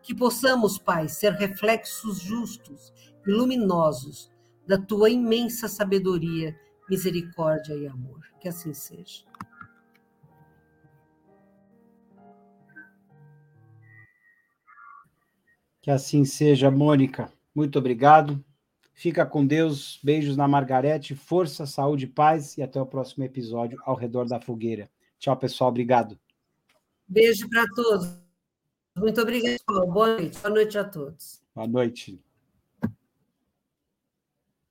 Que 0.00 0.14
possamos, 0.14 0.78
Pai, 0.78 1.08
ser 1.08 1.32
reflexos 1.32 2.20
justos 2.20 2.92
e 3.26 3.32
luminosos 3.32 4.30
da 4.64 4.78
tua 4.78 5.10
imensa 5.10 5.66
sabedoria, 5.66 6.56
misericórdia 6.88 7.74
e 7.74 7.88
amor. 7.88 8.20
Que 8.40 8.48
assim 8.48 8.72
seja. 8.72 9.24
Que 15.82 15.90
assim 15.90 16.24
seja, 16.24 16.70
Mônica. 16.70 17.30
Muito 17.54 17.78
obrigado. 17.78 18.42
Fica 18.94 19.26
com 19.26 19.44
Deus. 19.44 19.98
Beijos 20.02 20.36
na 20.36 20.46
Margarete. 20.46 21.14
Força, 21.14 21.66
saúde, 21.66 22.06
paz 22.06 22.56
e 22.56 22.62
até 22.62 22.80
o 22.80 22.86
próximo 22.86 23.24
episódio 23.24 23.78
ao 23.84 23.96
redor 23.96 24.26
da 24.26 24.40
fogueira. 24.40 24.88
Tchau, 25.18 25.36
pessoal. 25.36 25.70
Obrigado. 25.70 26.18
Beijo 27.06 27.48
para 27.50 27.66
todos. 27.74 28.08
Muito 28.96 29.20
obrigada. 29.20 29.58
Boa 29.66 30.16
noite. 30.16 30.38
Boa 30.38 30.54
noite 30.54 30.78
a 30.78 30.84
todos. 30.84 31.42
Boa 31.54 31.66
noite. 31.66 32.31